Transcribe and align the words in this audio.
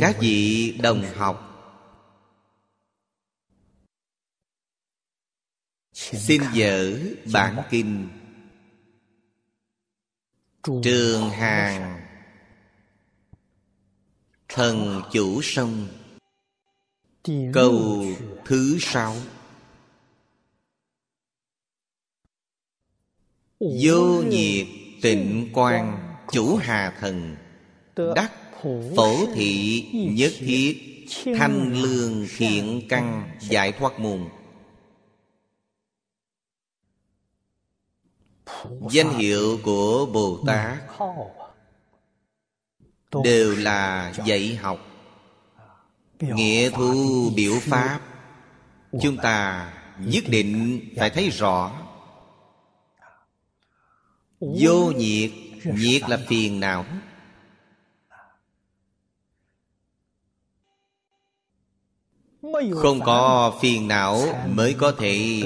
các 0.00 0.16
vị 0.20 0.78
đồng 0.82 1.04
học. 1.14 1.46
Xin 5.92 6.42
dở 6.52 6.98
bản 7.32 7.62
kinh. 7.70 8.08
Trường 10.82 11.30
hàng 11.30 12.00
thần 14.48 15.02
chủ 15.12 15.40
sông. 15.42 15.88
Câu 17.52 18.04
thứ 18.44 18.76
sáu. 18.80 19.16
Vô 23.60 24.22
nhiệt 24.22 24.66
tịnh 25.02 25.50
quan 25.54 26.14
chủ 26.32 26.56
hà 26.56 26.96
thần. 27.00 27.36
Đắc 28.14 28.39
phổ 28.96 29.26
thị 29.34 29.84
nhất 29.92 30.32
thiết, 30.38 31.06
thanh 31.38 31.82
lương 31.82 32.26
thiện 32.36 32.82
căn, 32.88 33.30
giải 33.40 33.72
thoát 33.72 34.00
môn 34.00 34.28
danh 38.90 39.18
hiệu 39.18 39.58
của 39.62 40.06
bồ 40.06 40.38
tát 40.46 40.78
đều 43.24 43.56
là 43.56 44.12
dạy 44.24 44.54
học. 44.54 44.86
Nghĩa 46.20 46.70
thu 46.70 47.30
biểu 47.36 47.54
pháp, 47.60 48.00
chúng 49.02 49.16
ta 49.16 49.72
nhất 49.98 50.24
định 50.28 50.80
phải 50.98 51.10
thấy 51.10 51.30
rõ. 51.30 51.72
Vô 54.40 54.90
nhiệt 54.96 55.30
nhiệt 55.64 56.02
là 56.08 56.18
phiền 56.28 56.60
não. 56.60 56.84
Không 62.74 63.00
có 63.04 63.58
phiền 63.62 63.88
não 63.88 64.22
mới 64.48 64.74
có 64.78 64.92
thể 64.92 65.42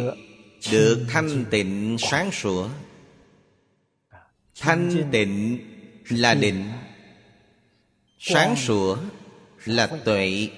được 0.72 1.06
thanh 1.08 1.44
tịnh 1.50 1.96
sáng 1.98 2.33
sủa. 2.33 2.69
Thanh 4.61 5.08
tịnh 5.12 5.58
là 6.08 6.34
định 6.34 6.72
sáng 8.19 8.56
sủa 8.56 8.96
là 9.64 9.86
tuệ. 10.05 10.48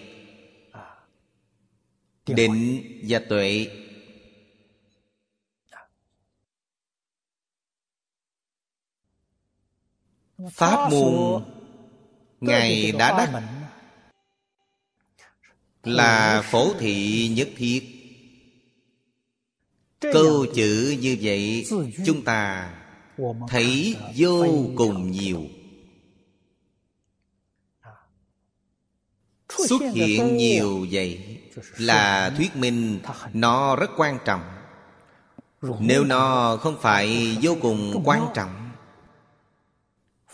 định 2.26 2.82
và 3.08 3.18
tuệ. 3.28 3.66
Pháp 10.50 10.90
môn 10.90 11.42
ngài 12.40 12.92
đã 12.92 13.18
đắc 13.18 13.42
là 15.86 16.42
phổ 16.50 16.74
thị 16.78 17.28
nhất 17.28 17.48
thiết. 17.56 17.92
Câu 20.00 20.46
chữ 20.54 20.96
như 21.00 21.16
vậy 21.20 21.66
chúng 22.06 22.24
ta 22.24 22.72
thấy 23.48 23.96
vô 24.16 24.46
cùng 24.76 25.10
nhiều. 25.10 25.42
Xuất 29.68 29.82
hiện 29.94 30.36
nhiều 30.36 30.86
vậy 30.90 31.40
là 31.76 32.30
thuyết 32.36 32.56
minh 32.56 33.00
nó 33.32 33.76
rất 33.76 33.90
quan 33.96 34.18
trọng. 34.24 34.42
Nếu 35.80 36.04
nó 36.04 36.56
không 36.56 36.76
phải 36.80 37.36
vô 37.42 37.56
cùng 37.62 38.02
quan 38.04 38.26
trọng 38.34 38.70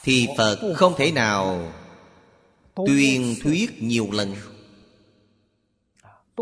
thì 0.03 0.29
phật 0.39 0.75
không 0.77 0.95
thể 0.97 1.13
nào 1.13 1.73
tuyên 2.87 3.37
thuyết 3.43 3.83
nhiều 3.83 4.09
lần 4.13 4.35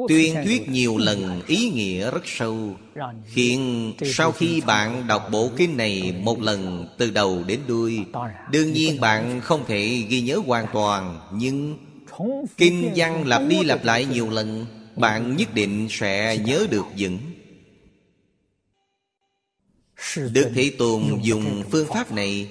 tuyên 0.09 0.35
thuyết 0.45 0.69
nhiều 0.69 0.99
lần 0.99 1.43
ý 1.47 1.71
nghĩa 1.71 2.11
rất 2.11 2.23
sâu 2.25 2.77
khiến 3.25 3.93
sau 4.05 4.33
khi 4.33 4.61
bạn 4.61 5.07
đọc 5.07 5.29
bộ 5.33 5.51
kinh 5.57 5.77
này 5.77 6.15
một 6.23 6.41
lần 6.41 6.89
từ 6.99 7.11
đầu 7.11 7.43
đến 7.47 7.61
đuôi 7.67 7.99
đương 8.51 8.73
nhiên 8.73 9.01
bạn 9.01 9.41
không 9.41 9.65
thể 9.67 10.05
ghi 10.09 10.21
nhớ 10.21 10.41
hoàn 10.47 10.67
toàn 10.73 11.21
nhưng 11.33 11.79
kinh 12.57 12.93
văn 12.97 13.27
lặp 13.27 13.43
đi 13.49 13.65
lặp 13.65 13.85
lại 13.85 14.05
nhiều 14.05 14.31
lần 14.31 14.67
bạn 14.97 15.37
nhất 15.37 15.55
định 15.55 15.87
sẽ 15.91 16.37
nhớ 16.37 16.67
được 16.71 16.87
vững. 16.99 17.19
Đức 20.17 20.51
thế 20.55 20.73
tôn 20.79 21.03
dùng 21.23 21.63
phương 21.71 21.87
pháp 21.87 22.13
này 22.13 22.51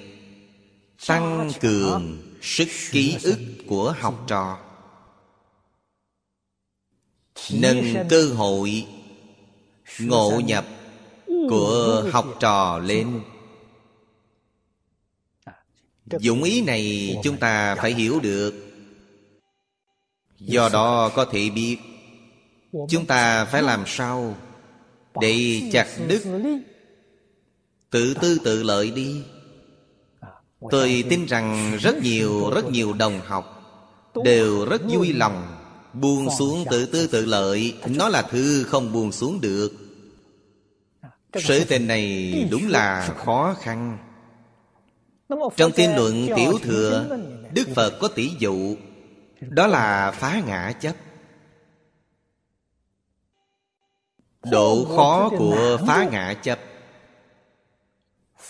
tăng 1.06 1.50
cường 1.60 2.18
sức 2.42 2.68
ký 2.90 3.16
ức 3.22 3.38
của 3.66 3.94
học 3.98 4.24
trò 4.28 4.58
nâng 7.54 8.08
cơ 8.08 8.24
hội 8.24 8.86
ngộ 9.98 10.40
nhập 10.44 10.64
của 11.50 12.04
học 12.12 12.26
trò 12.40 12.78
lên. 12.78 13.20
Dụng 16.18 16.42
ý 16.42 16.62
này 16.62 17.14
chúng 17.22 17.36
ta 17.36 17.74
phải 17.74 17.94
hiểu 17.94 18.20
được. 18.20 18.54
Do 20.38 20.68
đó 20.68 21.08
có 21.14 21.24
thể 21.24 21.50
biết 21.50 21.76
chúng 22.88 23.06
ta 23.06 23.44
phải 23.44 23.62
làm 23.62 23.84
sao 23.86 24.36
để 25.20 25.62
chặt 25.72 25.86
đứt 26.08 26.22
tự 27.90 28.14
tư 28.14 28.38
tự 28.44 28.62
lợi 28.62 28.90
đi. 28.90 29.22
Tôi 30.70 31.04
tin 31.08 31.26
rằng 31.26 31.76
rất 31.80 31.96
nhiều 32.02 32.50
rất 32.54 32.70
nhiều 32.70 32.92
đồng 32.92 33.20
học 33.20 33.56
đều 34.24 34.64
rất 34.64 34.82
vui 34.88 35.12
lòng 35.12 35.59
buông 35.92 36.28
xuống 36.38 36.64
tự 36.70 36.86
tư 36.86 37.06
tự 37.06 37.24
lợi. 37.24 37.76
Nó 37.86 38.08
là 38.08 38.22
thứ 38.22 38.64
không 38.64 38.92
buông 38.92 39.12
xuống 39.12 39.40
được. 39.40 39.72
Sự 41.34 41.64
tình 41.64 41.86
này 41.86 42.32
đúng 42.50 42.68
là 42.68 43.14
khó 43.16 43.54
khăn. 43.60 43.98
Trong 45.56 45.72
kinh 45.72 45.96
luận 45.96 46.28
tiểu 46.36 46.58
thừa 46.62 47.18
đức 47.52 47.68
phật 47.74 47.98
có 48.00 48.08
tỷ 48.08 48.30
dụ. 48.38 48.76
Đó 49.40 49.66
là 49.66 50.10
phá 50.10 50.42
ngã 50.46 50.72
chấp. 50.80 50.96
Độ 54.50 54.84
khó 54.96 55.30
của 55.38 55.78
phá 55.86 56.08
ngã 56.10 56.34
chấp. 56.34 56.58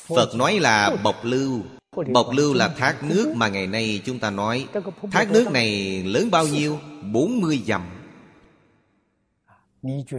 Phật 0.07 0.35
nói 0.35 0.59
là 0.61 0.97
bọc 1.03 1.25
lưu 1.25 1.61
Bọc 2.09 2.31
lưu 2.33 2.55
là 2.55 2.69
thác 2.69 3.03
nước 3.03 3.33
mà 3.37 3.49
ngày 3.49 3.67
nay 3.67 4.03
chúng 4.05 4.19
ta 4.19 4.31
nói. 4.31 4.67
Thác 5.11 5.31
nước 5.31 5.53
này 5.53 6.03
lớn 6.03 6.31
bao 6.31 6.47
nhiêu? 6.47 6.79
40 7.03 7.63
dặm. 7.67 7.83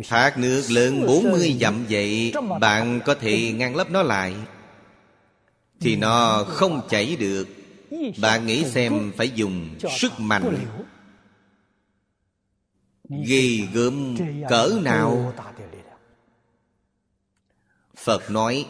Thác 0.08 0.38
nước 0.38 0.64
lớn 0.70 1.06
40 1.08 1.58
dặm 1.62 1.86
vậy 1.90 2.34
Bạn 2.60 3.00
có 3.06 3.16
thể 3.16 3.52
ngăn 3.52 3.76
lấp 3.76 3.92
nó 3.92 4.04
lại. 4.04 4.36
Thì 5.80 5.96
nó 5.96 6.44
không 6.48 6.82
chảy 6.90 7.16
được. 7.16 7.48
Bạn 8.22 8.46
nghĩ 8.46 8.66
xem 8.66 9.12
phải 9.18 9.30
dùng 9.30 9.70
sức 10.00 10.20
mạnh 10.20 10.58
Ghi 13.26 13.68
gớm 13.74 14.16
cỡ 14.50 14.80
nào? 14.84 15.34
Phật 17.96 18.32
nói 18.32 18.66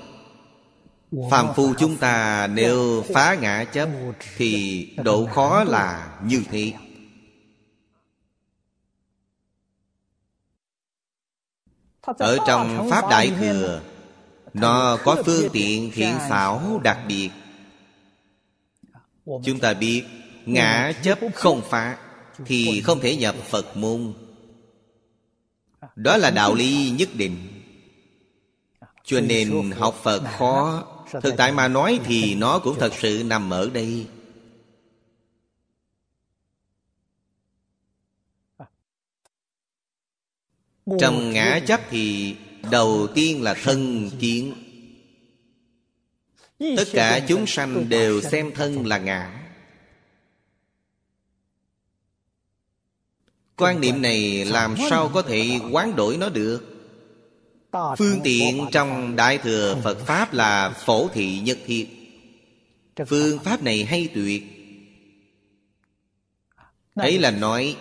Phàm 1.11 1.53
phu 1.55 1.73
chúng 1.79 1.97
ta 1.97 2.47
nếu 2.47 3.03
phá 3.13 3.35
ngã 3.41 3.63
chấp 3.63 3.89
Thì 4.37 4.87
độ 5.03 5.25
khó 5.25 5.63
là 5.63 6.19
như 6.23 6.43
thế. 6.51 6.73
Ở 12.01 12.37
trong 12.47 12.89
Pháp 12.89 13.09
Đại 13.09 13.31
Thừa, 13.39 13.81
Nó 14.53 14.97
có 15.03 15.23
phương 15.25 15.49
tiện 15.53 15.91
thiện 15.93 16.15
xảo 16.29 16.81
đặc 16.83 16.99
biệt. 17.07 17.29
Chúng 19.25 19.59
ta 19.59 19.73
biết 19.73 20.03
Ngã 20.45 20.93
chấp 21.03 21.19
không 21.35 21.61
phá 21.69 21.97
Thì 22.45 22.81
không 22.81 22.99
thể 22.99 23.15
nhập 23.15 23.35
Phật 23.35 23.77
môn. 23.77 24.13
Đó 25.95 26.17
là 26.17 26.31
đạo 26.31 26.55
lý 26.55 26.93
nhất 26.97 27.09
định. 27.13 27.37
Cho 29.03 29.21
nên 29.21 29.71
học 29.71 29.99
Phật 30.03 30.21
khó 30.37 30.87
Thực 31.11 31.33
tại 31.37 31.51
mà 31.51 31.67
nói 31.67 31.99
thì 32.05 32.35
nó 32.35 32.59
cũng 32.59 32.79
thật 32.79 32.93
sự 32.99 33.23
nằm 33.25 33.49
ở 33.49 33.69
đây. 33.69 34.07
Trong 40.99 41.33
ngã 41.33 41.59
chấp 41.67 41.81
thì 41.89 42.35
Đầu 42.69 43.07
tiên 43.15 43.43
là 43.43 43.53
thân 43.53 44.09
kiến. 44.19 44.53
Tất 46.59 46.87
cả 46.93 47.25
chúng 47.27 47.47
sanh 47.47 47.89
đều 47.89 48.21
xem 48.21 48.51
thân 48.55 48.85
là 48.85 48.97
ngã. 48.97 49.47
Quan 53.57 53.81
niệm 53.81 54.01
này 54.01 54.45
làm 54.45 54.75
sao 54.89 55.11
có 55.13 55.21
thể 55.21 55.59
quán 55.71 55.95
đổi 55.95 56.17
nó 56.17 56.29
được? 56.29 56.70
Phương 57.71 58.19
tiện 58.23 58.65
trong 58.71 59.15
Đại 59.15 59.37
Thừa 59.37 59.81
Phật 59.83 59.99
Pháp 59.99 60.33
là 60.33 60.69
phổ 60.69 61.07
thị 61.07 61.39
nhất 61.39 61.57
thiết. 61.65 61.87
Phương 63.07 63.39
Pháp 63.39 63.63
này 63.63 63.83
hay 63.83 64.09
tuyệt. 64.13 64.43
Ấy 66.95 67.19
là 67.19 67.31
nói, 67.31 67.77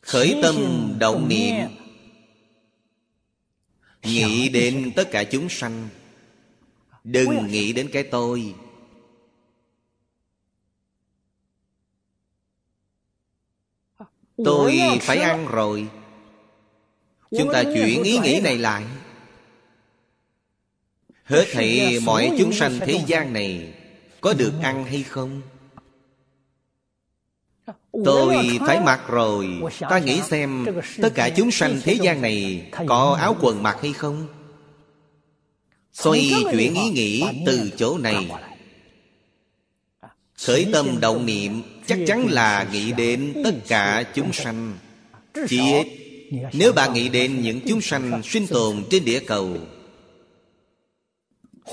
Khởi 0.00 0.38
tâm 0.42 0.56
động 0.98 1.28
niệm, 1.28 1.68
Nghĩ 4.02 4.48
đến 4.48 4.92
tất 4.96 5.08
cả 5.10 5.24
chúng 5.24 5.48
sanh. 5.48 5.88
Đừng 7.04 7.46
nghĩ 7.46 7.72
đến 7.72 7.88
cái 7.92 8.02
tôi. 8.02 8.54
Tôi 14.44 14.78
phải 15.00 15.18
ăn 15.18 15.46
rồi. 15.46 15.88
Chúng 17.38 17.52
ta 17.52 17.62
chuyển 17.62 18.02
ý 18.02 18.18
nghĩ 18.18 18.40
này 18.40 18.58
lại. 18.58 18.84
Hết 21.26 21.44
thảy 21.52 21.98
mọi 22.02 22.32
chúng 22.38 22.52
sanh 22.52 22.78
thế 22.80 23.00
gian 23.06 23.32
này 23.32 23.74
Có 24.20 24.34
được 24.34 24.52
ăn 24.62 24.84
hay 24.84 25.02
không? 25.02 25.42
Tôi 28.04 28.58
phải 28.66 28.80
mặc 28.80 29.00
rồi. 29.08 29.48
Ta 29.80 29.98
nghĩ 29.98 30.20
xem 30.20 30.66
Tất 31.02 31.12
cả 31.14 31.30
chúng 31.36 31.50
sanh 31.50 31.80
thế 31.84 31.94
gian 32.02 32.22
này 32.22 32.66
Có 32.86 33.16
áo 33.20 33.36
quần 33.40 33.62
mặc 33.62 33.78
hay 33.82 33.92
không? 33.92 34.26
Xoay 35.92 36.32
chuyển 36.52 36.74
ý 36.74 36.90
nghĩ 36.90 37.24
từ 37.46 37.70
chỗ 37.76 37.98
này. 37.98 38.30
Khởi 40.46 40.66
tâm 40.72 41.00
động 41.00 41.26
niệm 41.26 41.62
Chắc 41.86 41.98
chắn 42.06 42.26
là 42.30 42.68
nghĩ 42.72 42.92
đến 42.92 43.32
tất 43.44 43.54
cả 43.68 44.04
chúng 44.14 44.32
sanh. 44.32 44.78
Chỉ 45.48 45.72
ít 45.72 46.05
nếu 46.30 46.72
bạn 46.72 46.92
nghĩ 46.92 47.08
đến 47.08 47.42
những 47.42 47.60
chúng 47.68 47.80
sanh 47.80 48.22
sinh 48.24 48.46
tồn 48.46 48.84
trên 48.90 49.04
địa 49.04 49.20
cầu, 49.20 49.56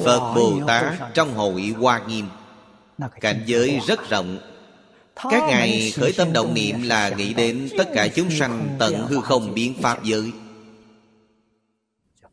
Phật 0.03 0.33
Bồ 0.35 0.61
Tát 0.67 1.13
trong 1.13 1.33
hội 1.33 1.61
Hoa 1.61 2.01
Nghiêm, 2.07 2.25
Cảnh 3.21 3.43
giới 3.45 3.79
rất 3.87 4.09
rộng. 4.09 4.37
Các 5.15 5.43
ngài 5.49 5.91
khởi 5.95 6.13
tâm 6.13 6.33
động 6.33 6.53
niệm 6.53 6.81
là 6.83 7.09
nghĩ 7.09 7.33
đến 7.33 7.69
tất 7.77 7.89
cả 7.93 8.07
chúng 8.07 8.31
sanh 8.31 8.75
tận 8.79 9.07
hư 9.07 9.21
không 9.21 9.53
biến 9.53 9.73
Pháp 9.81 10.03
giới. 10.03 10.31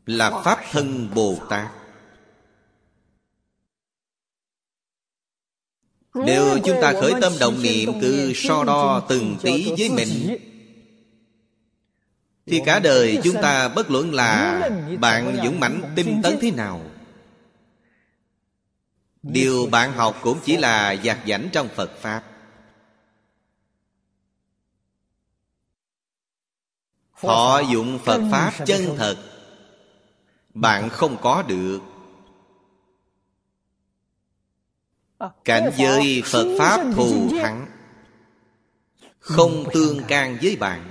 Là 0.05 0.41
Pháp 0.43 0.59
thân 0.71 1.09
Bồ 1.15 1.37
Tát. 1.49 1.67
Nếu 6.13 6.59
chúng 6.65 6.77
ta 6.81 6.93
khởi 7.01 7.13
tâm 7.21 7.33
động 7.39 7.61
niệm 7.61 7.89
cứ 8.01 8.33
so 8.35 8.63
đo 8.63 9.05
từng 9.09 9.35
tí 9.41 9.71
với 9.77 9.89
mình 9.89 10.37
thì 12.51 12.61
cả 12.65 12.79
đời 12.79 13.19
chúng 13.23 13.35
ta 13.41 13.67
bất 13.67 13.91
luận 13.91 14.13
là 14.13 14.69
bạn 14.99 15.37
dũng 15.43 15.59
mãnh 15.59 15.93
tinh 15.95 16.19
tấn 16.23 16.37
thế 16.41 16.51
nào? 16.51 16.81
Điều 19.23 19.67
bạn 19.71 19.93
học 19.93 20.19
cũng 20.21 20.39
chỉ 20.43 20.57
là 20.57 20.91
dạt 20.91 21.17
dảnh 21.27 21.49
trong 21.51 21.67
Phật 21.75 21.91
Pháp. 22.01 22.23
Họ 27.11 27.59
dụng 27.59 27.99
Phật 28.05 28.21
Pháp 28.31 28.53
chân 28.65 28.81
thật 28.97 29.15
Bạn 30.53 30.89
không 30.89 31.17
có 31.21 31.43
được. 31.47 31.79
Cảnh 35.45 35.71
giới 35.77 36.21
Phật 36.25 36.55
Pháp 36.59 36.85
thù 36.95 37.29
thắng 37.41 37.67
Không 39.19 39.65
tương 39.73 40.03
can 40.03 40.37
với 40.41 40.55
bạn 40.55 40.90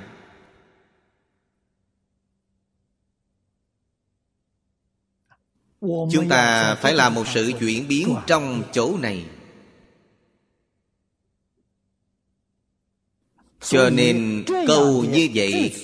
Chúng 5.81 6.29
ta 6.29 6.75
phải 6.75 6.95
làm 6.95 7.15
một 7.15 7.25
sự 7.35 7.53
chuyển 7.61 7.89
biến 7.89 8.15
trong 8.27 8.63
chỗ 8.73 8.97
này. 8.99 9.25
Cho 13.61 13.91
nên 13.91 14.45
câu 14.67 15.05
như 15.05 15.29
vậy, 15.35 15.75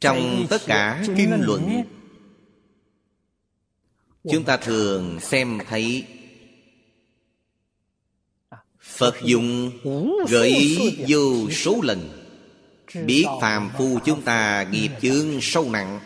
Trong 0.00 0.46
tất 0.50 0.62
cả 0.66 1.04
kinh 1.16 1.40
luận, 1.40 1.82
Chúng 4.32 4.44
ta 4.44 4.56
thường 4.56 5.20
xem 5.20 5.58
thấy 5.68 6.04
Phật 8.80 9.14
dùng 9.22 9.70
gợi 10.28 10.48
ý 10.48 10.96
vô 11.08 11.50
số 11.50 11.80
lần, 11.82 12.22
Biết 13.06 13.26
phàm 13.40 13.70
phu 13.78 13.98
chúng 14.04 14.22
ta 14.22 14.66
nghiệp 14.70 14.90
chướng 15.02 15.40
sâu 15.40 15.70
nặng. 15.70 16.00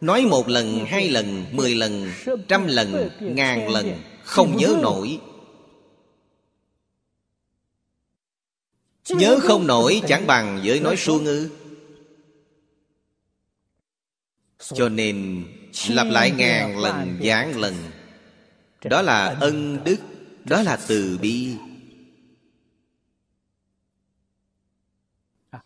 Nói 0.00 0.22
một 0.22 0.48
lần, 0.48 0.86
hai 0.86 1.10
lần, 1.10 1.44
mười 1.52 1.74
lần, 1.74 2.12
trăm 2.48 2.66
lần, 2.66 3.10
ngàn 3.20 3.68
lần 3.68 4.02
Không 4.24 4.56
nhớ 4.56 4.78
nổi. 4.82 5.20
Nhớ 9.08 9.38
không 9.42 9.66
nổi 9.66 10.02
chẳng 10.08 10.26
bằng 10.26 10.60
với 10.64 10.80
nói 10.80 10.96
suông 10.96 11.24
ư. 11.24 11.50
Cho 14.58 14.88
nên 14.88 15.44
lặp 15.88 16.06
lại 16.06 16.30
ngàn 16.30 16.78
lần, 16.78 17.20
giảng 17.24 17.60
lần. 17.60 17.74
Đó 18.84 19.02
là 19.02 19.36
ân 19.40 19.84
đức 19.84 19.96
Đó 20.44 20.62
là 20.62 20.78
từ 20.88 21.18
bi. 21.22 21.54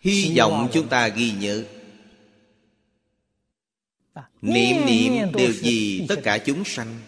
Hy 0.00 0.34
vọng 0.38 0.69
chúng 0.73 0.88
ta 0.88 1.08
ghi 1.08 1.32
nhớ. 1.40 1.64
Niệm 4.42 4.86
niệm 4.86 5.32
đều 5.36 5.52
gì 5.52 6.06
tất 6.08 6.16
cả 6.24 6.38
chúng 6.38 6.64
sanh. 6.64 7.00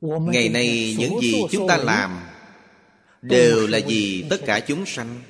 Ngày 0.00 0.48
nay 0.48 0.96
những 0.98 1.20
gì 1.20 1.42
chúng 1.50 1.68
ta 1.68 1.76
làm 1.76 2.20
Đều 3.22 3.66
là 3.66 3.78
gì 3.78 4.26
tất 4.30 4.36
cả 4.46 4.60
chúng 4.60 4.86
sanh? 4.86 5.20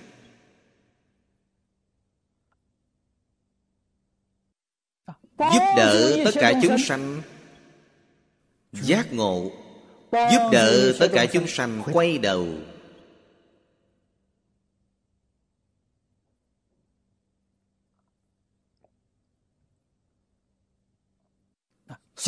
Giúp 5.39 5.63
đỡ 5.77 6.17
tất 6.25 6.35
cả 6.35 6.53
chúng 6.63 6.79
sanh. 6.79 7.23
Giác 8.73 9.13
ngộ. 9.13 9.51
Giúp 10.13 10.49
đỡ 10.53 10.93
tất 11.01 11.09
cả 11.13 11.27
chúng 11.33 11.47
sanh 11.47 11.83
quay 11.93 12.19
đầu 12.19 12.49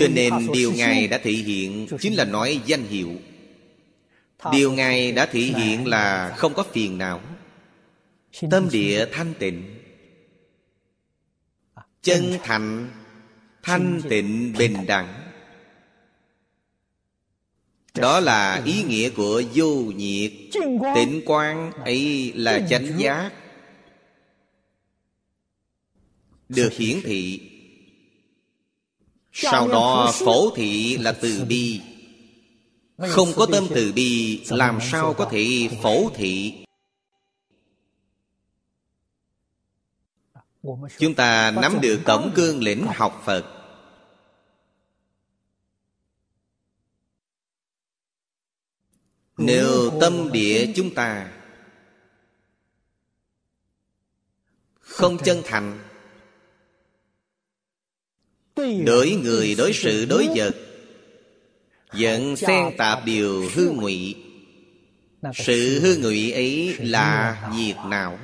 Cho 0.00 0.08
nên 0.08 0.32
điều 0.52 0.72
Ngài 0.72 1.08
đã 1.08 1.18
thể 1.18 1.32
hiện 1.32 1.86
Chính 2.00 2.14
là 2.14 2.24
nói 2.24 2.60
danh 2.66 2.84
hiệu. 2.84 3.10
Điều 4.52 4.72
Ngài 4.72 5.12
đã 5.12 5.26
thể 5.26 5.40
hiện 5.40 5.86
là 5.86 6.34
không 6.36 6.54
có 6.54 6.62
phiền 6.72 6.98
não. 6.98 7.20
Tâm 8.50 8.68
địa 8.72 9.06
thanh 9.12 9.34
tịnh. 9.38 9.64
Chân 12.02 12.38
thành 12.42 12.90
Thanh 13.62 14.00
tịnh 14.08 14.52
bình 14.58 14.86
đẳng. 14.86 15.30
Đó 17.94 18.20
là 18.20 18.62
ý 18.64 18.82
nghĩa 18.82 19.10
của 19.10 19.42
vô 19.54 19.74
nhiệt 19.74 20.32
Tịnh 20.94 21.22
quan 21.26 21.72
ấy 21.72 22.32
là 22.36 22.66
chánh 22.70 22.98
giác. 22.98 23.30
Được 26.48 26.72
hiển 26.72 27.00
thị 27.04 27.49
sau 29.32 29.68
đó 29.68 30.12
phổ 30.14 30.50
thị 30.56 30.96
là 30.98 31.12
từ 31.12 31.44
bi. 31.48 31.80
Không 33.08 33.28
có 33.36 33.46
tâm 33.52 33.66
từ 33.74 33.92
bi 33.92 34.42
Làm 34.48 34.78
sao 34.92 35.14
có 35.14 35.28
thể 35.30 35.68
phổ 35.82 36.10
thị? 36.14 36.64
Chúng 40.98 41.14
ta 41.14 41.50
nắm 41.50 41.78
được 41.80 42.00
tổng 42.06 42.32
cương 42.34 42.62
lĩnh 42.62 42.86
học 42.86 43.22
Phật. 43.24 43.44
Nếu 49.36 49.90
tâm 50.00 50.32
địa 50.32 50.72
chúng 50.76 50.94
ta 50.94 51.32
Không 54.80 55.18
chân 55.18 55.42
thành 55.44 55.89
Đối 58.86 59.10
người, 59.10 59.54
đối 59.54 59.72
sự, 59.72 60.04
đối 60.04 60.28
vật. 60.34 60.56
Giận 61.94 62.36
xen 62.36 62.76
tạp 62.76 63.04
điều 63.04 63.50
hư 63.54 63.70
ngụy. 63.70 64.16
Sự 65.34 65.80
hư 65.80 65.96
ngụy 65.96 66.32
ấy 66.32 66.76
là 66.78 67.38
diệt 67.56 67.76
não, 67.86 68.18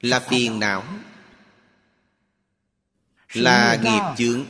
Là 0.00 0.20
phiền 0.20 0.60
não, 0.60 0.84
Là 3.32 3.78
nghiệp 3.82 4.16
chướng. 4.18 4.44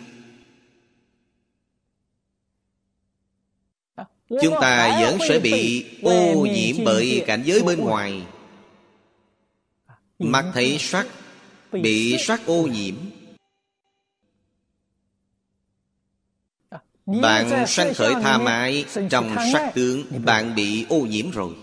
Chúng 4.29 4.55
ta 4.61 5.01
vẫn 5.01 5.19
sẽ 5.29 5.39
bị 5.39 5.85
ô 6.03 6.47
nhiễm 6.47 6.77
bởi 6.85 7.25
cảnh 7.27 7.43
giới 7.45 7.63
bên 7.63 7.79
ngoài. 7.79 8.23
Mắt 10.19 10.45
thấy 10.55 10.77
sắc, 10.81 11.07
Bị 11.73 12.17
sắc 12.19 12.47
ô 12.47 12.67
nhiễm. 12.67 12.95
Bạn 17.09 17.67
sanh 17.67 17.95
khởi 17.95 18.15
tha 18.15 18.39
mái 18.39 18.85
Trong 19.11 19.37
sắc 19.53 19.73
tướng 19.75 20.05
Bạn 20.25 20.55
bị 20.55 20.87
ô 20.89 21.01
nhiễm 21.01 21.31
rồi. 21.31 21.55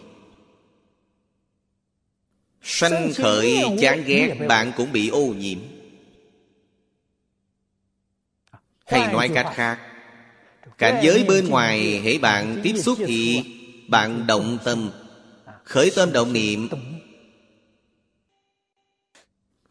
Sanh 2.62 3.12
khởi 3.16 3.64
chán 3.82 4.04
ghét 4.06 4.36
Bạn 4.48 4.72
cũng 4.78 4.92
bị 4.92 5.10
ô 5.10 5.26
nhiễm. 5.28 5.60
Hay 8.86 9.14
nói 9.14 9.30
cách 9.34 9.52
khác 9.56 9.80
Cảnh 10.78 11.02
giới 11.04 11.24
bên 11.24 11.50
ngoài 11.50 12.02
hãy 12.04 12.18
bạn 12.18 12.60
tiếp 12.64 12.74
xúc 12.78 12.98
thì 13.08 13.44
Bạn 13.88 14.28
động 14.28 14.58
tâm 14.64 14.92
Khởi 15.64 15.92
tâm 15.96 16.14
động 16.14 16.34
niệm. 16.34 16.70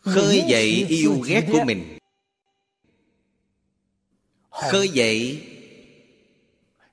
Khơi 0.01 0.45
dậy 0.49 0.87
yêu 0.89 1.21
ghét 1.27 1.45
của 1.53 1.65
mình. 1.67 1.99
Khơi 4.51 4.89
dậy 4.89 5.41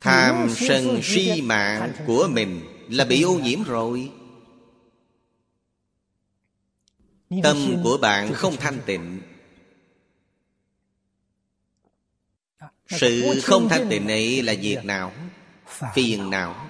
Tham 0.01 0.49
sân 0.49 0.99
si 1.03 1.41
mạng 1.41 1.93
của 2.07 2.27
mình 2.31 2.61
Là 2.91 3.05
bị 3.05 3.21
ô 3.21 3.39
nhiễm 3.39 3.63
rồi. 3.63 4.11
Tâm 7.43 7.57
của 7.83 7.97
bạn 8.01 8.33
không 8.33 8.57
thanh 8.57 8.79
tịnh. 8.85 9.21
Sự 12.87 13.41
không 13.43 13.69
thanh 13.69 13.89
tịnh 13.89 14.07
ấy 14.07 14.41
là 14.41 14.53
việc 14.61 14.85
nào? 14.85 15.13
Phiền 15.93 16.29
não 16.29 16.69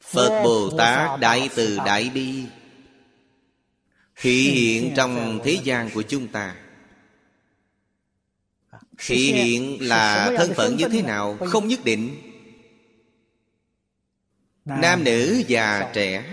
Phật 0.00 0.42
Bồ 0.44 0.70
Tát 0.78 1.20
Đại 1.20 1.50
Từ 1.54 1.78
Đại 1.86 2.10
Bi. 2.14 2.44
Thị 4.16 4.50
hiện 4.50 4.92
trong 4.96 5.40
thế 5.44 5.58
gian 5.64 5.90
của 5.94 6.02
chúng 6.02 6.28
ta 6.28 6.65
Thị 8.98 9.32
hiện 9.32 9.78
là 9.80 10.32
thân 10.36 10.54
phận 10.54 10.76
như 10.76 10.88
thế 10.88 11.02
nào 11.02 11.38
Không 11.46 11.68
nhất 11.68 11.84
định. 11.84 12.16
Nam 14.64 15.04
nữ 15.04 15.42
già 15.46 15.90
trẻ 15.94 16.24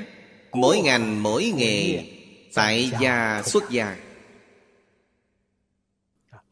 Mỗi 0.51 0.81
ngành 0.81 1.23
mỗi 1.23 1.53
nghề 1.55 2.03
Tại 2.53 2.91
gia 3.01 3.41
xuất 3.45 3.69
gia. 3.69 3.95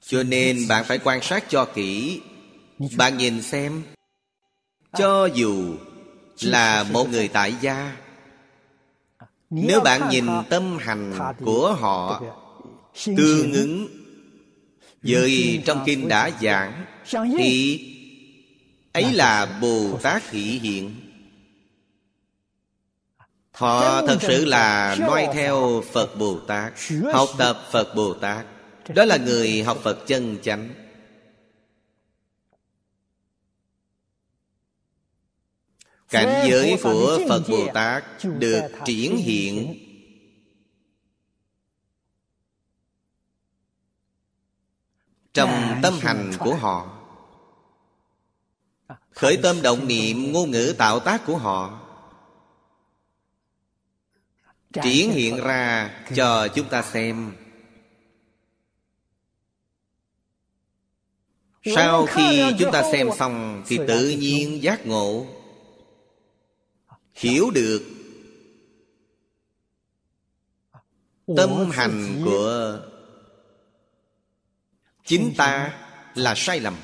Cho 0.02 0.24
nên 0.24 0.68
bạn 0.68 0.86
phải 0.86 1.00
quan 1.04 1.22
sát 1.22 1.46
cho 1.50 1.66
kỹ. 1.66 2.22
Bạn 2.98 3.18
nhìn 3.18 3.42
xem. 3.42 3.84
Cho 4.98 5.26
dù 5.26 5.76
là 6.42 6.84
một 6.84 7.10
người 7.10 7.28
tại 7.28 7.56
gia 7.62 7.98
Nếu 9.50 9.82
bạn 9.82 10.10
nhìn 10.10 10.26
tâm 10.50 10.78
hành 10.78 11.20
của 11.46 11.74
họ 11.74 12.22
Tương 13.06 13.54
ứng 13.54 14.01
vậy 15.02 15.62
trong 15.66 15.84
kinh 15.86 16.08
đã 16.08 16.32
giảng, 16.42 16.86
Thì 17.38 17.80
ấy 18.92 19.14
là 19.14 19.58
Bồ 19.62 20.00
Tát 20.02 20.24
thị 20.30 20.42
hiện. 20.42 20.96
Họ 23.52 24.08
thật 24.08 24.18
sự 24.22 24.46
là 24.46 24.96
noi 25.00 25.28
theo 25.34 25.84
Phật 25.94 26.16
Bồ 26.18 26.40
Tát, 26.40 26.74
Học 27.14 27.30
tập 27.38 27.68
Phật 27.72 27.96
Bồ 27.96 28.14
Tát. 28.14 28.46
Đó 28.96 29.06
là 29.06 29.18
người 29.18 29.64
học 29.64 29.80
Phật 29.84 30.08
chân 30.08 30.38
chánh. 30.44 30.70
Cảnh 36.10 36.48
giới 36.50 36.78
của 36.84 37.20
Phật 37.30 37.42
Bồ 37.50 37.68
Tát 37.74 38.04
Được 38.24 38.62
triển 38.86 39.18
hiện 39.18 39.76
Trong 45.34 45.80
tâm 45.84 45.94
hành 46.02 46.32
của 46.40 46.56
họ. 46.56 46.98
Khởi 49.12 49.38
tâm 49.44 49.62
động 49.62 49.88
niệm 49.88 50.32
ngôn 50.32 50.52
ngữ 50.52 50.76
tạo 50.78 51.00
tác 51.00 51.26
của 51.26 51.38
họ. 51.38 51.80
Triển 54.84 55.12
hiện 55.12 55.38
ra 55.38 55.92
cho 56.16 56.48
chúng 56.48 56.70
ta 56.70 56.82
xem. 56.82 57.36
Sau 61.76 62.06
khi 62.06 62.54
chúng 62.60 62.72
ta 62.72 62.84
xem 62.92 63.10
xong 63.18 63.64
thì 63.68 63.80
tự 63.88 64.10
nhiên 64.10 64.64
giác 64.64 64.86
ngộ. 64.86 65.26
Hiểu 67.14 67.52
được 67.52 67.84
tâm 71.38 71.70
hành 71.72 72.22
của 72.26 72.80
chính 75.06 75.34
ta 75.38 75.74
là 76.16 76.34
sai 76.36 76.60
lầm. 76.60 76.76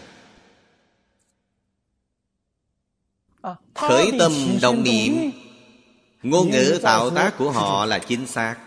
Khởi 3.76 4.12
tâm 4.20 4.32
động 4.62 4.84
niệm. 4.84 5.32
ngôn 6.24 6.52
ngữ 6.52 6.80
tạo 6.84 7.10
tác 7.10 7.38
của 7.38 7.52
họ 7.52 7.86
là 7.86 8.00
chính 8.00 8.28
xác. 8.28 8.58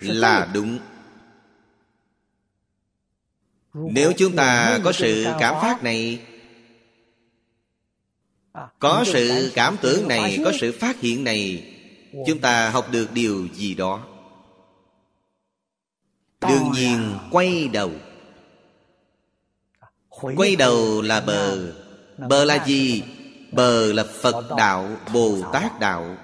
Là 0.00 0.50
đúng. 0.54 0.78
Nếu 3.74 4.12
chúng 4.18 4.36
ta 4.36 4.78
có 4.84 4.92
sự 4.92 5.26
cảm 5.38 5.54
phát 5.62 5.82
này 5.82 6.20
có 8.78 9.04
sự 9.06 9.52
cảm 9.54 9.76
tưởng 9.82 10.08
này 10.08 10.38
có 10.44 10.52
sự 10.60 10.78
phát 10.80 11.00
hiện 11.00 11.24
này 11.24 11.74
chúng 12.26 12.38
ta 12.38 12.70
học 12.70 12.88
được 12.90 13.12
điều 13.12 13.48
gì 13.54 13.74
đó? 13.74 14.06
Đương 16.40 16.70
nhiên 16.72 17.18
quay 17.30 17.68
đầu 17.68 17.92
quay 20.20 20.56
đầu 20.56 21.02
là 21.02 21.20
bờ. 21.20 21.72
bờ 22.28 22.44
là 22.44 22.66
gì? 22.66 23.02
bờ 23.52 23.92
là 23.92 24.04
phật 24.04 24.56
đạo 24.56 24.88
bồ 25.12 25.38
tát 25.52 25.80
đạo. 25.80 26.16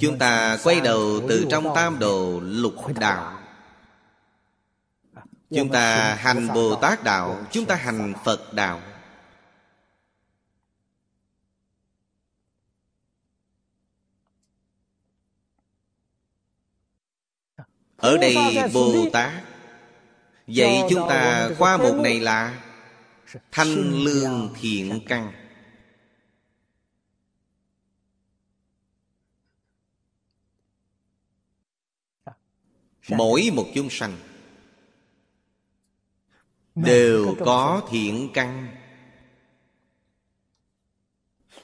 Chúng 0.00 0.18
ta 0.18 0.58
quay 0.64 0.80
đầu 0.80 1.20
từ 1.28 1.46
trong 1.50 1.74
tam 1.74 1.98
đồ 1.98 2.40
lục 2.40 2.74
đạo. 3.00 3.38
Chúng 5.50 5.68
ta 5.68 6.14
hành 6.14 6.48
Bồ 6.54 6.74
Tát 6.74 7.04
đạo 7.04 7.46
Chúng 7.50 7.64
ta 7.64 7.74
hành 7.74 8.14
Phật 8.24 8.52
đạo. 8.52 8.80
Ở 17.96 18.16
đây 18.16 18.36
Bồ 18.74 18.94
Tát 19.12 19.47
Vậy 20.54 20.82
chúng 20.90 21.08
ta 21.08 21.50
khoa 21.58 21.76
mục 21.76 21.96
này 21.96 22.20
là 22.20 22.64
Thanh 23.52 24.04
lương 24.04 24.54
thiện 24.60 25.00
căn. 25.06 25.32
Mỗi 33.08 33.50
một 33.52 33.66
chúng 33.74 33.90
sanh 33.90 34.16
đều 36.74 37.34
có 37.44 37.88
thiện 37.90 38.30
căn. 38.34 38.76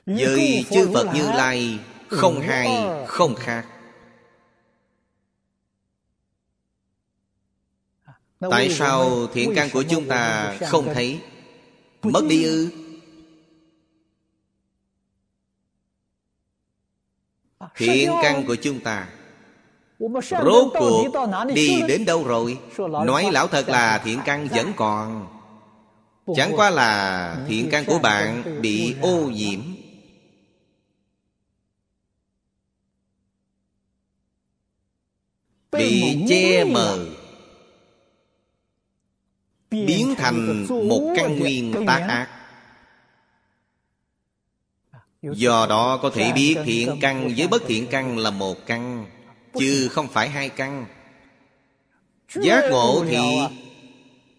Với 0.06 0.64
chư 0.70 0.90
phật 0.94 1.10
như 1.14 1.22
lai 1.22 1.78
không 2.08 2.40
hai 2.40 2.68
không 3.06 3.34
khác 3.34 3.73
tại 8.50 8.70
sao 8.70 9.26
thiện 9.26 9.52
căn 9.56 9.68
của 9.72 9.82
chúng 9.82 10.08
ta 10.08 10.54
không 10.68 10.94
thấy? 10.94 11.20
Mất 12.02 12.24
đi 12.28 12.44
ư? 12.44 12.70
Thiện 17.76 18.10
căn 18.22 18.44
của 18.46 18.56
chúng 18.56 18.80
ta. 18.80 19.08
Rốt 20.44 20.72
cuộc 20.78 21.06
đi 21.54 21.82
đến 21.88 22.04
đâu 22.04 22.24
rồi? 22.24 22.58
Nói 22.78 23.28
lão 23.32 23.48
thật 23.48 23.68
là 23.68 23.98
thiện 24.04 24.20
căn 24.24 24.48
vẫn 24.48 24.72
còn. 24.76 25.26
Chẳng 26.36 26.52
qua 26.56 26.70
là 26.70 27.36
thiện 27.48 27.68
căn 27.70 27.84
của 27.84 27.98
bạn 27.98 28.60
bị 28.62 28.94
ô 29.02 29.16
nhiễm. 29.16 29.60
Bị 35.72 36.24
che 36.28 36.64
mờ 36.64 37.06
Biến 39.74 40.14
thành 40.18 40.66
một 40.88 41.14
căn 41.16 41.38
nguyên 41.38 41.74
tác 41.86 42.06
ác. 42.08 42.28
Do 45.22 45.66
đó 45.68 45.96
có 46.02 46.10
thể 46.10 46.32
biết 46.32 46.56
thiện 46.64 46.98
căn 47.00 47.34
với 47.36 47.48
bất 47.48 47.62
thiện 47.66 47.86
căn 47.86 48.18
là 48.18 48.30
một 48.30 48.66
căn, 48.66 49.06
Chứ 49.58 49.88
không 49.88 50.08
phải 50.08 50.28
hai 50.28 50.48
căn. 50.48 50.86
Giác 52.34 52.64
ngộ 52.70 53.04
thì 53.08 53.18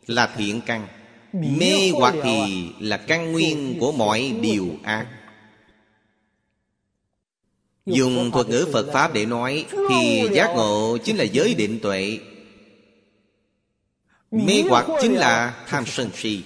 là 0.07 0.33
thiện 0.37 0.61
căn, 0.65 0.87
Mê 1.33 1.91
hoặc 1.93 2.15
thì 2.23 2.69
là 2.79 2.97
căn 2.97 3.31
nguyên 3.31 3.77
của 3.79 3.91
mọi 3.91 4.33
điều 4.41 4.67
ác. 4.83 5.07
Dùng 7.85 8.31
thuật 8.31 8.49
ngữ 8.49 8.67
Phật 8.73 8.85
Pháp 8.93 9.13
để 9.13 9.25
nói 9.25 9.65
Thì 9.89 10.27
giác 10.33 10.53
ngộ 10.55 10.97
chính 11.03 11.17
là 11.17 11.23
giới 11.23 11.53
định 11.53 11.79
tuệ. 11.79 12.19
Mê 14.31 14.63
hoặc 14.69 14.87
chính 15.01 15.13
là 15.13 15.65
tham 15.67 15.85
sân 15.85 16.09
si. 16.13 16.43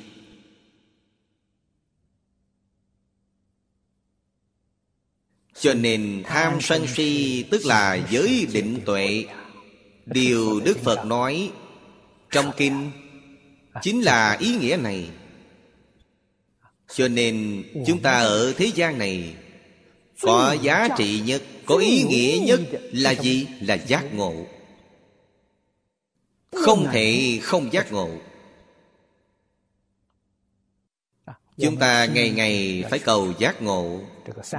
Cho 5.60 5.74
nên 5.74 6.24
tham 6.26 6.62
sân 6.62 6.88
si 6.88 7.44
tức 7.52 7.66
là 7.66 8.08
giới 8.10 8.48
định 8.54 8.80
tuệ. 8.86 9.26
Điều 10.06 10.60
Đức 10.60 10.78
Phật 10.84 11.06
nói 11.06 11.52
trong 12.32 12.52
kinh 12.58 12.92
Chính 13.82 14.02
là 14.02 14.38
ý 14.40 14.56
nghĩa 14.56 14.78
này. 14.78 15.10
Cho 16.96 17.08
nên 17.08 17.64
chúng 17.88 18.02
ta 18.02 18.20
ở 18.20 18.54
thế 18.58 18.72
gian 18.76 18.98
này 18.98 19.34
Có 20.22 20.56
giá 20.62 20.88
trị 20.98 21.22
nhất 21.26 21.44
Có 21.66 21.76
ý 21.76 22.04
nghĩa 22.04 22.40
nhất 22.46 22.60
là 22.92 23.12
gì? 23.12 23.48
Là 23.62 23.74
giác 23.74 24.14
ngộ 24.14 24.46
Không 26.52 26.88
thể 26.92 27.40
không 27.44 27.74
giác 27.74 27.92
ngộ. 27.92 28.10
Chúng 31.58 31.78
ta 31.78 32.06
ngày 32.06 32.30
ngày 32.30 32.84
phải 32.90 33.00
cầu 33.00 33.34
giác 33.38 33.62
ngộ. 33.62 34.02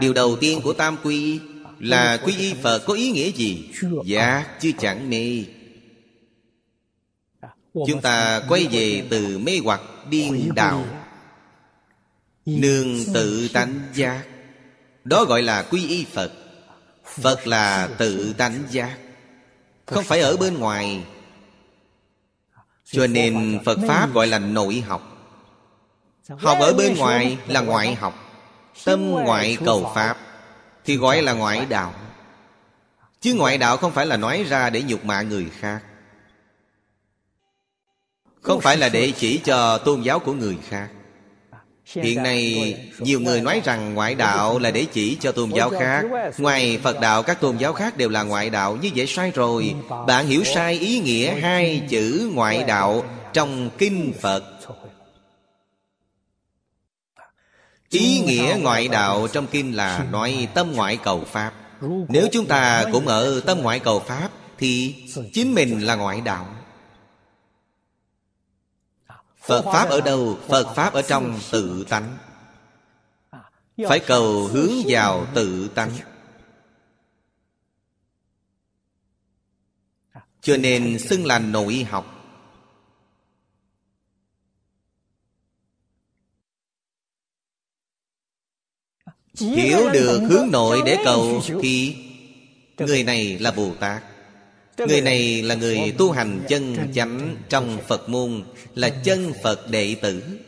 Điều 0.01 0.13
đầu 0.13 0.37
tiên 0.41 0.61
của 0.65 0.73
Tam 0.73 0.97
Quy 1.03 1.41
Là 1.81 2.17
quy 2.17 2.37
y 2.37 2.55
Phật 2.63 2.83
có 2.87 2.95
ý 2.95 3.11
nghĩa 3.11 3.31
gì? 3.31 3.71
Giác 4.05 4.47
chứ 4.61 4.73
chẳng 4.79 5.11
mê 5.11 5.45
Chúng 7.75 8.01
ta 8.03 8.43
quay 8.49 8.67
về 8.71 9.07
từ 9.11 9.39
mê 9.39 9.61
hoặc 9.65 9.81
điên 10.11 10.53
đạo 10.55 10.85
Nương 12.47 12.99
tự 13.15 13.49
tánh 13.49 13.81
giác. 13.95 14.25
Đó 15.05 15.25
gọi 15.25 15.43
là 15.43 15.63
quy 15.63 15.89
y 15.89 16.05
Phật. 16.05 16.33
Phật 17.05 17.47
là 17.47 17.89
tự 17.99 18.33
tánh 18.33 18.63
giác. 18.71 18.99
Không 19.87 20.05
phải 20.05 20.21
ở 20.21 20.37
bên 20.37 20.59
ngoài 20.59 21.05
Cho 22.93 23.07
nên 23.07 23.61
Phật 23.65 23.79
Pháp 23.89 24.15
gọi 24.15 24.27
là 24.27 24.39
nội 24.39 24.85
học. 24.87 25.17
Học 26.29 26.59
ở 26.61 26.73
bên 26.73 26.97
ngoài 26.97 27.39
là 27.47 27.61
ngoại 27.61 27.95
học 27.95 28.15
Tâm 28.85 29.11
ngoại 29.11 29.57
cầu 29.65 29.93
Pháp 29.95 30.17
Thì 30.85 30.97
gọi 30.97 31.23
là 31.23 31.33
ngoại 31.33 31.67
đạo. 31.67 31.95
Chứ 33.21 33.35
ngoại 33.35 33.59
đạo 33.59 33.77
không 33.77 33.93
phải 33.93 34.07
là 34.07 34.17
nói 34.17 34.45
ra 34.49 34.71
để 34.71 34.83
nhục 34.83 35.05
mạ 35.05 35.23
người 35.23 35.47
khác. 35.61 35.81
Không 38.43 38.61
phải 38.61 38.77
là 38.77 38.89
để 38.89 39.13
chỉ 39.17 39.39
cho 39.39 39.79
tôn 39.79 40.03
giáo 40.03 40.19
của 40.19 40.33
người 40.33 40.59
khác 40.69 40.89
Hiện 41.95 42.23
nay 42.23 42.75
nhiều 42.99 43.21
người 43.21 43.41
nói 43.41 43.63
rằng 43.65 43.95
ngoại 43.95 44.15
đạo 44.15 44.59
là 44.59 44.71
để 44.71 44.87
chỉ 44.93 45.17
cho 45.21 45.33
tôn 45.33 45.51
giáo 45.51 45.71
khác 45.71 46.03
Ngoài 46.39 46.79
Phật 46.83 47.01
đạo 47.01 47.23
các 47.23 47.41
tôn 47.41 47.57
giáo 47.57 47.73
khác 47.73 47.97
đều 47.97 48.09
là 48.09 48.23
ngoại 48.23 48.51
đạo 48.51 48.79
Như 48.83 48.91
vậy 48.95 49.07
sai 49.07 49.31
rồi 49.31 49.75
Bạn 50.07 50.27
hiểu 50.27 50.45
sai 50.45 50.79
ý 50.79 51.01
nghĩa 51.01 51.35
hai 51.41 51.83
chữ 51.89 52.31
ngoại 52.35 52.65
đạo 52.65 53.05
Trong 53.33 53.71
Kinh 53.79 54.13
Phật 54.21 54.45
Ý 57.91 58.21
nghĩa 58.21 58.57
ngoại 58.63 58.89
đạo 58.89 59.29
trong 59.33 59.47
kinh 59.47 59.76
là 59.76 60.07
nói 60.13 60.49
tâm 60.55 60.73
ngoại 60.73 60.99
cầu 61.03 61.25
Pháp 61.33 61.53
Nếu 62.09 62.29
chúng 62.33 62.47
ta 62.47 62.85
cũng 62.93 63.07
ở 63.07 63.41
tâm 63.47 63.59
ngoại 63.63 63.79
cầu 63.79 64.00
Pháp 64.00 64.29
Thì 64.59 64.95
chính 65.33 65.55
mình 65.55 65.81
là 65.87 65.95
ngoại 65.95 66.21
đạo 66.21 66.47
Phật 69.50 69.65
Pháp 69.73 69.89
ở 69.91 70.00
đâu? 70.00 70.39
Phật 70.49 70.75
Pháp 70.75 70.93
ở 70.93 71.02
trong 71.02 71.39
tự 71.50 71.84
tánh. 71.89 72.19
Phải 73.89 74.00
cầu 74.06 74.47
hướng 74.47 74.71
vào 74.86 75.26
tự 75.34 75.69
tánh. 75.69 75.91
Cho 80.41 80.56
nên 80.56 80.99
xưng 80.99 81.26
là 81.26 81.39
nội 81.39 81.86
học. 81.91 82.17
Hiểu 89.34 89.91
được 89.93 90.21
hướng 90.30 90.50
nội 90.50 90.82
để 90.86 90.99
cầu 91.04 91.43
Thì 91.63 91.97
người 92.78 93.04
này 93.04 93.39
là 93.39 93.50
Bồ 93.50 93.75
Tát. 93.80 94.10
Người 94.88 95.00
này 95.00 95.43
là 95.43 95.54
người 95.54 95.95
tu 95.99 96.10
hành 96.10 96.45
chân 96.49 96.93
chánh 96.95 97.36
Trong 97.49 97.78
Phật 97.88 98.08
môn 98.08 98.45
Là 98.75 99.00
chân 99.04 99.32
Phật 99.43 99.71
đệ 99.71 99.97
tử. 100.02 100.38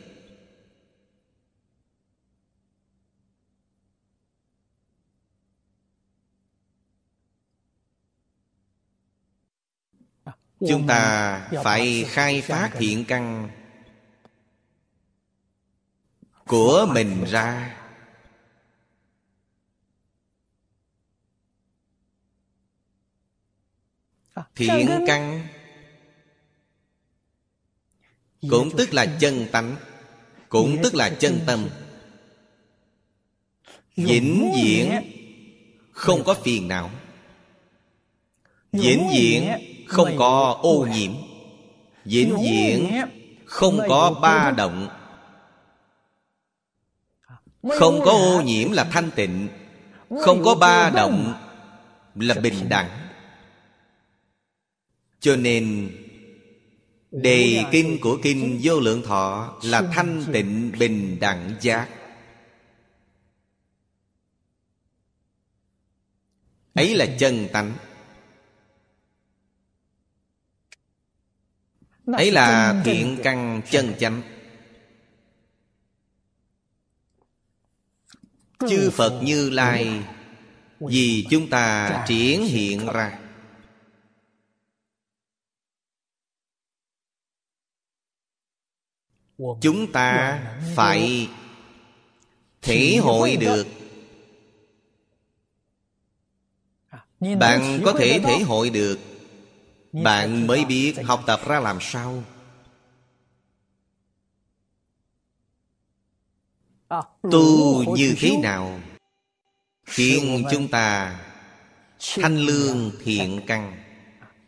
Chúng 10.67 10.87
ta 10.87 11.49
phải 11.63 12.05
khai 12.07 12.41
phát 12.41 12.69
thiện 12.73 13.05
căn 13.05 13.49
Của 16.47 16.87
mình 16.93 17.23
ra 17.27 17.82
Thiện 24.55 24.89
căn 25.07 25.47
Cũng 28.49 28.69
tức 28.77 28.93
là 28.93 29.05
chân 29.19 29.47
tánh 29.51 29.75
Cũng 30.49 30.77
tức 30.83 30.95
là 30.95 31.09
chân 31.09 31.39
tâm. 31.47 31.69
Vĩnh 33.95 34.51
viễn 34.55 34.91
Không 35.91 36.23
có 36.23 36.33
phiền 36.33 36.67
não. 36.67 36.89
Vĩnh 38.71 39.09
viễn 39.13 39.51
Không 39.87 40.17
có 40.17 40.59
ô 40.61 40.87
nhiễm. 40.93 41.11
Vĩnh 42.05 42.37
viễn 42.43 43.01
Không 43.45 43.79
có 43.89 44.19
ba 44.21 44.53
động. 44.57 44.87
Không 47.79 47.99
có 48.05 48.11
ô 48.11 48.41
nhiễm 48.41 48.71
là 48.71 48.83
thanh 48.83 49.11
tịnh. 49.11 49.47
Không 50.21 50.43
có 50.43 50.55
ba 50.55 50.89
động 50.89 51.33
Là 52.15 52.35
bình 52.35 52.69
đẳng 52.69 53.02
cho 55.23 55.35
nên 55.35 55.91
Đề 57.11 57.63
kinh 57.71 57.97
của 58.01 58.19
kinh 58.23 58.59
vô 58.63 58.79
lượng 58.79 59.01
thọ 59.05 59.57
Là 59.63 59.81
thanh 59.93 60.23
tịnh 60.33 60.71
bình 60.79 61.17
đẳng 61.19 61.55
giác. 61.61 61.89
Ấy 66.73 66.95
là 66.95 67.05
chân 67.19 67.47
tánh. 67.53 67.73
Ấy 72.05 72.31
là 72.31 72.81
thiện 72.85 73.17
căn 73.23 73.61
chân 73.71 73.93
chánh. 73.99 74.21
Chư 78.69 78.89
Phật 78.89 79.21
Như 79.23 79.49
Lai 79.49 80.03
Vì 80.79 81.25
chúng 81.29 81.49
ta 81.49 82.03
triển 82.07 82.43
hiện 82.43 82.85
ra 82.93 83.22
chúng 89.37 89.91
ta 89.91 90.41
phải 90.75 91.29
thể 92.61 92.97
hội 93.01 93.37
được. 93.37 93.67
Bạn 97.39 97.81
có 97.85 97.93
thể 97.99 98.19
thể 98.23 98.39
hội 98.39 98.69
được. 98.69 98.99
Bạn 99.91 100.47
mới 100.47 100.65
biết 100.65 100.95
học 101.03 101.23
tập 101.27 101.39
ra 101.47 101.59
làm 101.59 101.77
sao. 101.81 102.23
Tu 107.31 107.95
như 107.95 108.15
thế 108.17 108.37
nào? 108.43 108.79
Khiến 109.85 110.43
chúng 110.51 110.67
ta 110.67 111.19
thanh 112.15 112.37
lương 112.37 112.91
thiện 113.03 113.41
căn. 113.47 113.83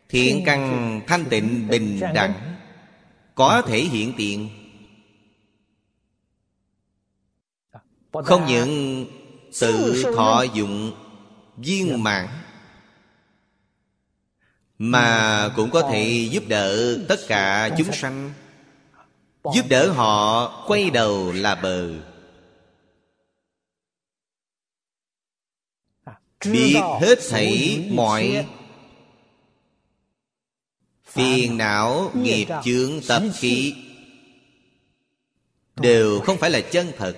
Thiện 0.08 0.42
căn 0.46 1.00
thanh 1.06 1.24
tịnh 1.24 1.68
bình 1.68 2.00
đẳng. 2.14 2.56
Có 3.34 3.62
thể 3.66 3.78
hiện 3.78 4.12
tiện. 4.16 4.65
Không 8.24 8.46
những 8.46 9.06
tự 9.60 10.04
thọ 10.16 10.42
dụng 10.42 10.92
viên 11.56 12.02
mãn 12.02 12.28
Mà 14.78 15.48
cũng 15.56 15.70
có 15.70 15.88
thể 15.92 16.28
giúp 16.30 16.42
đỡ 16.48 16.98
tất 17.08 17.20
cả 17.28 17.70
chúng 17.78 17.92
sanh. 17.92 18.32
Giúp 19.54 19.64
đỡ 19.68 19.92
họ 19.92 20.50
quay 20.66 20.90
đầu 20.90 21.32
là 21.32 21.54
bờ. 21.54 21.90
Biết 26.44 26.80
hết 27.00 27.18
thảy 27.30 27.84
mọi 27.90 28.46
Phiền 31.04 31.56
não 31.56 32.10
nghiệp 32.14 32.46
chướng 32.64 33.00
tập 33.08 33.22
khí 33.34 33.74
đều 35.76 36.20
không 36.20 36.38
phải 36.38 36.50
là 36.50 36.60
chân 36.60 36.92
thật 36.98 37.16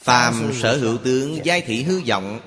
phàm 0.00 0.52
sở 0.54 0.76
hữu 0.76 0.98
tướng 0.98 1.38
giai 1.44 1.60
thị 1.60 1.82
hư 1.82 2.00
vọng. 2.06 2.40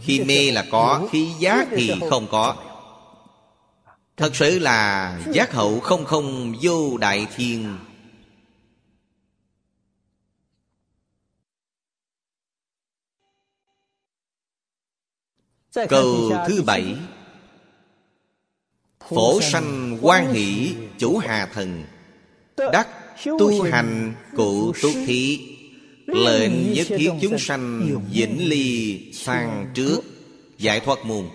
Khi 0.00 0.20
mê 0.20 0.50
là 0.50 0.64
có 0.70 1.08
khi 1.12 1.32
giác 1.38 1.68
thì 1.70 1.92
không 2.10 2.26
có. 2.30 2.56
thật 4.16 4.36
sự 4.36 4.58
là 4.58 5.20
giác 5.32 5.52
hậu 5.52 5.80
không 5.80 6.04
không 6.04 6.54
vô 6.62 6.98
đại 6.98 7.26
thiên. 7.36 7.78
Câu 15.88 16.32
thứ 16.48 16.62
bảy. 16.62 16.96
phổ 19.08 19.40
sanh 19.40 19.98
quan 20.02 20.32
hỷ 20.32 20.74
chủ 20.98 21.18
hà 21.18 21.46
thần. 21.46 21.84
Đắc 22.56 22.88
tu 23.24 23.62
hành 23.62 24.14
cụ 24.36 24.72
túc 24.82 24.92
thí 25.06 25.53
Lệnh 26.06 26.72
nhất 26.72 26.86
thiết 26.88 27.10
chúng 27.22 27.38
sanh 27.38 27.90
Vĩnh 28.12 28.48
ly 28.48 29.12
sang 29.12 29.70
trước. 29.74 30.00
Giải 30.58 30.80
thoát 30.80 30.98
môn 31.04 31.28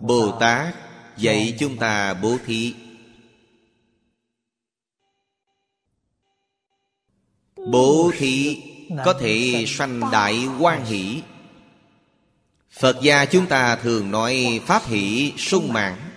Bồ 0.00 0.38
Tát 0.40 0.74
dạy 1.16 1.56
chúng 1.58 1.76
ta 1.76 2.14
bố 2.14 2.36
thí. 2.46 2.74
Bố 7.56 8.10
thí 8.18 8.62
có 9.04 9.12
thể 9.20 9.64
sanh 9.68 10.00
đại 10.12 10.46
quan 10.60 10.84
hỷ. 10.84 11.22
Phật 12.70 12.96
gia 13.02 13.24
chúng 13.24 13.46
ta 13.46 13.76
thường 13.76 14.10
nói 14.10 14.60
Pháp 14.66 14.82
hỷ 14.86 15.32
sung 15.36 15.72
mãn 15.72 16.09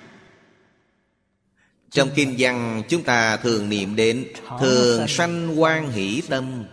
trong 1.94 2.10
kinh 2.16 2.36
văn, 2.38 2.84
chúng 2.90 3.04
ta 3.04 3.38
thường 3.38 3.70
niệm 3.70 3.96
đến 3.96 4.28
Thường 4.60 5.08
sanh 5.08 5.62
quan 5.62 5.92
hỷ 5.92 6.22
tâm. 6.30 6.66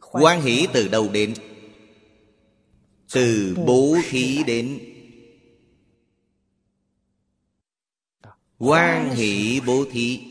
Quan 0.00 0.42
hỷ 0.42 0.66
từ 0.72 0.88
đâu 0.88 1.08
đến? 1.12 1.34
Từ 3.12 3.56
bố 3.66 3.96
thí 4.08 4.42
đến. 4.46 4.78
Quan 8.58 9.10
hỷ 9.10 9.60
bố 9.66 9.84
thí. 9.92 10.29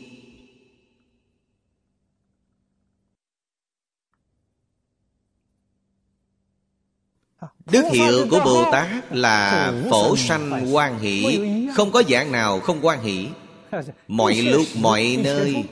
Đức 7.72 7.84
hiệu 7.92 8.26
của 8.30 8.40
Bồ 8.44 8.64
Tát 8.72 8.88
là 9.10 9.72
phổ 9.90 10.16
sanh 10.16 10.74
quan 10.74 10.98
hỷ. 10.98 11.40
Không 11.74 11.92
có 11.92 12.02
dạng 12.08 12.32
nào 12.32 12.60
không 12.60 12.78
quan 12.82 13.02
hỷ. 13.02 13.28
Mọi 14.08 14.34
lúc 14.34 14.66
mọi 14.74 15.18
nơi. 15.24 15.64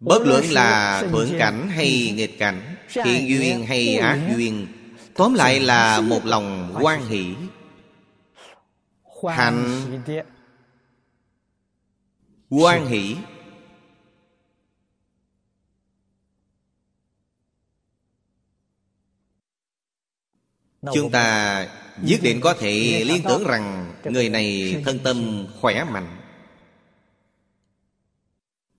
Bất 0.00 0.26
luận 0.26 0.44
là 0.50 1.02
thuận 1.10 1.38
cảnh 1.38 1.68
hay 1.68 2.12
nghịch 2.16 2.38
cảnh 2.38 2.76
Thiện 2.88 3.28
duyên 3.28 3.66
hay 3.66 3.96
ác 3.96 4.18
duyên 4.36 4.66
Tóm 5.14 5.34
lại 5.34 5.60
là 5.60 6.00
một 6.00 6.24
lòng 6.24 6.74
quan 6.80 7.06
hỷ. 7.06 7.34
Hành 9.28 9.82
Quan 12.50 12.86
hỷ 12.86 13.16
Chúng 20.94 21.10
ta 21.10 21.66
nhất 22.02 22.20
định 22.22 22.40
có 22.40 22.54
thể 22.54 23.04
liên 23.06 23.22
tưởng 23.28 23.44
rằng 23.44 23.94
Người 24.04 24.28
này 24.28 24.76
thân 24.84 24.98
tâm 24.98 25.46
khỏe 25.60 25.84
mạnh. 25.84 26.16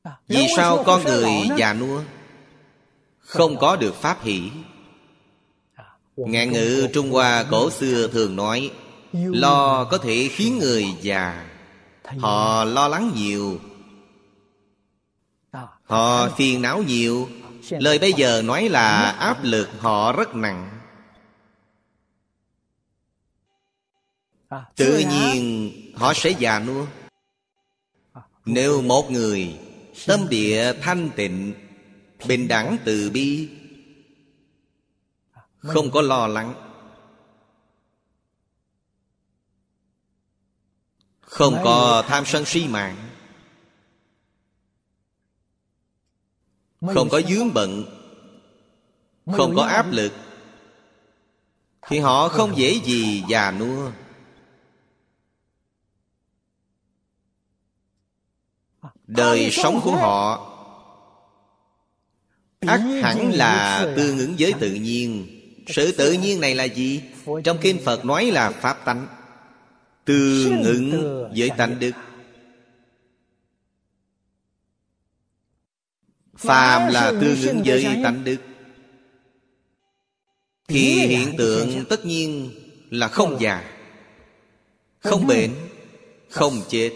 À, 0.04 0.12
Vì 0.28 0.48
sao 0.56 0.84
con 0.86 1.04
người 1.04 1.30
già 1.58 1.74
nua 1.74 2.02
Không 3.20 3.58
có 3.58 3.76
được 3.76 3.96
pháp 3.96 4.24
hỷ? 4.24 4.50
À, 5.76 5.86
Ngạn 6.16 6.52
ngữ 6.52 6.88
Trung 6.94 7.12
Hoa 7.12 7.46
cổ 7.52 7.70
xưa 7.70 8.08
thường 8.08 8.36
nói 8.36 8.72
Lo 9.13 9.86
có 9.86 9.98
thể 9.98 10.30
khiến 10.32 10.60
người 10.60 10.86
già. 11.02 11.50
Họ 12.20 12.66
lo 12.66 12.88
lắng 12.88 13.12
nhiều. 13.16 13.60
À, 15.52 15.68
Họ 15.84 16.30
phiền 16.30 16.62
não 16.62 16.84
nhiều. 16.84 17.30
Lời 17.70 18.00
bây 18.00 18.13
giờ 18.13 18.42
nói 18.42 18.70
là 18.70 19.12
áp 19.12 19.44
lực 19.44 19.70
họ 19.80 20.12
rất 20.12 20.36
nặng 20.36 20.73
tự 24.76 24.98
nhiên 24.98 25.72
họ 25.96 26.13
sẽ 26.13 26.30
già 26.30 26.60
nua. 26.60 26.86
À, 28.13 28.22
nếu 28.46 28.82
một 28.82 29.12
người 29.12 29.60
tâm 30.08 30.30
địa 30.30 30.74
thanh 30.82 31.10
tịnh 31.16 31.54
bình 32.28 32.48
đẳng 32.48 32.78
từ 32.86 33.10
bi 33.10 33.50
à, 35.32 35.42
không 35.58 35.92
có 35.92 36.02
lo 36.02 36.28
lắng 36.28 36.54
không 41.22 41.62
có 41.63 42.04
tham 42.08 42.26
sân 42.26 42.46
si 42.46 42.68
mạng 42.68 42.96
không 46.94 47.10
có 47.10 47.22
dướng 47.22 47.54
bận 47.54 47.86
không 49.32 49.56
có 49.56 49.63
áp 49.63 49.92
lực 49.92 50.12
thì 51.88 52.00
họ 52.00 52.28
không 52.28 52.58
dễ 52.58 52.80
gì 52.86 53.24
già 53.30 53.52
nua 53.52 53.92
đời 59.08 59.52
sống 59.52 59.82
của 59.84 59.92
họ. 59.92 60.50
Ắt 62.60 62.82
hẳn 63.02 63.34
là 63.34 63.86
tương 63.96 64.20
ứng 64.20 64.36
với 64.39 64.54
tự 64.60 64.74
nhiên. 64.74 65.39
Sự 65.68 65.92
tự 65.92 66.12
nhiên 66.13 66.42
này 66.42 66.56
là 66.56 66.63
gì? 66.63 67.02
Trong 67.44 67.58
kinh 67.62 67.80
phật 67.86 68.06
nói 68.06 68.26
là 68.26 68.50
pháp 68.50 68.86
tánh. 68.86 69.08
Tương 70.06 70.63
ứng 70.63 70.92
với 71.38 71.50
tánh 71.58 71.80
đức. 71.80 71.92
Phàm 76.38 76.94
là 76.94 77.12
tương 77.22 77.42
ứng 77.42 77.62
với 77.66 77.88
tánh 78.04 78.24
đức. 78.24 78.38
Thì 80.68 81.08
hiện 81.08 81.38
tượng 81.38 81.86
tất 81.89 82.06
nhiên 82.06 82.52
là 82.89 83.08
không 83.08 83.38
già 83.42 83.74
không 85.00 85.28
bệnh 85.28 85.52
không 86.30 86.62
chết 86.70 86.92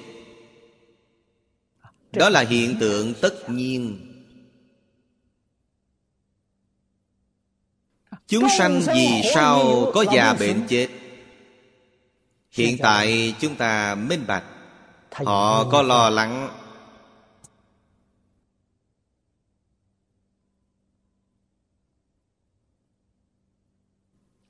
đó 2.20 2.30
là 2.30 2.42
hiện 2.42 2.78
tượng 2.80 3.14
tất 3.22 3.50
nhiên. 3.50 4.04
Chúng 8.28 8.50
sanh 8.58 8.82
vì 8.96 9.22
sao 9.34 9.86
có 9.94 10.06
già 10.14 10.34
bệnh 10.34 10.68
chết? 10.68 10.88
Hiện 12.52 12.78
tại 12.82 13.36
chúng 13.40 13.56
ta 13.56 13.96
minh 13.96 14.24
bạch. 14.28 14.44
Họ 15.12 15.64
có 15.72 15.82
lo 15.82 16.10
lắng. 16.10 16.50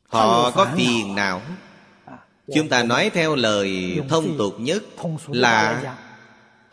Họ 0.07 0.51
có 0.51 0.71
phiền 0.75 1.15
não. 1.15 1.41
Chúng 2.55 2.69
ta 2.69 2.83
nói 2.83 3.11
theo 3.13 3.35
lời 3.35 3.99
thông 4.09 4.37
tục 4.37 4.55
nhất 4.59 4.83
là 5.27 5.93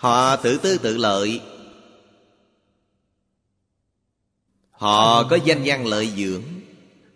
Họ 0.04 0.36
tự 0.36 0.58
tư 0.58 0.78
tự 0.78 0.96
lợi. 0.96 1.40
Họ 4.70 5.28
có 5.28 5.38
danh 5.44 5.62
văn 5.64 5.86
lợi 5.86 6.12
dưỡng. 6.16 6.42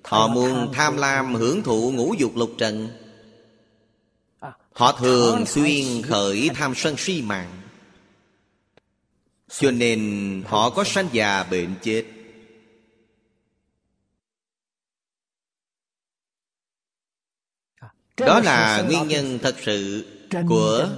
Họ 0.04 0.28
muốn 0.28 0.72
tham 0.74 0.96
lam 0.96 1.34
hưởng 1.34 1.62
thụ 1.62 1.92
ngũ 1.92 2.14
dục 2.18 2.36
lục 2.36 2.50
trần. 2.58 2.88
Họ 4.72 4.92
thường 4.92 5.46
xuyên 5.46 6.02
khởi 6.02 6.50
tham 6.54 6.72
sân 6.76 6.96
si 6.96 7.22
mạng. 7.22 7.60
Cho 9.48 9.70
nên 9.70 10.42
họ 10.46 10.70
có 10.70 10.84
sanh 10.84 11.08
già 11.12 11.42
bệnh 11.42 11.74
chết. 11.82 12.04
Đó 18.16 18.40
là 18.40 18.82
nguyên 18.82 19.08
nhân 19.08 19.38
thật 19.42 19.56
sự 19.64 20.06
của 20.48 20.88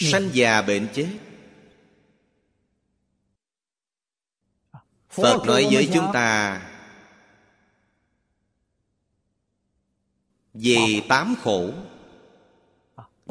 sanh 0.00 0.30
già 0.32 0.62
bệnh 0.62 0.88
chết. 0.94 1.08
Phật 5.10 5.46
nói 5.46 5.68
với 5.70 5.88
chúng 5.94 6.06
ta 6.12 6.62
về 10.54 11.02
tám 11.08 11.34
khổ. 11.42 11.70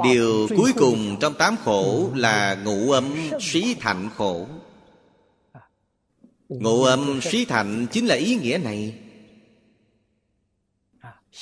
Điều 0.03 0.47
cuối 0.57 0.73
cùng 0.77 1.17
trong 1.21 1.33
tám 1.33 1.55
khổ 1.63 2.11
là 2.15 2.55
ngũ 2.55 2.91
âm 2.91 3.15
xí 3.41 3.73
thạnh 3.73 4.09
khổ. 4.15 4.47
Ngũ 6.49 6.83
âm 6.83 7.21
xí 7.21 7.45
thạnh 7.45 7.87
chính 7.91 8.05
là 8.05 8.15
ý 8.15 8.35
nghĩa 8.35 8.57
này. 8.57 8.99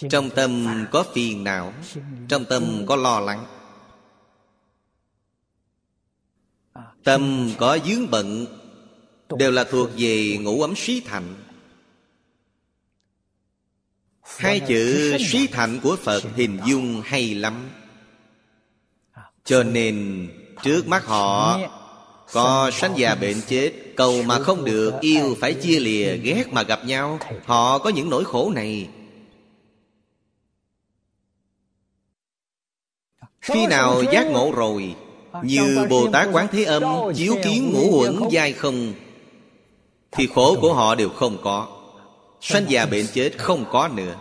Trong 0.10 0.30
tâm 0.30 0.86
có 0.92 1.06
phiền 1.14 1.44
não 1.44 1.74
Trong 2.28 2.46
tâm 2.46 2.86
có 2.88 2.96
lo 2.96 3.20
lắng 3.20 3.57
Tâm 7.08 7.52
có 7.58 7.78
dướng 7.86 8.10
bận, 8.12 8.46
Đều 9.38 9.52
là 9.52 9.64
thuộc 9.64 9.90
về 9.98 10.38
ngũ 10.42 10.62
ấm 10.62 10.74
suy 10.76 11.00
thạnh. 11.00 11.36
Hai 14.22 14.60
chữ 14.60 15.18
suy 15.20 15.48
thạnh 15.48 15.80
của 15.84 15.96
Phật 15.96 16.24
hình 16.36 16.60
dung 16.66 17.02
hay 17.06 17.36
lắm. 17.36 17.70
Cho 19.44 19.64
nên 19.64 20.28
trước 20.64 20.88
mắt 20.88 21.06
họ 21.06 21.60
Có 22.32 22.72
sanh 22.74 22.98
già 22.98 23.16
bệnh 23.16 23.42
chết, 23.48 23.74
Cầu 23.96 24.24
mà 24.24 24.40
không 24.40 24.66
được, 24.66 24.94
Yêu 25.02 25.38
phải 25.42 25.54
chia 25.54 25.80
lìa, 25.80 26.18
Ghét 26.18 26.48
mà 26.52 26.64
gặp 26.64 26.86
nhau, 26.86 27.20
Họ 27.46 27.80
có 27.80 27.90
những 27.90 28.10
nỗi 28.10 28.26
khổ 28.26 28.52
này. 28.56 28.90
Khi 33.42 33.68
nào 33.68 34.04
giác 34.12 34.26
ngộ 34.32 34.52
rồi 34.56 34.96
như 35.44 35.86
Bồ 35.90 36.12
Tát 36.12 36.28
Quán 36.32 36.48
Thế 36.52 36.64
Âm 36.64 36.84
Chiếu 37.16 37.36
kiến 37.44 37.72
ngũ 37.74 38.00
uẩn 38.00 38.20
dai 38.32 38.54
không 38.54 38.94
Thì 40.12 40.28
khổ 40.28 40.58
của 40.62 40.74
họ 40.74 40.96
đều 40.96 41.10
không 41.10 41.38
có. 41.44 41.68
Sanh 42.42 42.66
già 42.68 42.86
bệnh 42.86 43.06
chết 43.14 43.32
không 43.38 43.66
có 43.72 43.88
nữa. 43.88 44.16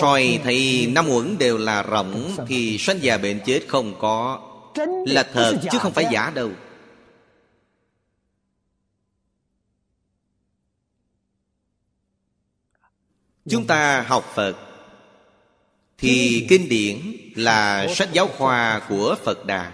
Soi 0.00 0.40
thấy 0.44 0.88
năm 0.92 1.08
uẩn 1.08 1.38
đều 1.38 1.58
là 1.58 1.82
rộng 1.82 2.36
Thì 2.48 2.78
sanh 2.78 3.02
già 3.02 3.18
bệnh 3.18 3.40
chết 3.46 3.60
không 3.68 3.94
có. 3.98 4.40
Là 5.06 5.22
thật 5.32 5.58
chứ 5.72 5.78
không 5.78 5.92
phải 5.92 6.06
giả 6.12 6.32
đâu. 6.34 6.50
Chúng 13.48 13.66
ta 13.66 14.02
học 14.02 14.24
Phật 14.34 14.67
Thì 15.98 16.46
kinh 16.48 16.68
điển 16.68 16.96
là 17.34 17.88
sách 17.94 18.08
giáo 18.12 18.28
khoa 18.28 18.82
của 18.88 19.16
Phật 19.24 19.46
Đà. 19.46 19.72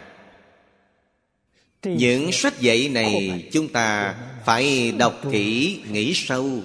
Những 1.82 2.32
sách 2.32 2.60
dạy 2.60 2.88
này 2.88 3.44
chúng 3.52 3.68
ta 3.68 4.14
phải 4.44 4.92
đọc 4.92 5.20
kỹ, 5.32 5.80
nghĩ 5.90 6.12
sâu. 6.14 6.62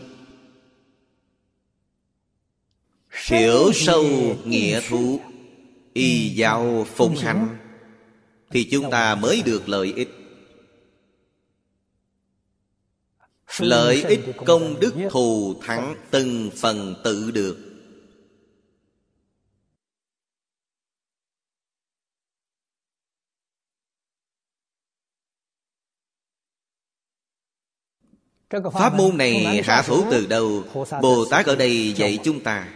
Hiểu 3.27 3.71
sâu 3.73 4.05
nghĩa 4.45 4.81
thú 4.89 5.21
Y 5.93 6.29
giáo 6.29 6.87
phụng 6.95 7.15
hành 7.15 7.57
Thì 8.51 8.63
chúng 8.71 8.91
ta 8.91 9.15
mới 9.15 9.41
được 9.45 9.69
lợi 9.69 9.93
ích. 9.95 10.09
Lợi 13.59 14.03
ích 14.03 14.19
công 14.45 14.79
đức 14.79 14.93
thù 15.11 15.61
thắng 15.61 15.95
Từng 16.11 16.49
phần 16.55 16.95
tự 17.03 17.31
được 17.31 17.68
Pháp 28.49 28.93
môn 28.95 29.17
này 29.17 29.61
hạ 29.65 29.81
thủ 29.81 30.03
từ 30.11 30.27
đâu? 30.27 30.63
Bồ 31.01 31.25
Tát 31.25 31.45
ở 31.45 31.55
đây 31.55 31.93
dạy 31.93 32.19
chúng 32.23 32.39
ta. 32.39 32.67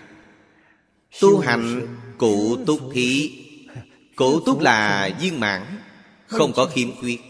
Tu 1.21 1.39
hành 1.39 1.97
cụ 2.17 2.57
túc 2.65 2.79
thí 2.93 3.39
Cụ 4.15 4.39
túc 4.39 4.59
là 4.59 5.09
viên 5.19 5.39
mãn 5.39 5.79
Không 6.27 6.53
có 6.53 6.65
khiếm 6.65 6.95
khuyết. 6.99 7.21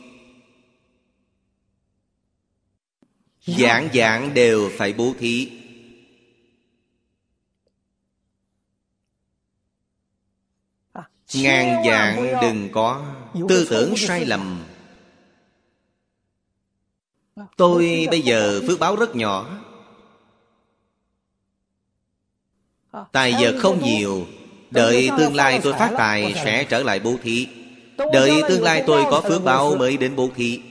Dạng 3.46 3.90
dạng 3.94 4.34
đều 4.34 4.72
phải 4.78 4.94
bố 4.94 5.14
thí. 5.20 5.52
Ngàn 11.34 11.84
dạng 11.86 12.42
đừng 12.42 12.70
có. 12.72 13.16
Tư 13.50 13.68
tưởng 13.70 13.94
sai 13.98 14.26
lầm 14.26 14.64
Tôi 17.58 18.08
bây 18.12 18.22
giờ 18.22 18.62
phước 18.68 18.80
báo 18.80 18.96
rất 18.96 19.16
nhỏ. 19.16 19.60
Tài 23.12 23.34
giờ 23.34 23.60
không 23.60 23.84
nhiều. 23.84 24.28
Đợi 24.72 25.10
tương 25.18 25.36
lai 25.36 25.60
tôi 25.64 25.74
phát 25.74 25.92
tài 25.98 26.34
sẽ 26.44 26.64
trở 26.64 26.84
lại 26.84 27.00
bố 27.00 27.16
thí. 27.24 27.48
Đợi 28.14 28.42
tương 28.50 28.64
lai 28.64 28.84
tôi 28.88 29.04
có 29.12 29.22
phước 29.22 29.44
báo 29.44 29.76
mới 29.76 29.98
đến 29.98 30.16
bố 30.16 30.30
thí. 30.36 30.62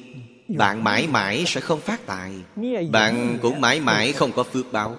Bạn 0.49 0.85
mãi 0.85 1.07
mãi 1.07 1.45
sẽ 1.47 1.61
không 1.61 1.81
phát 1.81 2.07
tài. 2.07 2.33
Bạn 2.91 3.39
cũng 3.43 3.61
mãi 3.61 3.81
mãi 3.81 4.13
không 4.13 4.33
có 4.33 4.43
phước 4.43 4.73
báo. 4.73 4.97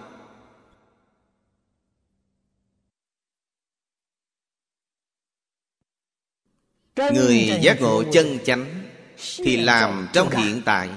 Người 6.96 7.60
giác 7.62 7.82
ngộ 7.82 8.04
chân 8.12 8.40
chánh 8.46 8.66
Thì 9.38 9.58
làm 9.58 10.08
trong 10.14 10.30
hiện 10.30 10.62
tại 10.66 10.90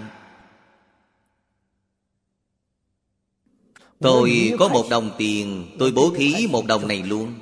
Tôi 4.01 4.53
có 4.59 4.69
một 4.69 4.87
đồng 4.91 5.11
tiền 5.19 5.77
Tôi 5.79 5.93
bố 5.93 6.13
thí 6.17 6.47
một 6.51 6.67
đồng 6.67 6.89
này 6.89 7.03
luôn. 7.03 7.35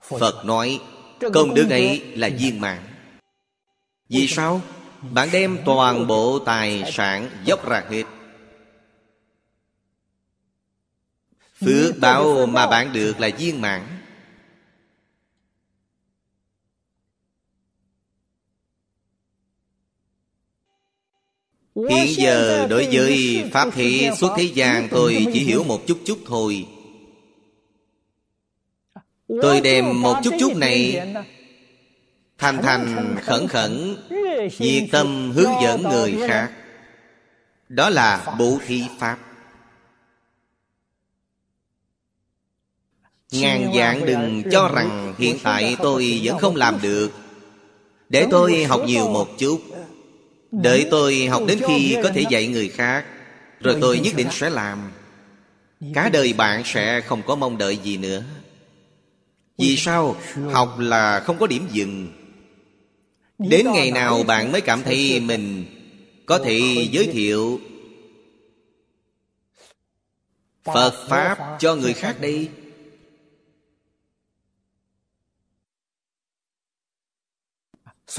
Phật 0.00 0.44
nói 0.44 0.80
Công 1.34 1.54
đức 1.54 1.66
ấy 1.70 2.00
là 2.00 2.30
viên 2.38 2.60
mãn. 2.60 2.82
Vì 4.08 4.28
sao? 4.28 4.60
Bạn 5.10 5.28
đem 5.32 5.58
toàn 5.64 6.06
bộ 6.06 6.38
tài 6.38 6.84
sản 6.92 7.30
dốc 7.44 7.68
ra 7.68 7.84
hết. 7.90 8.04
Phước 11.60 11.98
báo 12.00 12.46
mà 12.46 12.66
bạn 12.66 12.92
được 12.92 13.20
là 13.20 13.30
viên 13.38 13.60
mãn 13.60 13.97
Hiện 21.90 22.06
giờ 22.16 22.66
đối 22.70 22.88
với 22.92 23.44
Pháp 23.52 23.68
thị 23.74 24.10
suốt 24.16 24.28
thế 24.36 24.42
gian 24.42 24.88
tôi 24.90 25.26
chỉ 25.32 25.40
hiểu 25.40 25.64
một 25.64 25.86
chút 25.86 25.98
chút 26.04 26.18
thôi. 26.26 26.66
Tôi 29.42 29.60
đem 29.60 30.02
một 30.02 30.16
chút 30.24 30.34
chút 30.40 30.56
này 30.56 31.00
Thành 32.38 32.62
thành 32.62 33.16
khẩn 33.22 33.48
khẩn 33.48 33.96
Nhiệt 34.58 34.82
tâm 34.92 35.32
hướng 35.34 35.52
dẫn 35.62 35.82
người 35.82 36.16
khác. 36.28 36.52
Đó 37.68 37.90
là 37.90 38.34
bố 38.38 38.58
thí 38.66 38.84
Pháp. 38.98 39.18
Ngàn 43.30 43.72
dạng 43.74 44.06
đừng 44.06 44.42
cho 44.52 44.68
rằng 44.68 45.14
hiện 45.18 45.36
tại 45.42 45.76
tôi 45.82 46.20
vẫn 46.24 46.38
không 46.38 46.56
làm 46.56 46.78
được. 46.82 47.10
Để 48.08 48.26
tôi 48.30 48.64
học 48.64 48.80
nhiều 48.86 49.08
một 49.08 49.28
chút 49.38 49.60
Đợi 50.52 50.86
tôi 50.90 51.26
học 51.26 51.42
đến 51.48 51.60
khi 51.68 51.96
có 52.02 52.10
thể 52.14 52.24
dạy 52.30 52.46
người 52.46 52.68
khác 52.68 53.04
Rồi 53.60 53.78
tôi 53.80 53.98
nhất 53.98 54.14
định 54.16 54.28
sẽ 54.30 54.50
làm. 54.50 54.90
Cả 55.94 56.08
đời 56.08 56.32
bạn 56.32 56.62
sẽ 56.64 57.00
không 57.00 57.22
có 57.26 57.36
mong 57.36 57.58
đợi 57.58 57.76
gì 57.76 57.96
nữa. 57.96 58.22
Vì 59.58 59.76
sao? 59.76 60.16
Học 60.52 60.78
là 60.78 61.20
không 61.20 61.38
có 61.38 61.46
điểm 61.46 61.68
dừng. 61.72 62.12
Đến 63.38 63.66
ngày 63.72 63.90
nào 63.90 64.22
bạn 64.22 64.52
mới 64.52 64.60
cảm 64.60 64.82
thấy 64.82 65.20
mình 65.20 65.64
Có 66.26 66.38
thể 66.38 66.88
giới 66.90 67.06
thiệu? 67.06 67.60
Phật 70.64 71.06
Pháp 71.08 71.56
cho 71.60 71.74
người 71.74 71.92
khác 71.92 72.16
đây 72.20 72.48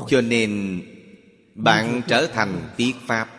Cho 0.08 0.22
nên 0.22 0.82
bạn 1.60 2.02
trở 2.08 2.28
thành 2.28 2.70
tiết 2.78 2.96
Pháp. 3.08 3.30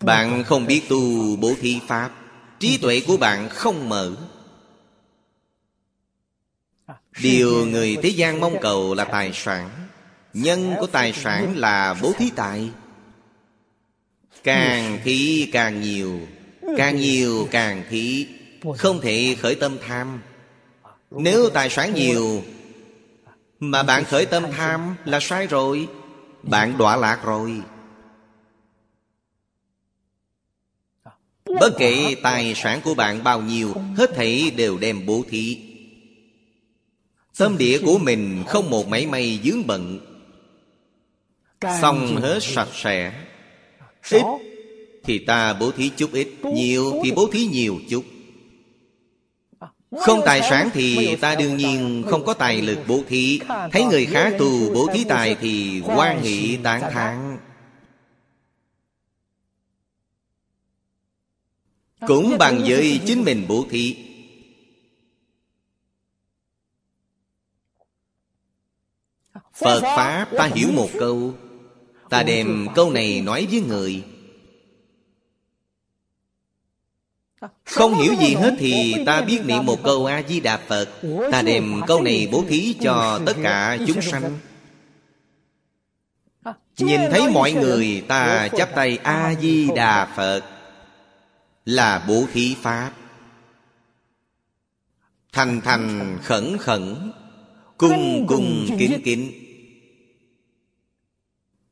Bạn 0.00 0.44
không 0.44 0.66
biết 0.66 0.82
tu 0.88 1.36
bố 1.36 1.52
thí 1.60 1.80
Pháp. 1.86 2.10
Trí 2.58 2.78
tuệ 2.78 3.02
của 3.06 3.16
bạn 3.16 3.48
không 3.48 3.88
mở. 3.88 4.12
Điều 7.22 7.66
người 7.66 7.96
thế 8.02 8.08
gian 8.08 8.40
mong 8.40 8.56
cầu 8.60 8.94
là 8.94 9.04
tài 9.04 9.32
sản. 9.34 9.70
Nhân 10.32 10.74
của 10.80 10.86
tài 10.86 11.12
sản 11.12 11.56
là 11.56 11.94
bố 12.02 12.12
thí 12.18 12.30
tài. 12.30 12.70
Càng 14.44 14.98
thí 15.04 15.48
càng 15.52 15.80
nhiều 15.80 16.20
Càng 16.76 16.96
nhiều 16.96 17.48
càng 17.50 17.84
thí. 17.90 18.26
Không 18.78 19.00
thể 19.00 19.36
khởi 19.42 19.54
tâm 19.54 19.78
tham. 19.86 20.20
Nếu 21.10 21.50
tài 21.50 21.70
sản 21.70 21.94
nhiều 21.94 22.42
Mà 23.60 23.82
bạn 23.82 24.04
khởi 24.04 24.26
tâm 24.26 24.44
tham 24.56 24.96
là 25.04 25.20
sai 25.20 25.46
rồi 25.46 25.88
bạn 26.46 26.78
đọa 26.78 26.96
lạc 26.96 27.20
rồi. 27.24 27.62
Bất 31.60 31.72
kể 31.78 32.14
tài 32.22 32.54
sản 32.54 32.80
của 32.84 32.94
bạn 32.94 33.24
bao 33.24 33.42
nhiêu, 33.42 33.74
Hết 33.96 34.10
thảy 34.14 34.50
đều 34.56 34.78
đem 34.78 35.06
bố 35.06 35.24
thí. 35.28 35.58
Tâm 37.38 37.58
địa 37.58 37.78
của 37.84 37.98
mình 37.98 38.44
không 38.46 38.70
một 38.70 38.88
mảy 38.88 39.06
may 39.06 39.40
dướng 39.44 39.66
bận. 39.66 40.00
Xong 41.80 42.16
hết 42.16 42.38
sạch 42.42 42.68
sẽ. 42.72 43.12
Ít 44.10 44.22
thì 45.04 45.18
ta 45.18 45.52
bố 45.52 45.70
thí 45.70 45.90
chút 45.96 46.12
ít, 46.12 46.28
Nhiều 46.42 47.00
thì 47.04 47.12
bố 47.12 47.28
thí 47.32 47.46
nhiều 47.46 47.78
chút 47.90 48.04
không 50.00 50.20
tài 50.24 50.40
sản 50.42 50.70
thì 50.72 51.16
ta 51.16 51.34
đương 51.34 51.56
nhiên 51.56 52.04
không 52.06 52.24
có 52.24 52.34
tài 52.34 52.62
lực 52.62 52.78
bố 52.88 53.02
thí. 53.08 53.40
Thấy 53.72 53.84
người 53.84 54.06
khác 54.06 54.34
tu 54.38 54.74
bố 54.74 54.88
thí 54.94 55.04
tài 55.04 55.36
thì 55.40 55.82
quan 55.86 56.22
nghị 56.22 56.56
tán 56.56 56.92
thán. 56.92 57.38
Cũng 62.06 62.36
bằng 62.38 62.62
với 62.66 63.00
chính 63.06 63.24
mình 63.24 63.44
bố 63.48 63.66
thí. 63.70 63.96
Phật 69.54 69.80
Pháp 69.80 70.28
ta 70.36 70.50
hiểu 70.54 70.68
một 70.72 70.88
câu. 70.98 71.34
Ta 72.10 72.22
đem 72.22 72.68
câu 72.74 72.90
này 72.90 73.20
nói 73.20 73.46
với 73.50 73.60
người 73.60 74.04
Không 77.64 77.94
hiểu 77.94 78.14
gì 78.14 78.34
hết 78.34 78.54
thì 78.58 78.94
ta 79.06 79.22
biết 79.22 79.40
niệm 79.44 79.66
một 79.66 79.82
câu 79.84 80.06
A-di-đà 80.06 80.56
Phật. 80.56 80.88
Ta 81.32 81.42
đem 81.42 81.80
câu 81.86 82.02
này 82.02 82.28
bố 82.32 82.44
thí 82.48 82.74
cho 82.80 83.20
tất 83.26 83.36
cả 83.42 83.78
chúng 83.86 84.02
sanh. 84.02 84.38
Nhìn 86.78 87.00
thấy 87.10 87.28
mọi 87.28 87.52
người, 87.52 88.04
ta 88.08 88.48
chắp 88.48 88.74
tay 88.74 88.98
A-di-đà 89.02 90.06
Phật. 90.16 90.42
Là 91.64 92.04
bố 92.08 92.24
thí 92.32 92.56
Pháp. 92.62 92.92
Thành 95.32 95.60
thành 95.60 96.18
khẩn 96.22 96.58
khẩn, 96.58 97.12
Cung 97.78 98.26
cung 98.28 98.76
kính 98.78 99.00
kính. 99.04 99.32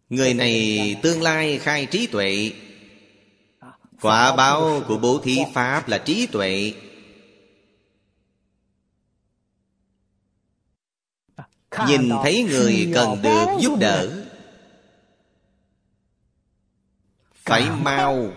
Người 0.09 0.35
này 0.35 0.97
tương 1.03 1.23
lai 1.23 1.59
khai 1.59 1.87
trí 1.87 2.07
tuệ 2.07 2.53
Quả 4.05 4.37
báo 4.37 4.83
của 4.89 4.99
bố 4.99 5.21
thí 5.25 5.39
Pháp 5.55 5.89
là 5.89 5.99
trí 5.99 6.27
tuệ. 6.27 6.75
Nhìn 11.89 12.11
thấy 12.23 12.43
người 12.43 12.91
cần 12.95 13.23
được 13.23 13.47
giúp 13.61 13.77
đỡ, 13.81 14.25
Phải 17.33 17.71
mau. 17.71 18.33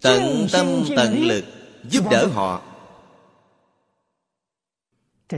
Tận 0.00 0.46
tâm 0.52 0.66
tận 0.96 1.24
lực 1.24 1.44
giúp 1.88 2.04
đỡ 2.10 2.26
họ. 2.26 2.62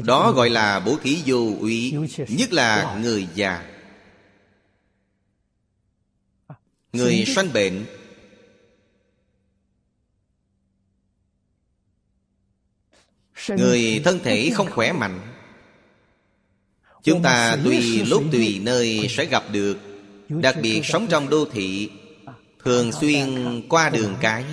Đó 0.04 0.32
gọi 0.32 0.50
là 0.50 0.80
bố 0.80 0.96
thí 1.02 1.22
vô 1.26 1.52
úy, 1.60 1.94
Nhất 2.28 2.52
là 2.52 2.98
người 3.02 3.28
già. 3.34 3.77
Người 6.92 7.24
sanh 7.26 7.52
bệnh. 7.52 7.86
Người 13.48 14.00
thân 14.04 14.20
thể 14.24 14.50
không 14.54 14.70
khỏe 14.70 14.92
mạnh. 14.92 15.20
Chúng 17.02 17.22
ta 17.22 17.56
tùy 17.64 18.04
lúc 18.06 18.24
tùy 18.32 18.60
nơi 18.62 19.06
sẽ 19.10 19.24
gặp 19.24 19.44
được 19.52 19.78
Đặc 20.28 20.56
biệt 20.62 20.80
sống 20.84 21.06
trong 21.10 21.30
đô 21.30 21.44
thị 21.44 21.90
Thường 22.64 22.92
xuyên 22.92 23.62
qua 23.68 23.90
đường 23.90 24.16
cái. 24.20 24.44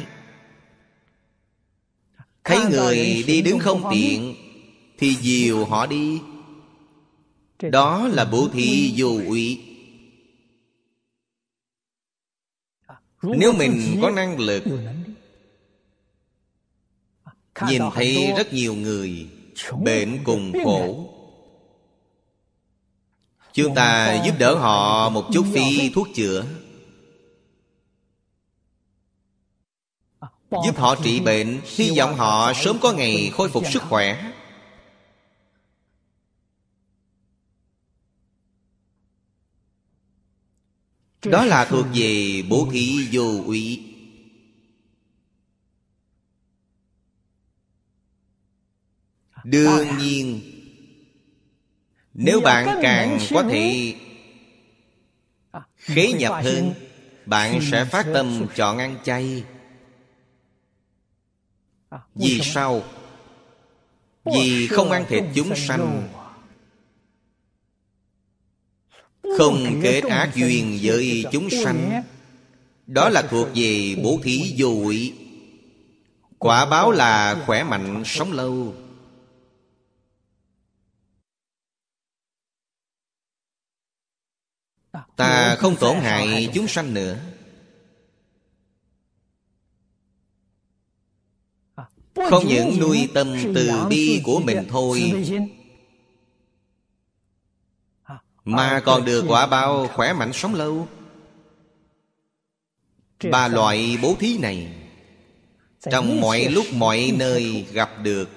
Thấy 2.44 2.60
người 2.70 3.24
đi 3.28 3.42
đứng 3.42 3.60
không 3.60 3.84
tiện 3.92 4.36
Thì 4.98 5.16
dìu 5.16 5.66
họ 5.66 5.86
đi. 5.86 6.20
Đó 7.72 8.08
là 8.08 8.26
bố 8.26 8.50
thí 8.54 8.94
vô 8.98 9.08
úy 9.28 9.75
Nếu 13.22 13.54
mình 13.54 14.00
có 14.02 14.10
năng 14.10 14.40
lực 14.40 14.64
Nhìn 17.68 17.82
thấy 17.94 18.34
rất 18.38 18.54
nhiều 18.54 18.76
người 18.76 19.28
Bệnh 19.84 20.24
cùng 20.24 20.54
khổ. 20.64 21.10
Chúng 23.54 23.76
ta 23.76 24.22
giúp 24.26 24.36
đỡ 24.40 24.56
họ 24.56 25.10
một 25.10 25.26
chút 25.34 25.46
phí 25.54 25.92
thuốc 25.96 26.08
chữa. 26.16 26.46
Giúp 30.52 30.78
họ 30.78 30.96
trị 31.04 31.20
bệnh 31.20 31.60
Hy 31.66 31.98
vọng 31.98 32.16
họ 32.16 32.54
sớm 32.54 32.78
có 32.82 32.94
ngày 32.94 33.32
khôi 33.34 33.50
phục 33.50 33.64
sức 33.74 33.82
khỏe 33.82 34.32
Đó 41.32 41.46
là 41.46 41.66
thuộc 41.70 41.86
về 41.94 42.44
bố 42.50 42.68
thí 42.72 43.08
vô 43.12 43.44
úy. 43.46 43.82
Đương 49.44 49.98
nhiên 49.98 50.42
Nếu 52.14 52.42
bạn 52.42 52.80
càng 52.82 53.20
có 53.34 53.44
thể 53.44 53.96
Khế 55.78 56.14
nhập 56.14 56.44
hơn 56.44 56.74
Bạn 57.26 57.60
sẽ 57.72 57.86
phát 57.86 58.06
tâm 58.14 58.48
chọn 58.56 58.78
ăn 58.78 58.98
chay. 59.04 59.44
Vì 62.16 62.42
sao? 62.44 62.84
Vì 64.26 64.68
không 64.68 64.92
ăn 64.92 65.06
thịt 65.10 65.24
chúng 65.36 65.56
sanh 65.56 66.08
Không 69.38 69.80
kết 69.84 70.02
ác 70.02 70.32
duyên 70.36 70.80
với 70.82 71.26
chúng 71.32 71.50
sanh. 71.50 72.04
Đó 72.88 73.10
là 73.10 73.22
thuộc 73.22 73.48
về 73.56 73.96
bố 74.04 74.20
thí 74.24 74.54
vô 74.58 74.68
ủy 74.68 75.14
Quả 76.40 76.66
báo 76.66 76.92
là 76.92 77.44
khỏe 77.46 77.64
mạnh 77.64 78.04
sống 78.06 78.32
lâu. 78.32 78.76
Ta 85.16 85.56
không 85.56 85.76
tổn 85.76 85.98
hại 85.98 86.50
chúng 86.54 86.68
sanh 86.68 86.94
nữa. 86.94 87.20
Không 92.30 92.48
những 92.48 92.80
nuôi 92.80 93.10
tâm 93.14 93.36
từ 93.56 93.70
bi 93.90 94.22
của 94.24 94.40
mình 94.40 94.66
thôi 94.70 95.14
mà 98.46 98.82
còn 98.86 99.06
được 99.06 99.26
quả 99.28 99.48
bao 99.48 99.88
khỏe 99.88 100.14
mạnh 100.14 100.34
sống 100.34 100.56
lâu. 100.56 100.88
Ba 103.32 103.48
loại 103.48 103.98
bố 104.02 104.16
thí 104.20 104.38
này 104.38 104.74
Trong 105.92 106.22
mọi 106.22 106.46
lúc 106.50 106.66
mọi 106.74 107.12
nơi 107.16 107.66
gặp 107.72 107.90
được 108.04 108.30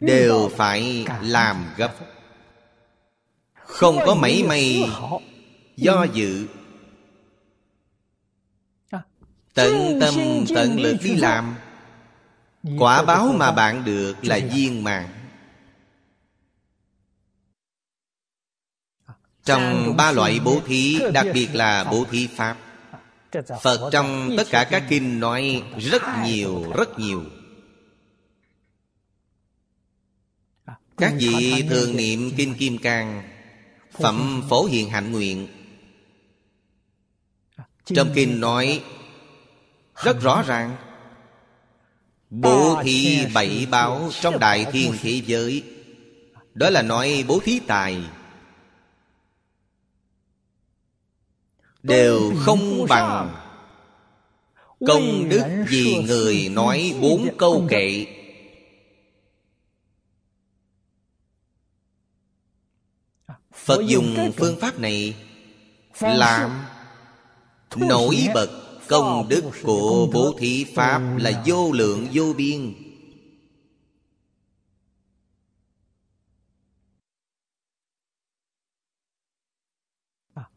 Đều 0.00 0.50
phải 0.56 1.06
làm 1.22 1.66
gấp. 1.76 1.94
Không 3.54 3.98
có 4.06 4.14
mảy 4.14 4.42
may 4.42 4.90
Do 5.76 6.04
dự. 6.04 6.46
Tận 9.54 10.00
tâm 10.00 10.14
tận 10.54 10.80
lực 10.80 10.96
đi 11.02 11.16
làm. 11.16 11.54
Quả 12.78 13.02
báo 13.02 13.34
mà 13.38 13.52
bạn 13.52 13.84
được 13.84 14.14
là 14.22 14.40
viên 14.52 14.84
mạng 14.84 15.15
Trong 19.46 19.96
ba 19.96 20.12
loại 20.12 20.40
bố 20.44 20.60
thí 20.66 21.00
Đặc 21.12 21.26
biệt 21.34 21.48
là 21.52 21.84
bố 21.84 22.04
thí 22.10 22.28
Pháp. 22.36 22.56
Phật 23.62 23.90
trong 23.92 24.34
tất 24.36 24.46
cả 24.50 24.64
các 24.70 24.82
kinh 24.88 25.20
nói 25.20 25.62
rất 25.78 26.02
nhiều, 26.24 26.72
rất 26.76 26.98
nhiều. 26.98 27.24
Các 30.96 31.12
vị 31.18 31.64
thường 31.68 31.96
niệm 31.96 32.30
Kinh 32.36 32.54
Kim 32.54 32.78
Cang 32.78 33.22
Phẩm 33.92 34.42
Phổ 34.50 34.64
Hiền 34.64 34.90
Hạnh 34.90 35.12
Nguyện. 35.12 35.48
Trong 37.84 38.10
kinh 38.14 38.40
nói 38.40 38.82
Rất 40.02 40.20
rõ 40.22 40.42
ràng 40.46 40.76
Bố 42.30 42.82
thí 42.82 43.26
bảy 43.34 43.66
báo 43.70 44.10
trong 44.20 44.38
đại 44.38 44.66
thiên 44.72 44.92
thế 45.02 45.22
giới. 45.26 45.62
Đó 46.54 46.70
là 46.70 46.82
nói 46.82 47.24
bố 47.28 47.40
thí 47.44 47.60
tài 47.66 48.00
đều 51.86 52.32
không 52.38 52.86
bằng 52.88 53.34
công 54.86 55.28
đức 55.28 55.42
vì 55.68 56.04
người 56.06 56.48
nói 56.48 56.94
bốn 57.00 57.28
câu 57.38 57.66
kệ. 57.68 58.06
Phật 63.54 63.82
dùng 63.86 64.32
phương 64.36 64.56
pháp 64.60 64.78
này 64.78 65.14
làm 66.00 66.64
nổi 67.76 68.26
bật 68.34 68.48
công 68.88 69.28
đức 69.28 69.44
của 69.62 70.08
bố 70.12 70.34
thí 70.38 70.64
pháp 70.74 71.02
là 71.18 71.42
vô 71.46 71.72
lượng 71.72 72.06
vô 72.12 72.32
biên 72.36 72.85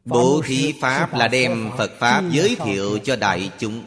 Bố 0.06 0.42
thí 0.46 0.74
Pháp 0.82 1.14
là 1.14 1.28
đem 1.28 1.72
Phật 1.78 1.92
Pháp 2.00 2.24
giới 2.32 2.56
thiệu 2.66 3.00
cho 3.04 3.16
đại 3.16 3.52
chúng. 3.60 3.84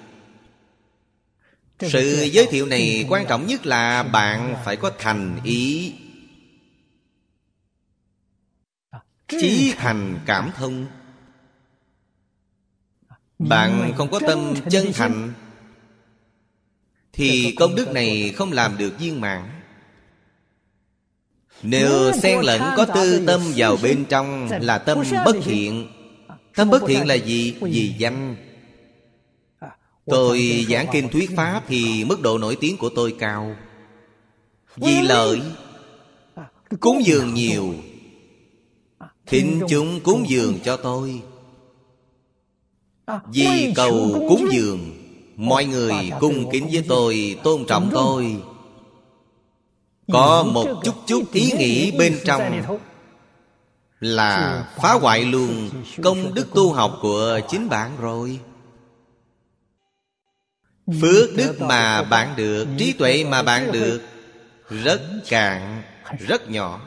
Sự 1.81 2.29
giới 2.33 2.47
thiệu 2.47 2.67
này 2.67 3.07
quan 3.09 3.27
trọng 3.27 3.47
nhất 3.47 3.67
là 3.67 4.03
bạn 4.03 4.57
phải 4.65 4.77
có 4.77 4.93
thành 4.99 5.41
ý. 5.45 5.95
Chí 9.29 9.75
thành 9.77 10.19
cảm 10.27 10.51
thông. 10.57 10.87
Bạn 13.39 13.93
không 13.97 14.11
có 14.11 14.21
tâm 14.27 14.55
chân 14.71 14.93
thành 14.93 15.33
Thì 17.13 17.55
công 17.59 17.75
đức 17.75 17.93
này 17.93 18.35
không 18.37 18.53
làm 18.53 18.79
được 18.79 18.99
viên 18.99 19.21
mãn. 19.21 19.49
Nếu 21.63 22.13
xen 22.13 22.41
lẫn 22.41 22.63
có 22.77 22.87
tư 22.87 23.27
tâm 23.27 23.41
vào 23.57 23.77
bên 23.83 24.05
trong 24.05 24.49
Là 24.61 24.79
tâm 24.79 25.03
bất 25.25 25.37
thiện 25.45 25.89
Tâm 26.57 26.71
bất 26.71 26.83
thiện 26.87 27.07
là 27.07 27.15
gì? 27.15 27.55
Vì 27.61 27.95
danh? 27.99 28.37
Tôi 30.07 30.67
giảng 30.69 30.87
kinh 30.93 31.09
thuyết 31.09 31.31
Pháp 31.37 31.63
Thì 31.69 32.05
mức 32.05 32.21
độ 32.21 32.39
nổi 32.39 32.57
tiếng 32.61 32.77
của 32.77 32.89
tôi 32.89 33.15
cao. 33.19 33.57
Vì 34.77 35.01
lợi 35.03 35.41
Cúng 36.81 37.03
dường 37.05 37.35
nhiều. 37.35 37.75
Thính 39.27 39.61
chúng 39.69 40.01
cúng 40.01 40.25
dường 40.29 40.59
cho 40.65 40.77
tôi. 40.77 41.21
Vì 43.27 43.73
cầu 43.77 44.27
cúng 44.29 44.49
dường 44.53 44.99
Mọi 45.37 45.65
người 45.65 45.95
cung 46.21 46.51
kính 46.51 46.69
với 46.73 46.85
tôi 46.89 47.37
Tôn 47.43 47.65
trọng 47.69 47.91
tôi. 47.93 48.37
Có 50.13 50.43
một 50.43 50.67
chút 50.85 50.95
chút 51.07 51.33
ý 51.33 51.53
nghĩ 51.59 51.91
bên 51.99 52.19
trong 52.25 52.63
là 54.03 54.65
phá 54.77 54.93
hoại 54.93 55.25
luôn 55.25 55.71
công 56.03 56.35
đức 56.35 56.47
tu 56.55 56.73
học 56.73 56.99
của 57.03 57.41
chính 57.49 57.69
bạn 57.69 57.97
rồi. 58.01 58.41
Phước 61.01 61.31
đức 61.37 61.61
mà 61.61 62.03
bạn 62.03 62.37
được 62.37 62.69
trí 62.79 62.93
tuệ 62.93 63.25
mà 63.25 63.43
bạn 63.43 63.73
được 63.73 64.03
rất 64.69 65.01
cạn 65.29 65.83
rất 66.19 66.51
nhỏ. 66.51 66.81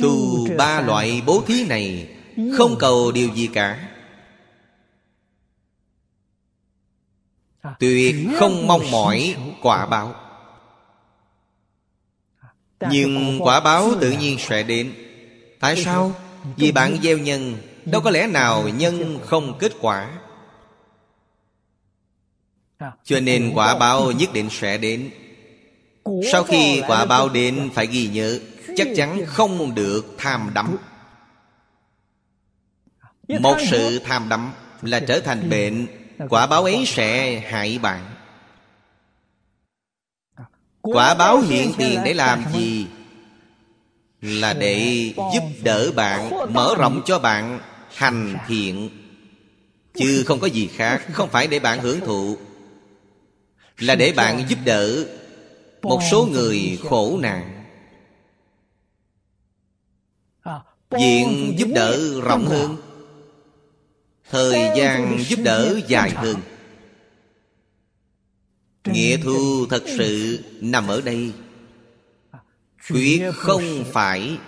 Tu 0.00 0.46
ba 0.56 0.80
loại 0.80 1.22
bố 1.26 1.42
thí 1.46 1.66
này 1.66 2.16
không 2.56 2.76
cầu 2.78 3.12
điều 3.12 3.34
gì 3.34 3.46
cả. 3.46 3.88
Tuyệt 7.78 8.16
không 8.38 8.66
mong 8.66 8.90
mỏi 8.90 9.36
quả 9.62 9.86
báo 9.86 10.27
nhưng 12.90 13.38
quả 13.40 13.60
báo 13.60 13.90
tự 14.00 14.10
nhiên 14.10 14.38
sẽ 14.38 14.62
đến. 14.62 14.92
Tại 15.60 15.76
sao? 15.84 16.12
Vì 16.56 16.72
bạn 16.72 16.98
gieo 17.02 17.18
nhân 17.18 17.56
Đâu 17.84 18.00
có 18.00 18.10
lẽ 18.10 18.26
nào 18.26 18.68
nhân 18.68 19.18
không 19.26 19.58
kết 19.58 19.72
quả. 19.80 20.18
Cho 23.04 23.20
nên 23.20 23.52
quả 23.54 23.78
báo 23.78 24.12
nhất 24.12 24.32
định 24.32 24.48
sẽ 24.50 24.78
đến. 24.78 25.10
Sau 26.32 26.44
khi 26.44 26.82
quả 26.86 27.04
báo 27.04 27.28
đến 27.28 27.70
phải 27.74 27.86
ghi 27.86 28.08
nhớ 28.08 28.38
Chắc 28.76 28.88
chắn 28.96 29.26
không 29.26 29.74
được 29.74 30.14
tham 30.18 30.50
đắm. 30.54 30.76
Một 33.40 33.56
sự 33.70 33.98
tham 33.98 34.28
đắm 34.28 34.52
là 34.82 35.00
trở 35.00 35.20
thành 35.20 35.50
bệnh. 35.50 35.86
Quả 36.28 36.46
báo 36.46 36.64
ấy 36.64 36.84
sẽ 36.86 37.38
hại 37.38 37.78
bạn 37.78 38.17
Quả 40.92 41.14
báo 41.14 41.40
hiện 41.40 41.72
tiền 41.78 42.00
để 42.04 42.14
làm 42.14 42.44
gì? 42.52 42.86
Là 44.20 44.52
để 44.52 45.10
giúp 45.16 45.42
đỡ 45.62 45.92
bạn 45.92 46.52
Mở 46.52 46.74
rộng 46.78 47.02
cho 47.06 47.18
bạn 47.18 47.60
hành 47.94 48.36
thiện. 48.46 48.90
Chứ 49.94 50.24
không 50.26 50.40
có 50.40 50.46
gì 50.46 50.66
khác 50.66 51.06
Không 51.12 51.28
phải 51.28 51.46
để 51.46 51.58
bạn 51.58 51.80
hưởng 51.80 52.00
thụ. 52.00 52.36
Là 53.78 53.94
để 53.94 54.12
bạn 54.16 54.44
giúp 54.48 54.58
đỡ 54.64 55.04
Một 55.82 56.00
số 56.10 56.28
người 56.32 56.78
khổ 56.84 57.18
nạn. 57.22 57.64
Diện 60.98 61.54
giúp 61.58 61.68
đỡ 61.74 62.20
rộng 62.20 62.46
hơn. 62.46 62.76
Thời 64.30 64.70
gian 64.76 65.18
giúp 65.28 65.38
đỡ 65.44 65.80
dài 65.88 66.10
hơn 66.10 66.36
Nghĩa 68.92 69.16
thu 69.16 69.66
thật 69.70 69.82
sự 69.86 70.44
nằm 70.60 70.88
ở 70.88 71.00
đây. 71.00 71.32
Quyết 72.90 73.22
không 73.34 73.84
phải. 73.92 74.38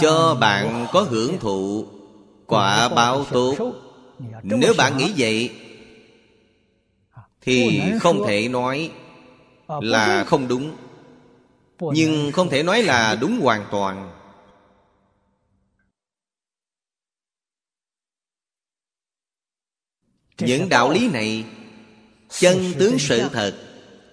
Cho 0.00 0.36
bạn 0.40 0.86
có 0.92 1.02
hưởng 1.02 1.38
thụ 1.40 1.86
Quả 2.46 2.88
báo 2.88 3.24
tốt. 3.24 3.56
Nếu 4.42 4.74
bạn 4.78 4.98
nghĩ 4.98 5.12
vậy 5.16 5.50
Thì 7.40 7.82
không 8.00 8.26
thể 8.26 8.48
nói 8.48 8.90
Là 9.80 10.24
không 10.24 10.48
đúng. 10.48 10.76
Nhưng 11.80 12.32
không 12.32 12.48
thể 12.48 12.62
nói 12.62 12.82
là 12.82 13.14
đúng 13.20 13.40
hoàn 13.40 13.64
toàn 13.70 14.19
những 20.40 20.68
đạo 20.68 20.90
lý 20.90 21.08
này 21.08 21.44
chân 22.28 22.72
tướng 22.78 22.98
sự 22.98 23.28
thật 23.32 23.54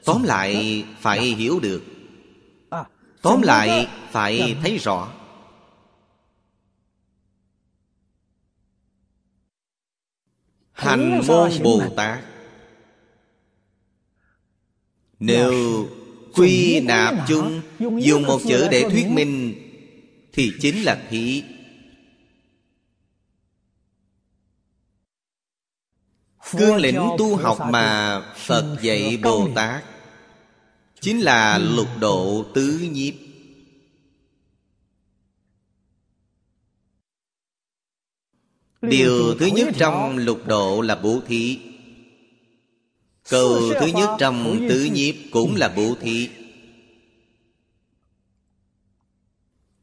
tóm 0.05 0.23
lại 0.23 0.83
phải 0.99 1.19
hiểu 1.19 1.59
được. 1.59 1.83
Tóm 3.21 3.41
lại 3.41 3.87
phải 4.11 4.57
thấy 4.61 4.77
rõ. 4.77 5.13
Hành 10.71 11.21
môn 11.27 11.51
bồ 11.63 11.81
tát. 11.95 12.23
Nếu 15.19 15.53
quy 16.33 16.79
nạp 16.79 17.15
chung 17.27 17.61
dùng 17.79 18.23
một 18.23 18.39
chữ 18.47 18.67
để 18.71 18.89
thuyết 18.91 19.07
minh 19.09 19.53
thì 20.33 20.51
chính 20.61 20.83
là 20.83 21.01
thị 21.09 21.43
Cương 26.51 26.75
lĩnh 26.75 27.09
tu 27.17 27.35
học 27.35 27.57
mà 27.71 28.21
Phật 28.35 28.77
dạy 28.81 29.19
Bồ 29.23 29.49
Tát. 29.55 29.83
Chính 31.01 31.19
là 31.19 31.57
lục 31.57 31.87
độ 31.99 32.45
tứ 32.53 32.79
nhiếp. 32.91 33.13
Điều 38.81 39.35
thứ 39.39 39.45
nhất 39.45 39.67
trong 39.77 40.17
lục 40.17 40.47
độ 40.47 40.81
là 40.81 40.95
bố 40.95 41.19
thí. 41.27 41.59
Câu 43.29 43.73
thứ 43.79 43.87
nhất 43.87 44.09
trong 44.19 44.65
tứ 44.69 44.89
nhiếp 44.93 45.15
cũng 45.31 45.55
là 45.55 45.73
bố 45.75 45.95
thí. 46.01 46.29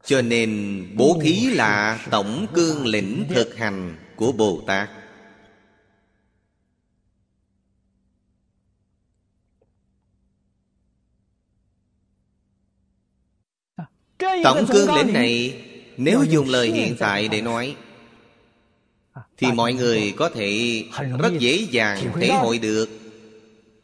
Cho 0.05 0.23
nên 0.23 0.91
bố 0.97 1.21
thí 1.23 1.47
là 1.47 2.07
tổng 2.11 2.47
cương 2.55 2.87
lĩnh 2.87 3.25
thực 3.35 3.57
hành 3.57 3.97
của 4.17 4.33
Bồ 4.33 4.62
Tát 4.67 5.04
Tổng 14.45 14.66
cương 14.72 14.95
lĩnh 14.95 15.12
này 15.12 15.62
Nếu 15.97 16.24
dùng 16.30 16.49
lời 16.49 16.70
hiện 16.70 16.97
tại 16.99 17.28
để 17.28 17.41
nói 17.41 17.76
Thì 19.37 19.53
mọi 19.53 19.72
người 19.72 20.14
có 20.16 20.28
thể 20.28 20.85
rất 21.18 21.32
dễ 21.39 21.66
dàng 21.70 22.12
thể 22.20 22.28
hội 22.28 22.59
được. 22.59 22.89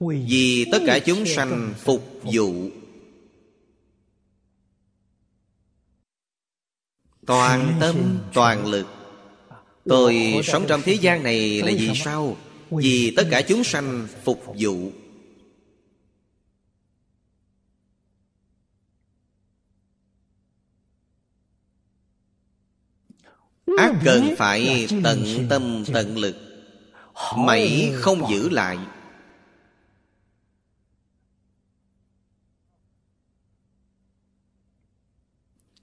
Vì 0.00 0.66
tất 0.72 0.78
cả 0.86 0.98
chúng 0.98 1.26
sanh 1.26 1.74
phục 1.78 2.20
vụ. 2.22 2.70
Toàn 7.26 7.76
tâm, 7.80 8.18
toàn 8.32 8.66
lực. 8.66 8.86
Tôi 9.84 10.40
sống 10.44 10.64
trong 10.68 10.82
thế 10.82 10.92
gian 10.92 11.22
này 11.22 11.62
là 11.62 11.72
vì 11.78 11.90
sao? 11.94 12.36
Vì 12.70 13.12
tất 13.16 13.24
cả 13.30 13.42
chúng 13.42 13.64
sanh 13.64 14.06
phục 14.24 14.44
vụ 14.58 14.92
ác 23.78 23.92
cần 24.04 24.34
phải 24.38 24.88
tận 25.04 25.46
tâm 25.50 25.84
tận 25.92 26.18
lực. 26.18 26.36
Mảy 27.36 27.92
không 27.94 28.30
giữ 28.30 28.48
lại. 28.48 28.78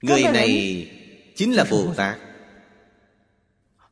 Người 0.02 0.22
này 0.22 0.90
chính 1.36 1.52
là 1.52 1.64
Bồ 1.70 1.94
Tát. 1.96 2.18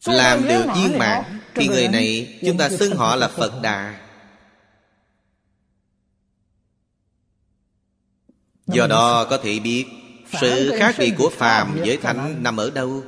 Làm 0.07 0.49
được 0.49 0.65
viên 0.77 0.99
mãn 0.99 1.25
Thì 1.55 1.69
người 1.69 1.89
này 1.89 2.39
chúng 2.47 2.59
ta 2.59 2.69
xưng 2.69 2.97
họ 2.97 3.17
là 3.17 3.29
Phật 3.29 3.63
Đà. 3.63 4.01
Do 8.67 8.87
đó 8.87 9.27
có 9.31 9.39
thể 9.39 9.59
biết 9.61 9.87
Sự 10.41 10.73
khác 10.79 10.95
biệt 10.99 11.15
của 11.19 11.31
phàm 11.31 11.75
với 11.75 11.97
thánh 11.97 12.43
nằm 12.43 12.57
ở 12.57 12.71
đâu 12.71 13.05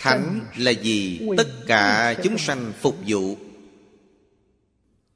Thánh 0.00 0.40
là 0.56 0.70
gì? 0.70 1.20
Tất 1.36 1.48
cả 1.66 2.14
chúng 2.22 2.38
sanh 2.38 2.72
phục 2.80 2.96
vụ 3.06 3.36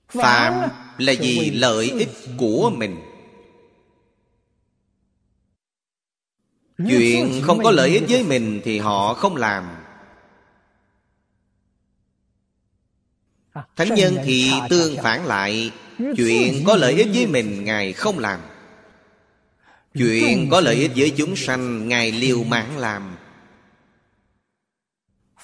Phạm 0.08 0.70
là 0.98 1.12
gì? 1.12 1.50
Lợi 1.50 1.90
ích 1.90 2.08
của 2.38 2.70
mình 2.70 2.96
Chuyện 6.88 7.42
không 7.42 7.62
có 7.62 7.70
lợi 7.70 7.90
ích 7.90 8.02
với 8.08 8.24
mình 8.24 8.60
Thì 8.64 8.78
họ 8.78 9.14
không 9.14 9.36
làm 9.36 9.68
Thánh 13.76 13.94
nhân 13.94 14.16
thì 14.24 14.52
tương 14.70 14.96
phản 15.02 15.26
lại 15.26 15.70
Chuyện 16.16 16.64
có 16.66 16.76
lợi 16.76 16.94
ích 16.94 17.08
với 17.14 17.26
mình, 17.26 17.64
Ngài 17.64 17.92
không 17.92 18.18
làm 18.18 18.40
Chuyện 19.94 20.48
có 20.50 20.60
lợi 20.60 20.74
ích 20.74 20.90
với 20.96 21.10
chúng 21.16 21.36
sanh, 21.36 21.88
Ngài 21.88 22.12
liều 22.12 22.44
mạng 22.44 22.78
làm 22.78 23.11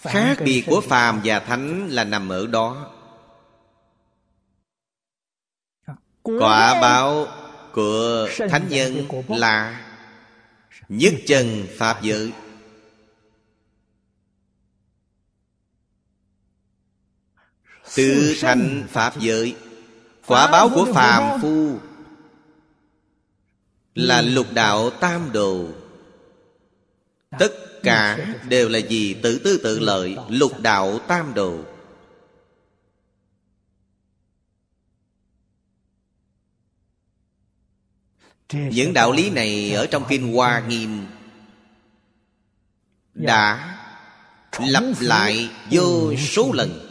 Khác 0.02 0.36
biệt 0.44 0.64
của 0.66 0.80
phàm 0.80 1.20
và 1.24 1.40
thánh 1.40 1.88
là 1.90 2.04
nằm 2.04 2.28
ở 2.28 2.46
đó. 2.46 2.94
Quả 6.22 6.80
báo 6.80 7.26
của 7.72 8.28
thánh 8.50 8.68
nhân 8.68 9.08
là 9.28 9.84
Nhất 10.88 11.14
chân 11.26 11.66
Pháp 11.76 12.02
giới. 12.02 12.32
Tự 17.96 18.34
thành 18.40 18.86
Pháp 18.90 19.12
giới. 19.18 19.56
Quả 20.26 20.50
báo 20.50 20.70
của 20.74 20.92
phàm 20.94 21.40
phu 21.42 21.78
Là 23.94 24.22
lục 24.22 24.46
đạo 24.52 24.90
tam 24.90 25.32
đồ. 25.32 25.68
Tất 27.38 27.67
cả 27.82 28.34
đều 28.48 28.68
là 28.68 28.78
gì 28.78 29.14
tự 29.14 29.38
tư 29.38 29.60
tự 29.62 29.78
lợi, 29.78 30.16
Lục 30.28 30.60
đạo 30.60 30.98
tam 30.98 31.34
đồ. 31.34 31.58
Những 38.52 38.94
đạo 38.94 39.12
lý 39.12 39.30
này 39.30 39.72
ở 39.72 39.86
trong 39.86 40.04
Kinh 40.08 40.32
Hoa 40.32 40.62
Nghiêm 40.68 41.06
Đã 43.14 43.76
lặp 44.58 44.84
lại 45.00 45.50
vô 45.70 46.16
số 46.16 46.52
lần. 46.52 46.84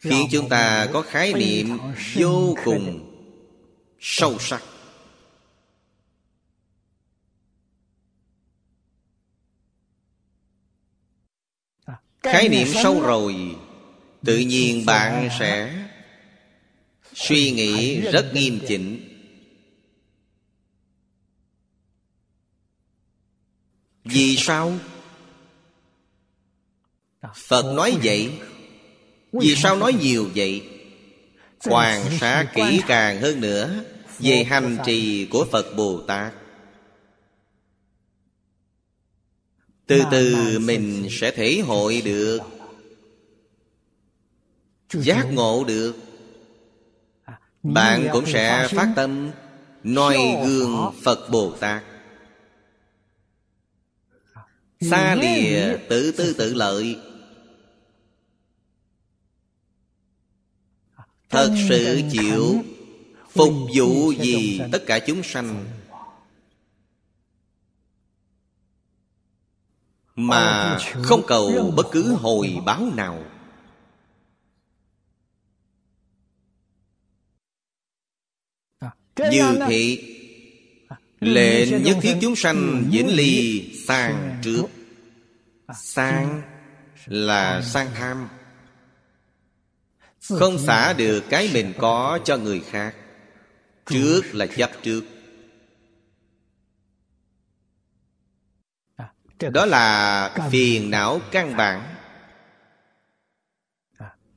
Khiến 0.00 0.28
chúng 0.30 0.48
ta 0.48 0.88
có 0.92 1.02
khái 1.02 1.32
niệm 1.32 1.78
vô 2.16 2.54
cùng 2.64 3.10
sâu 4.00 4.38
sắc 4.38 4.62
Khái 12.32 12.48
niệm 12.48 12.68
sâu 12.82 13.00
rồi 13.00 13.56
Tự 14.24 14.38
nhiên 14.38 14.86
bạn 14.86 15.28
sẽ 15.38 15.84
Suy 17.14 17.50
nghĩ 17.50 18.00
rất 18.00 18.34
nghiêm 18.34 18.60
chỉnh. 18.68 19.00
Vì 24.04 24.36
sao? 24.36 24.72
Phật 27.34 27.74
nói 27.74 27.98
vậy. 28.02 28.32
Vì 29.32 29.56
sao 29.56 29.76
nói 29.76 29.92
nhiều 29.92 30.30
vậy? 30.34 30.68
Quan 31.64 32.18
sát 32.20 32.46
kỹ 32.54 32.80
càng 32.86 33.20
hơn 33.20 33.40
nữa 33.40 33.84
Về 34.18 34.44
hành 34.44 34.78
trì 34.86 35.26
của 35.26 35.46
Phật 35.52 35.76
Bồ 35.76 36.00
Tát 36.00 36.32
Từ 39.86 40.02
từ 40.10 40.58
mình 40.58 41.08
sẽ 41.10 41.30
thể 41.30 41.60
hội 41.66 42.02
được. 42.04 42.38
Giác 44.92 45.26
ngộ 45.32 45.64
được. 45.64 45.96
Bạn 47.62 48.08
cũng 48.12 48.26
sẽ 48.26 48.68
phát 48.70 48.92
tâm 48.96 49.30
noi 49.82 50.18
gương 50.46 50.92
Phật 51.02 51.30
Bồ 51.30 51.50
Tát. 51.50 51.82
Xa 54.80 55.14
lìa 55.14 55.76
tự 55.88 56.12
tư 56.16 56.34
tự 56.38 56.54
lợi. 56.54 56.96
Thật 61.30 61.54
sự 61.68 62.00
chịu. 62.12 62.64
Phục 63.30 63.52
vụ 63.74 64.12
gì 64.12 64.60
tất 64.72 64.82
cả 64.86 64.98
chúng 64.98 65.22
sanh 65.22 65.64
Mà 70.16 70.78
không 71.02 71.22
cầu 71.26 71.72
bất 71.76 71.86
cứ 71.92 72.14
hồi 72.14 72.56
báo 72.66 72.92
nào. 72.94 73.24
Như 79.16 79.58
thế 79.68 79.98
Lệnh 81.20 81.82
nhất 81.82 81.96
thiết 82.02 82.16
chúng 82.20 82.36
sanh 82.36 82.84
vĩnh 82.90 83.16
ly 83.16 83.64
sang 83.86 84.38
trước. 84.42 84.64
Sang 85.74 86.42
là 87.06 87.62
sang 87.62 87.88
tham. 87.94 88.28
Không 90.20 90.58
xả 90.58 90.92
được 90.92 91.24
cái 91.30 91.50
mình 91.54 91.72
có 91.78 92.18
cho 92.24 92.36
người 92.36 92.60
khác. 92.60 92.94
Trước 93.86 94.22
là 94.32 94.46
chấp 94.46 94.70
trước 94.82 95.00
Đó 99.40 99.66
là 99.66 100.48
phiền 100.50 100.90
não 100.90 101.20
căn 101.30 101.56
bản. 101.56 101.94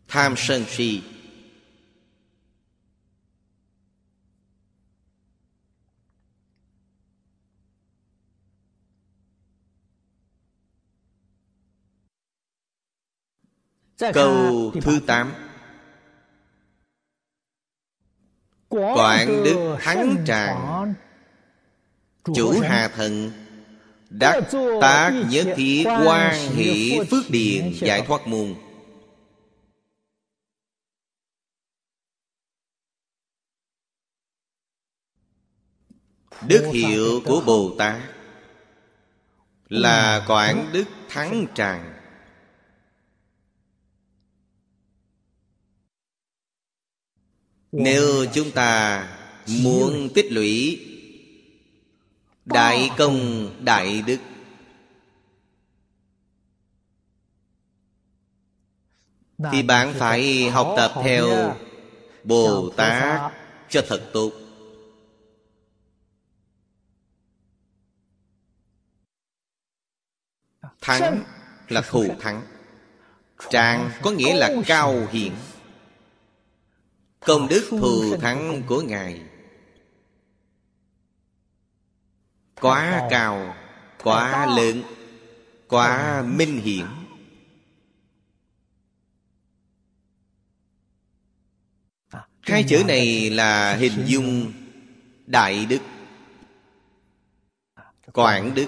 Tham 0.08 0.34
sân 0.38 0.66
si. 0.68 1.04
Câu 14.14 14.72
thứ 14.82 15.00
tám. 15.08 15.34
Quảng 18.70 19.44
đức 19.44 19.78
thắng 19.80 20.24
tràng. 20.28 20.94
Chủ 22.36 22.60
hà 22.64 22.88
thần 22.88 23.32
Đắc 24.10 24.44
tác 24.82 25.24
nhất 25.30 25.48
thiết 25.56 25.84
quan 26.06 26.52
hỷ 26.56 27.00
phước 27.12 27.30
điền 27.30 27.74
giải 27.74 28.04
thoát 28.08 28.28
môn. 28.28 28.56
Đức 36.48 36.70
hiệu 36.74 37.22
của 37.26 37.42
Bồ 37.46 37.76
Tát 37.78 38.02
Là 39.70 40.26
quảng 40.28 40.70
đức 40.74 40.84
thắng 41.10 41.46
tràng. 41.56 41.94
Nếu 47.72 48.26
chúng 48.34 48.52
ta 48.52 49.08
muốn 49.48 50.10
tích 50.16 50.32
lũy 50.32 50.84
Đại 52.48 52.90
công 52.98 53.50
đại 53.66 54.02
đức. 54.02 54.18
Thì 59.52 59.64
bạn 59.64 59.94
phải 59.98 60.50
học 60.50 60.74
tập 60.78 60.92
theo 61.04 61.56
Bồ 62.24 62.70
Tát 62.78 63.32
cho 63.70 63.82
thật 63.88 64.10
tốt. 64.14 64.32
Thắng 70.82 71.24
là 71.68 71.82
thù 71.82 72.06
thắng. 72.20 72.42
Trang 73.50 73.92
có 74.02 74.12
nghĩa 74.12 74.36
là 74.36 74.50
cao 74.66 75.08
hiển. 75.12 75.34
Công 77.20 77.48
đức 77.48 77.68
thù 77.70 78.18
thắng 78.22 78.64
của 78.68 78.82
Ngài 78.82 79.22
Quá 82.62 83.08
cao 83.10 83.56
Quá 84.04 84.46
lớn 84.56 84.84
Quá 85.68 86.24
minh 86.28 86.62
hiển 86.62 86.86
Hai 92.42 92.64
chữ 92.64 92.84
này 92.88 93.30
là 93.30 93.76
hình 93.76 94.04
dung 94.06 94.54
Đại 95.26 95.66
đức 95.66 95.80
Quảng 98.14 98.56
Đức. 98.56 98.68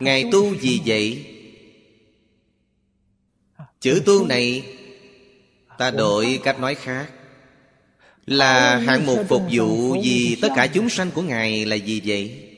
Ngài 0.00 0.28
tu 0.32 0.56
gì 0.56 0.82
vậy? 0.86 1.26
Chữ 3.80 4.02
tu 4.06 4.26
này 4.26 4.76
Ta 5.78 5.90
đổi 5.90 6.40
cách 6.44 6.60
nói 6.60 6.74
khác 6.74 7.13
Là 8.26 8.76
hạng 8.76 9.06
mục 9.06 9.18
phục 9.28 9.42
vụ 9.50 9.96
vì 10.02 10.38
tất 10.42 10.48
cả 10.56 10.66
chúng 10.66 10.88
sanh 10.88 11.10
của 11.10 11.22
Ngài 11.22 11.66
là 11.66 11.76
gì 11.76 12.02
vậy? 12.04 12.50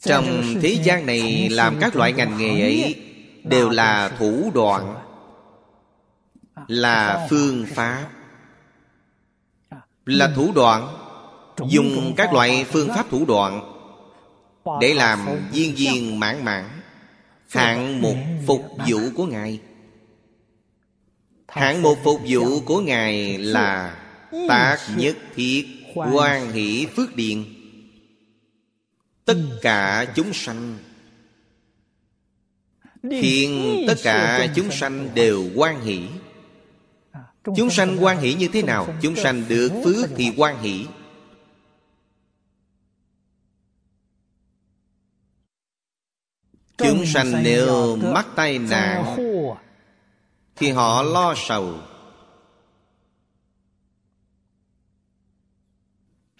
Trong 0.00 0.54
thế 0.62 0.78
gian 0.82 1.06
này 1.06 1.48
làm 1.48 1.76
các 1.80 1.96
loại 1.96 2.12
ngành 2.12 2.38
nghề 2.38 2.60
ấy 2.60 2.94
Đều 3.44 3.70
là 3.70 4.08
thủ 4.18 4.50
đoạn 4.54 4.94
Là 6.68 7.26
phương 7.30 7.66
pháp. 7.74 8.08
Là 10.06 10.32
thủ 10.36 10.52
đoạn 10.54 10.98
Dùng 11.68 12.14
các 12.16 12.32
loại 12.32 12.64
phương 12.64 12.88
pháp 12.88 13.10
thủ 13.10 13.24
đoạn 13.24 13.60
Để 14.80 14.94
làm 14.94 15.26
viên 15.52 15.74
viên 15.74 16.20
mãn 16.20 16.44
mãn 16.44 16.64
Hạng 17.48 18.02
mục 18.02 18.16
phục 18.46 18.64
vụ 18.88 18.98
của 19.14 19.26
Ngài. 19.26 19.60
Hạng 21.48 21.82
mục 21.82 21.98
phục 22.04 22.20
vụ 22.28 22.60
của 22.60 22.80
Ngài 22.80 23.38
là 23.38 24.00
Tác 24.48 24.78
nhất 24.96 25.16
thiết 25.34 25.66
quan 25.94 26.52
hỷ 26.52 26.86
phước. 26.96 27.16
Điền 27.16 27.44
tất 29.24 29.36
cả 29.62 30.12
chúng 30.16 30.32
sanh. 30.32 30.78
Khiến 33.10 33.84
tất 33.88 33.94
cả 34.02 34.48
chúng 34.54 34.70
sanh 34.70 35.08
đều 35.14 35.44
quan 35.54 35.80
hỷ. 35.80 36.00
Chúng 37.56 37.70
sanh 37.70 37.96
quan 38.00 38.20
hỷ 38.20 38.34
như 38.34 38.48
thế 38.48 38.62
nào? 38.62 38.94
chúng 39.02 39.16
sanh 39.16 39.44
được 39.48 39.72
phước 39.84 40.10
thì 40.16 40.32
quan 40.36 40.62
hỷ 40.62 40.86
chúng 46.78 47.06
sanh 47.06 47.42
nếu 47.42 47.96
mắc 47.96 48.26
tai 48.36 48.58
nạn 48.58 49.16
thì 50.56 50.70
họ 50.70 51.02
lo 51.02 51.34
sầu. 51.36 51.74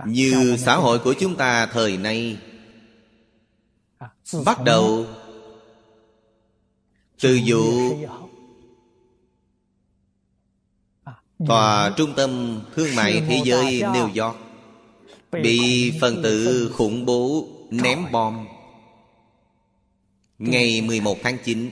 Như 0.07 0.57
xã 0.59 0.77
hội 0.77 0.99
của 0.99 1.15
chúng 1.21 1.37
ta 1.37 1.67
thời 1.67 1.97
nay 1.97 2.39
bắt 4.45 4.59
đầu 4.65 5.07
từ 7.21 7.41
vụ 7.47 7.63
tòa 11.47 11.93
trung 11.97 12.13
tâm 12.17 12.61
thương 12.75 12.97
mại 12.97 13.23
thế 13.29 13.43
giới 13.45 13.65
New 13.81 14.25
York 14.25 14.37
bị 15.33 15.93
phần 16.01 16.23
tử 16.23 16.71
khủng 16.75 17.07
bố 17.07 17.49
ném 17.71 18.13
bom 18.13 18.47
ngày 20.39 20.81
11 20.81 21.19
tháng 21.23 21.39
9 21.45 21.71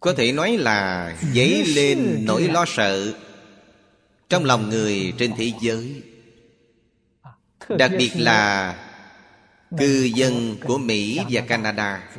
có 0.00 0.12
thể 0.12 0.32
nói 0.32 0.56
là 0.56 1.16
dấy 1.34 1.64
lên 1.64 2.24
nỗi 2.24 2.48
lo 2.48 2.64
sợ 2.68 3.14
trong 4.28 4.44
lòng 4.44 4.68
người 4.68 5.12
trên 5.18 5.32
thế 5.36 5.52
giới. 5.60 6.02
Đặc 7.68 7.90
biệt 7.98 8.10
là 8.14 8.74
cư 9.78 10.10
dân 10.14 10.56
của 10.64 10.78
mỹ 10.78 11.20
và 11.30 11.40
canada. 11.40 12.10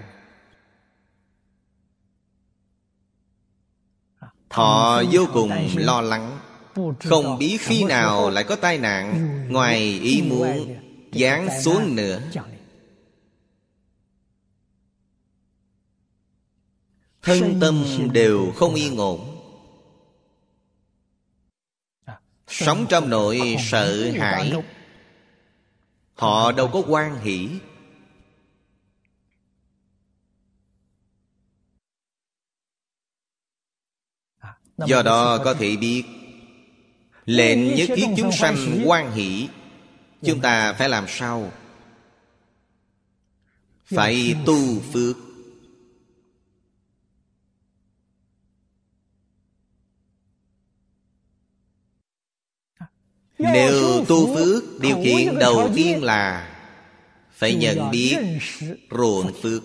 Họ 4.50 5.04
vô 5.12 5.28
cùng 5.34 5.52
lo 5.76 6.02
lắng. 6.02 6.40
Không 7.00 7.38
biết 7.40 7.58
khi 7.62 7.84
nào 7.84 8.30
lại 8.30 8.44
có 8.44 8.56
tai 8.56 8.78
nạn 8.78 9.28
ngoài 9.50 10.00
ý 10.04 10.22
muốn 10.22 10.76
giáng 11.14 11.48
xuống 11.64 11.96
nữa. 11.96 12.22
Thân 17.22 17.58
tâm 17.62 17.86
đều 18.14 18.52
không 18.56 18.74
yên 18.74 18.98
ổn. 18.98 19.38
Sống 22.48 22.86
trong 22.90 23.10
nỗi 23.10 23.56
sợ 23.60 24.12
hãi. 24.12 24.54
họ 26.14 26.52
đâu 26.52 26.70
có 26.74 26.84
quan 26.88 27.22
hỷ. 27.22 27.50
Do 34.78 35.02
đó 35.02 35.38
có 35.38 35.54
thể 35.54 35.76
biết 35.76 36.04
lệnh 37.26 37.76
nhất 37.76 37.90
thiết 37.96 38.08
chúng 38.18 38.32
sanh 38.32 38.82
quan 38.86 39.12
hỷ 39.12 39.48
chúng 40.22 40.42
ta 40.42 40.74
phải 40.74 40.90
làm 40.90 41.06
sao? 41.08 41.52
Phải 43.86 44.36
tu 44.46 44.80
phước 44.80 45.31
Nếu 53.42 54.06
tu 54.08 54.36
phước 54.36 54.64
Điều 54.80 54.98
kiện 55.04 55.40
đầu 55.40 55.70
tiên 55.76 56.04
là 56.04 56.48
Phải 57.32 57.56
nhận 57.56 57.92
biết 57.92 58.18
ruộng 58.90 59.34
phước. 59.42 59.64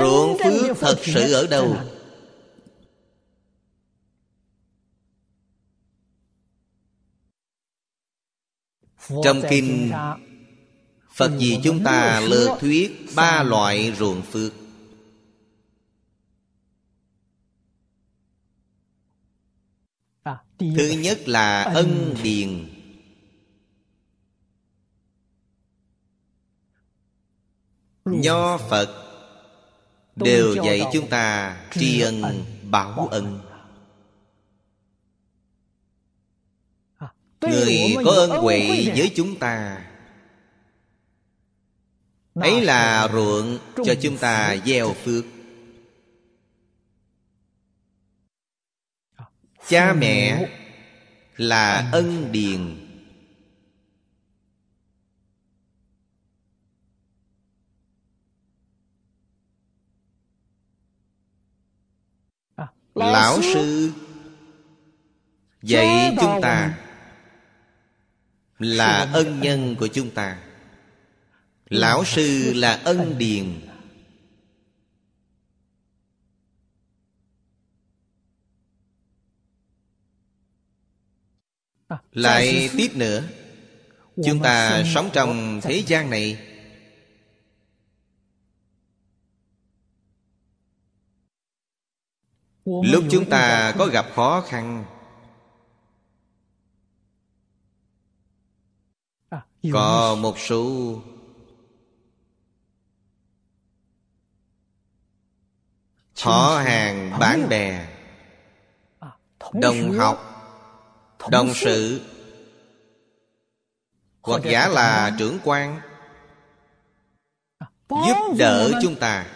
Ruộng 0.00 0.38
phước 0.44 0.76
thật 0.80 0.96
sự 1.02 1.32
ở 1.32 1.46
đâu? 1.46 1.76
Trong 9.24 9.42
kinh 9.50 9.92
Phật 11.14 11.38
gì 11.38 11.58
chúng 11.64 11.84
ta 11.84 12.20
lược 12.20 12.50
thuyết 12.60 13.06
ba 13.14 13.42
loại 13.42 13.92
ruộng 13.98 14.22
phước 14.22 14.61
thứ 20.76 20.88
nhất 20.88 21.28
là 21.28 21.62
ân 21.62 22.14
điền. 22.22 22.68
Nho 28.04 28.58
phật 28.58 28.88
đều 30.16 30.54
dạy 30.64 30.82
chúng 30.92 31.08
ta 31.08 31.56
tri 31.74 32.00
ân 32.00 32.44
báo 32.70 33.08
ân. 33.10 33.40
người 37.40 37.94
có 38.04 38.10
ơn 38.10 38.30
huệ 38.30 38.92
với 38.96 39.12
chúng 39.16 39.38
ta. 39.38 39.86
Ấy 42.34 42.60
là 42.60 43.08
ruộng 43.12 43.58
cho 43.84 43.94
chúng 44.02 44.16
ta 44.16 44.56
gieo 44.66 44.94
phước 45.04 45.24
cha 49.68 49.92
mẹ 49.92 50.48
là 51.36 51.88
ân 51.92 52.32
điền. 52.32 52.78
Lão 62.94 63.42
sư. 63.42 63.92
dạy 65.62 66.16
chúng 66.20 66.40
ta 66.42 66.78
là 68.58 69.10
ân 69.12 69.40
nhân 69.40 69.76
của 69.78 69.86
chúng 69.86 70.10
ta. 70.10 70.38
Lão 71.70 72.04
sư 72.04 72.52
là 72.54 72.80
ân 72.84 73.18
điền 73.18 73.71
lại 82.12 82.70
tiếp 82.76 82.90
nữa. 82.94 83.24
Chúng 84.24 84.42
ta 84.42 84.82
sống 84.94 85.10
trong 85.12 85.60
thế 85.62 85.82
gian 85.86 86.10
này. 86.10 86.38
Lúc 92.64 93.04
chúng 93.10 93.30
ta 93.30 93.74
có 93.78 93.86
gặp 93.86 94.06
khó 94.14 94.40
khăn. 94.48 94.84
À, 99.28 99.42
có 99.72 100.14
một 100.14 100.38
số 100.38 100.94
họ 106.20 106.62
hàng 106.64 107.18
bạn 107.18 107.48
bè 107.48 107.88
à, 108.98 109.08
đồng 109.52 109.90
học 109.92 110.31
đồng 111.30 111.54
sự. 111.54 112.00
Hoặc 114.22 114.42
giả 114.44 114.68
là 114.68 115.16
trưởng 115.18 115.38
quan. 115.44 115.80
Giúp 117.88 118.16
đỡ 118.38 118.72
chúng 118.82 118.94
ta. 118.94 119.26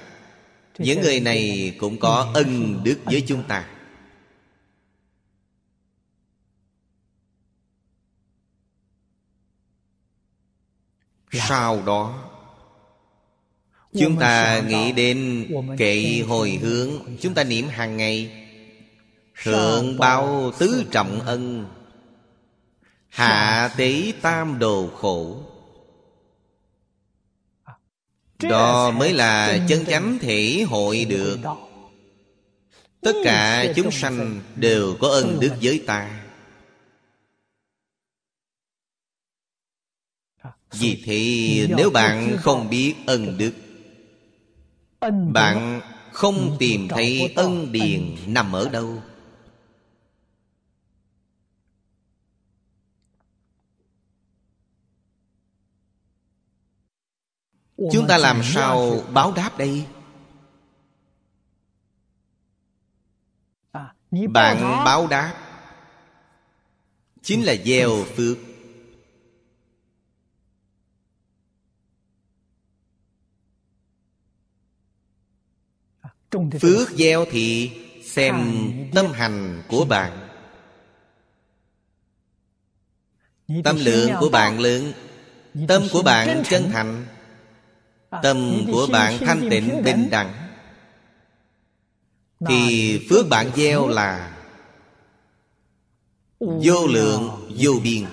Những 0.79 1.01
người 1.01 1.21
này 1.21 1.73
cũng 1.81 1.99
có 1.99 2.31
ân 2.35 2.81
đức 2.85 2.99
với 3.05 3.25
chúng 3.27 3.43
ta. 3.49 3.69
Sau 11.33 11.83
đó 11.87 12.31
chúng 13.99 14.17
ta 14.21 14.61
nghĩ 14.61 14.93
đến 14.93 15.49
kệ 15.79 16.23
hồi 16.29 16.51
hướng 16.63 16.91
chúng 17.21 17.35
ta 17.35 17.45
niệm 17.45 17.69
hàng 17.69 17.97
ngày 17.97 18.46
thượng 19.43 19.99
bao 19.99 20.53
tứ 20.59 20.85
trọng 20.91 21.21
ân. 21.21 21.67
Hạ 23.09 23.71
tế 23.77 24.13
tam 24.23 24.59
đồ 24.59 24.91
khổ. 24.97 25.43
Đó 28.43 28.91
mới 28.91 29.13
là 29.13 29.59
chân 29.69 29.85
chánh 29.85 30.19
thể 30.21 30.65
hội 30.69 31.05
được. 31.05 31.39
tất 33.01 33.13
cả 33.25 33.73
chúng 33.77 33.91
sanh 33.91 34.41
đều 34.57 34.97
có 35.01 35.09
ân 35.09 35.41
đức 35.41 35.53
với 35.63 35.85
ta. 35.87 36.23
Vì 40.73 41.03
thế 41.05 41.67
nếu 41.77 41.91
bạn 41.91 42.37
không 42.41 42.71
biết 42.71 42.95
ân 43.07 43.39
đức 43.39 43.53
bạn 45.33 45.81
không 46.13 46.57
tìm 46.59 46.89
thấy 46.89 47.33
ân 47.37 47.73
điền 47.73 48.17
nằm 48.27 48.53
ở 48.53 48.69
đâu 48.69 49.03
chúng 57.77 58.07
ta 58.09 58.19
làm 58.19 58.43
sao 58.43 59.01
báo 59.13 59.33
đáp 59.33 59.59
đây? 59.59 59.87
Bạn 64.31 64.61
báo 64.85 65.07
đáp. 65.07 65.35
Chính 67.23 67.45
là 67.45 67.55
gieo 67.65 68.05
phước. 68.17 68.39
Phước 76.61 76.91
gieo 76.91 77.25
thì 77.31 77.71
xem 78.05 78.35
tâm 78.95 79.07
hành 79.13 79.63
của 79.69 79.85
bạn. 79.85 80.29
Tâm 83.65 83.77
lượng 83.79 84.11
của 84.21 84.29
bạn 84.29 84.61
lớn. 84.61 84.93
Tâm 85.69 85.83
của 85.93 86.03
bạn 86.03 86.43
chân 86.49 86.71
thành 86.73 87.07
tâm 88.23 88.67
của 88.73 88.87
bạn 88.93 89.19
thanh 89.19 89.49
tịnh 89.51 89.83
bình 89.85 90.09
đẳng. 90.11 90.33
Thì 92.49 93.01
phước 93.11 93.29
bạn 93.29 93.51
gieo 93.57 93.89
là 93.89 94.37
vô 96.41 96.87
lượng 96.87 97.51
vô 97.59 97.73
biên. 97.85 98.05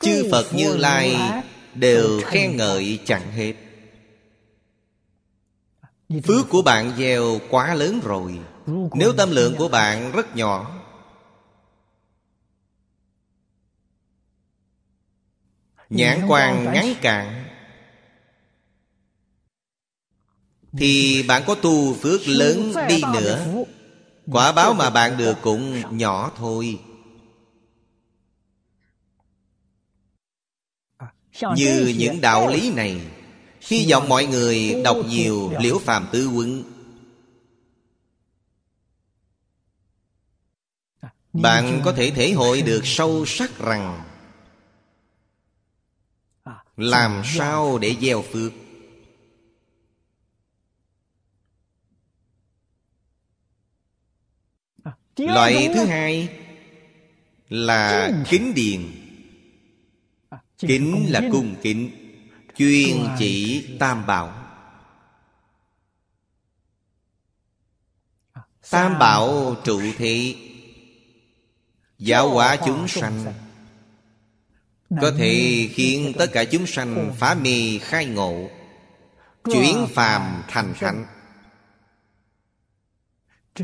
Chư 0.00 0.28
phật 0.30 0.54
như 0.54 0.76
lai 0.76 1.16
đều 1.74 2.20
khen 2.24 2.56
ngợi 2.56 2.98
chẳng 3.04 3.32
hết. 3.32 3.54
Phước 6.24 6.48
của 6.48 6.62
bạn 6.62 6.92
gieo 6.98 7.38
quá 7.50 7.74
lớn 7.74 8.00
rồi. 8.04 8.38
Nếu 8.94 9.12
tâm 9.12 9.30
lượng 9.30 9.54
của 9.58 9.68
bạn 9.68 10.12
rất 10.12 10.36
nhỏ 10.36 10.82
nhãn 15.90 16.26
quan 16.28 16.64
ngắn 16.64 16.94
cạn. 17.00 17.44
Thì 20.78 21.22
bạn 21.22 21.42
có 21.46 21.54
tu 21.54 21.94
phước 21.94 22.20
lớn 22.28 22.72
đi 22.88 23.02
nữa. 23.12 23.64
quả 24.26 24.52
báo 24.52 24.74
mà 24.74 24.90
bạn 24.90 25.16
được 25.16 25.36
cũng 25.42 25.82
nhỏ 25.98 26.32
thôi. 26.36 26.78
Như 31.56 31.94
những 31.98 32.20
đạo 32.20 32.48
lý 32.48 32.72
này 32.72 33.00
hy 33.60 33.86
vọng 33.90 34.08
mọi 34.08 34.26
người 34.26 34.82
đọc 34.84 34.96
nhiều 35.08 35.52
liễu 35.60 35.78
phàm 35.78 36.06
tư 36.12 36.28
quấn 36.28 36.62
bạn 41.32 41.80
có 41.84 41.92
thể 41.92 42.10
thể 42.10 42.32
hội 42.32 42.62
được 42.66 42.80
sâu 42.84 43.24
sắc 43.26 43.58
rằng 43.58 44.05
làm 46.76 47.22
sao 47.24 47.78
để 47.78 47.96
gieo 48.00 48.22
phước? 48.22 48.52
Loại 55.16 55.68
thứ 55.74 55.84
hai 55.84 56.28
là 57.48 58.10
kính 58.28 58.54
điền. 58.54 58.92
Kính 60.58 61.06
là 61.08 61.22
cung 61.32 61.56
kính, 61.62 61.90
chuyên 62.56 63.06
chỉ 63.18 63.64
tam 63.78 64.06
bảo. 64.06 64.42
Tam 68.70 68.98
bảo 68.98 69.56
trụ 69.64 69.80
thị 69.98 70.36
giáo 71.98 72.30
hóa 72.30 72.56
chúng 72.66 72.88
sanh 72.88 73.45
có 74.90 75.10
thể 75.18 75.68
khiến 75.72 76.12
tất 76.18 76.26
cả 76.32 76.44
chúng 76.44 76.66
sanh 76.66 77.14
phá 77.18 77.34
mê 77.34 77.78
khai 77.82 78.06
ngộ 78.06 78.48
chuyển 79.44 79.86
phàm 79.94 80.42
thành 80.48 80.74
thánh. 80.80 81.06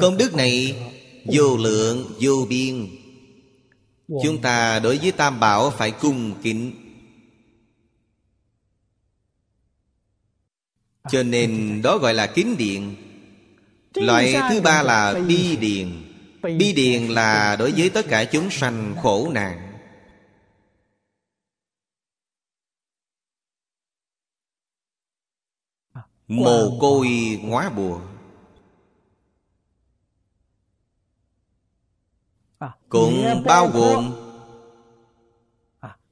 Công 0.01 0.17
đức 0.17 0.35
này 0.35 0.77
vô 1.25 1.57
lượng 1.57 2.13
vô 2.21 2.47
biên. 2.49 2.89
Chúng 4.09 4.43
ta 4.43 4.79
đối 4.79 4.99
với 4.99 5.13
tam 5.13 5.41
bảo 5.41 5.71
phải 5.71 5.91
cung 5.91 6.43
kính. 6.43 6.73
Cho 11.11 11.23
nên 11.23 11.81
đó 11.83 11.99
gọi 11.99 12.15
là 12.15 12.27
kính 12.27 12.57
điện. 12.57 12.95
Loại 13.95 14.37
thứ 14.51 14.61
ba 14.61 14.83
là 14.83 15.15
bi 15.29 15.57
điền 15.57 16.03
bi 16.43 16.73
điền 16.73 17.09
là 17.09 17.57
đối 17.57 17.73
với 17.73 17.91
tất 17.91 18.07
cả 18.09 18.25
chúng 18.25 18.51
sanh 18.51 18.95
khổ 19.03 19.31
nạn 19.35 19.72
mồ 26.33 26.79
côi 26.81 27.09
ngóa 27.43 27.71
bùa. 27.71 28.01
Cũng 32.89 33.45
bao 33.47 33.69
gồm 33.69 34.15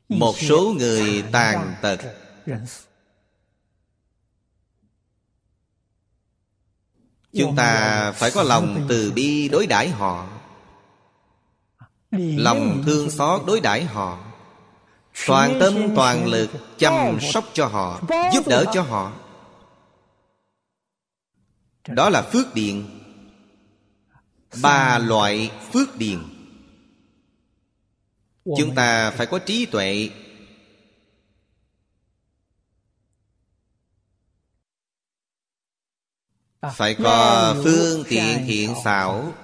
một 0.09 0.35
số 0.39 0.75
người 0.79 1.25
tàn 1.33 1.75
tật. 1.83 2.01
Chúng 7.33 7.57
ta 7.57 8.13
phải 8.13 8.31
có 8.31 8.43
lòng 8.43 8.87
từ 8.89 9.13
bi 9.13 9.49
đối 9.49 9.67
đãi 9.67 9.89
họ. 9.89 10.29
Lòng 12.11 12.83
thương 12.87 13.11
xót 13.11 13.43
đối 13.47 13.61
đãi 13.61 13.85
họ. 13.85 14.19
Toàn 15.27 15.59
tâm 15.61 15.75
toàn 15.97 16.27
lực 16.27 16.51
chăm 16.79 17.19
sóc 17.21 17.45
cho 17.53 17.67
họ 17.67 18.01
giúp 18.33 18.49
đỡ 18.49 18.65
cho 18.73 18.83
họ 18.83 19.13
đó 21.89 22.11
là 22.11 22.23
phước 22.23 22.55
điện 22.55 23.01
ba 24.63 24.99
loại 24.99 25.51
phước 25.73 25.97
điện 25.97 26.29
chúng 28.57 28.75
ta 28.75 29.11
phải 29.11 29.27
có 29.27 29.39
trí 29.39 29.67
tuệ. 29.67 30.11
Phải 36.75 36.95
có 36.95 37.55
phương 37.65 38.05
tiện 38.09 38.45
thiện 38.47 38.75
xảo. 38.85 39.35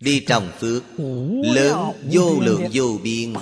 Đi 0.00 0.24
trồng 0.28 0.52
phước. 0.58 0.82
Lớn 1.44 1.92
vô 2.12 2.40
lượng 2.40 2.68
vô 2.72 2.98
biên. 3.02 3.34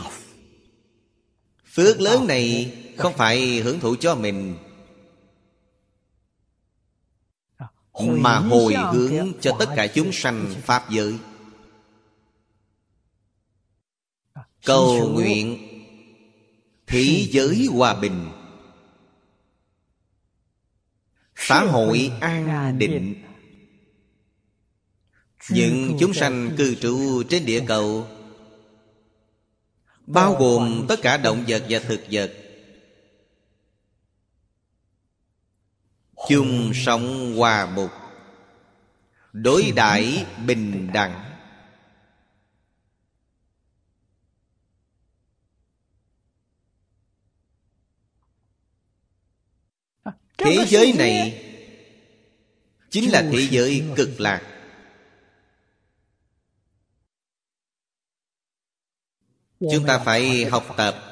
Phước 1.65 2.01
lớn 2.01 2.27
này. 2.27 2.77
không 2.97 3.15
phải 3.17 3.61
hưởng 3.61 3.81
thụ 3.81 3.97
cho 4.01 4.15
mình 4.15 4.57
mà 8.07 8.39
hồi 8.39 8.75
hướng 8.75 9.33
cho 9.41 9.57
tất 9.59 9.67
cả 9.77 9.87
chúng 9.87 10.13
sanh 10.13 10.55
pháp 10.63 10.91
giới. 10.91 11.19
Cầu 14.65 15.09
nguyện 15.09 15.59
thế 16.87 17.27
giới 17.31 17.69
hòa 17.73 17.95
bình. 17.95 18.31
Xã 21.37 21.65
hội 21.65 22.13
an 22.21 22.79
định. 22.79 23.15
Những 25.51 25.97
chúng 26.01 26.15
sanh 26.15 26.51
cư 26.59 26.75
trú 26.75 27.23
trên 27.29 27.47
địa 27.47 27.65
cầu 27.67 28.07
bao 30.07 30.37
gồm 30.39 30.85
tất 30.89 31.03
cả 31.03 31.17
động 31.17 31.45
vật 31.49 31.63
và 31.69 31.79
thực 31.79 32.01
vật 32.11 32.33
chung 36.29 36.73
sống 36.75 37.35
hòa 37.37 37.67
mục. 37.67 37.91
Đối 39.33 39.73
đãi 39.77 40.27
bình 40.47 40.91
đẳng. 40.93 41.27
Thế 50.39 50.65
giới 50.69 50.93
này 50.93 51.47
chính 52.91 53.11
là 53.11 53.23
thế 53.33 53.49
giới 53.51 53.85
cực 53.97 54.21
lạc. 54.21 54.43
Chúng 59.61 59.87
ta 59.87 59.99
phải 59.99 60.45
học 60.45 60.75
tập 60.77 61.10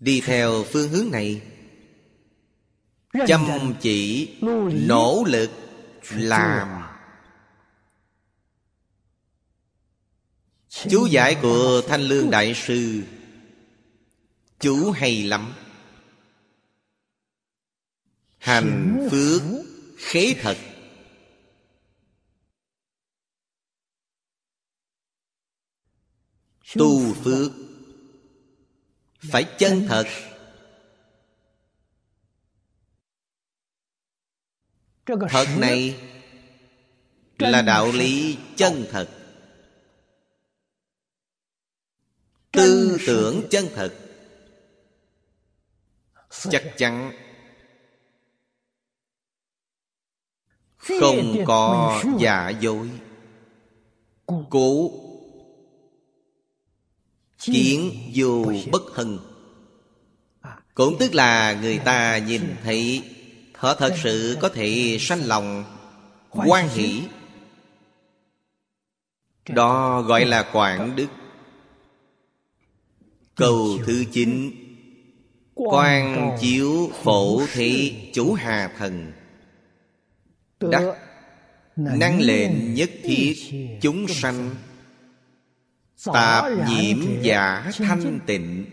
đi 0.00 0.20
theo 0.20 0.64
phương 0.64 0.90
hướng 0.90 1.10
này. 1.10 1.42
Chăm 3.26 3.74
chỉ, 3.80 4.28
nỗ 4.86 5.24
lực, 5.26 5.50
làm. 6.10 6.82
Chú 10.68 11.06
giải 11.06 11.36
của 11.42 11.82
thanh 11.88 12.00
lương 12.00 12.30
đại 12.30 12.54
sư, 12.54 13.02
chú 14.60 14.90
hay 14.90 15.22
lắm. 15.22 15.52
Hành 18.38 19.08
phước 19.10 19.42
khế 19.96 20.34
thật. 20.42 20.58
Tu 26.74 27.14
phước 27.14 27.52
phải 29.20 29.44
chân 29.58 29.84
thật. 29.88 30.04
Thật 35.28 35.46
này 35.58 36.00
là 37.38 37.62
đạo 37.62 37.92
lý 37.92 38.38
chân 38.56 38.86
thật. 38.90 39.08
Tư 42.52 42.98
tưởng 43.06 43.42
chân 43.50 43.68
thật. 43.74 43.94
Chắc 46.30 46.74
chắn 46.76 47.12
không 50.76 51.44
có 51.46 52.02
giả 52.18 52.50
dối. 52.50 52.90
Cố 54.50 54.90
kiến 57.40 57.92
vô 58.14 58.52
bất 58.72 58.82
hân. 58.92 59.18
Cũng 60.74 60.96
tức 60.98 61.14
là 61.14 61.52
người 61.52 61.78
ta 61.78 62.18
nhìn 62.18 62.42
thấy 62.64 63.02
họ 63.54 63.74
thật 63.74 63.94
sự 64.02 64.36
có 64.40 64.48
thể 64.48 64.96
sanh 65.00 65.20
lòng 65.26 65.64
quan 66.30 66.68
hỷ. 66.68 67.02
Đó 69.48 70.02
gọi 70.02 70.24
là 70.24 70.50
quảng 70.52 70.96
đức. 70.96 71.06
Câu 73.34 73.78
thứ 73.86 74.04
chín 74.12 74.50
quan 75.54 76.36
chiếu 76.40 76.90
phổ 77.02 77.46
thị 77.52 77.94
chủ 78.14 78.32
hà 78.32 78.72
thần. 78.78 79.12
Đắc. 80.60 80.82
năng 81.76 82.20
lệnh 82.20 82.74
nhất 82.74 82.90
thiết 83.02 83.34
chúng 83.80 84.08
sanh 84.08 84.50
tạp 86.04 86.44
nhiễm 86.68 87.22
giả 87.22 87.70
thanh 87.78 88.20
tịnh. 88.26 88.66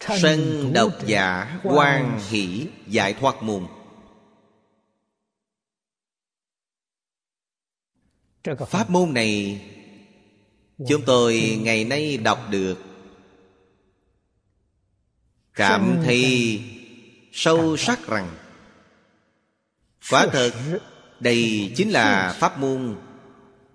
Sân 0.00 0.70
độc 0.72 0.92
giả 1.06 1.60
quan 1.62 2.20
hỷ 2.28 2.66
giải 2.86 3.14
thoát 3.14 3.42
môn 3.42 3.66
pháp 8.56 8.90
môn 8.90 9.14
này 9.14 9.62
chúng 10.88 11.02
tôi 11.06 11.58
ngày 11.62 11.84
nay 11.84 12.16
đọc 12.16 12.46
được. 12.50 12.78
Cảm 15.54 16.00
thấy 16.04 16.62
sâu 17.32 17.76
sắc 17.76 18.06
rằng 18.06 18.36
quả 20.10 20.26
thật 20.32 20.52
đây 21.20 21.72
chính 21.76 21.90
là 21.90 22.36
pháp 22.38 22.58
môn 22.58 22.96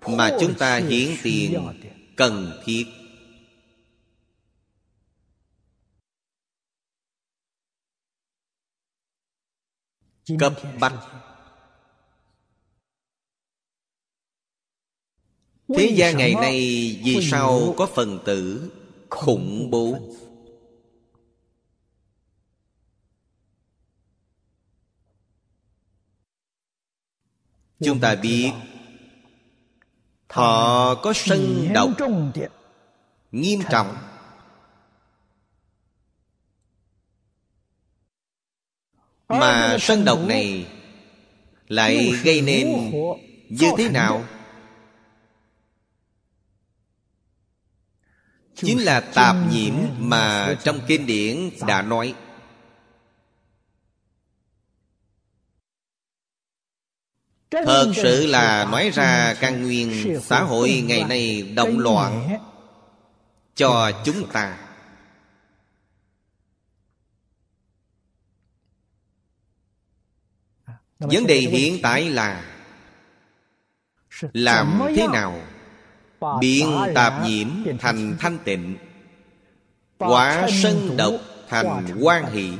mà 0.06 0.30
chúng 0.40 0.54
ta 0.54 0.76
hiến 0.76 1.08
tiền 1.22 1.68
cần 2.16 2.60
thiết. 2.64 2.84
Cấp 10.38 10.52
bách. 10.80 10.92
Thế 15.68 15.92
gian 15.96 16.16
ngày 16.16 16.34
nay 16.34 16.52
vì 17.04 17.28
sao 17.30 17.74
có 17.76 17.86
phần 17.86 18.18
tử 18.24 18.70
khủng 19.10 19.70
bố? 19.70 19.98
chúng 27.84 28.00
ta 28.00 28.14
biết 28.14 28.52
họ 30.34 30.94
có 30.94 31.12
sân 31.12 31.68
độc 31.74 31.90
nghiêm 33.32 33.60
trọng. 33.70 33.96
Mà 39.28 39.76
sân 39.80 40.04
độc 40.04 40.18
này 40.26 40.66
lại 41.68 42.12
gây 42.24 42.40
nên 42.40 42.90
như 43.48 43.70
thế 43.78 43.88
nào? 43.88 44.24
Chính 48.54 48.84
là 48.84 49.00
tạp 49.00 49.36
nhiễm 49.52 49.74
mà 49.98 50.54
trong 50.64 50.80
kinh 50.86 51.06
điển 51.06 51.50
đã 51.66 51.82
nói 51.82 52.14
thật 57.64 57.92
sự 57.94 58.26
là 58.26 58.68
nói 58.70 58.90
ra 58.90 59.34
căn 59.40 59.62
nguyên 59.62 60.20
xã 60.20 60.40
hội 60.40 60.82
ngày 60.86 61.04
nay 61.08 61.52
động 61.56 61.78
loạn 61.78 62.38
cho 63.54 63.90
chúng 64.04 64.28
ta. 64.28 64.58
Vấn 70.98 71.26
đề 71.26 71.36
hiện 71.36 71.78
tại 71.82 72.10
là 72.10 72.44
làm 74.32 74.80
thế 74.96 75.06
nào 75.12 75.40
biến 76.40 76.78
tạp 76.94 77.12
nhiễm 77.24 77.48
thành 77.80 78.16
thanh 78.18 78.38
tịnh? 78.38 78.76
quả 79.98 80.46
sân 80.62 80.96
độc 80.96 81.14
thành 81.48 81.98
quan 82.00 82.32
hỷ 82.32 82.52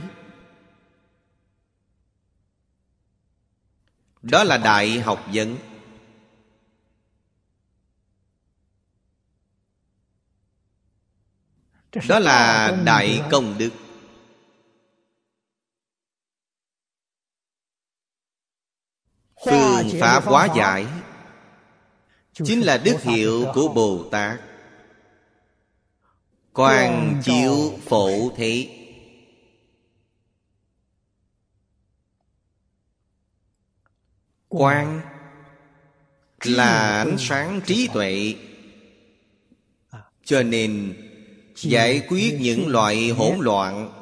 đó 4.30 4.44
là 4.44 4.58
đại 4.58 5.00
học 5.00 5.24
vấn 5.32 5.56
đó 12.08 12.18
là 12.18 12.70
đại 12.84 13.22
công 13.30 13.58
đức. 13.58 13.70
Phương 19.44 20.00
pháp 20.00 20.24
hóa 20.24 20.48
giải 20.56 20.86
chính 22.32 22.60
là 22.60 22.78
đức 22.78 23.02
hiệu 23.02 23.44
của 23.54 23.68
bồ 23.68 24.08
tát. 24.10 24.40
Quan 26.52 27.20
chiếu 27.24 27.78
phổ 27.86 28.30
thị 28.36 28.83
quan. 34.54 35.00
Là 36.44 36.98
ánh 36.98 37.16
sáng 37.18 37.60
trí 37.66 37.88
tuệ. 37.94 38.34
Cho 40.24 40.42
nên 40.42 40.96
giải 41.56 42.02
quyết 42.08 42.36
những 42.40 42.68
loại 42.68 43.08
hỗn 43.08 43.38
loạn. 43.40 43.92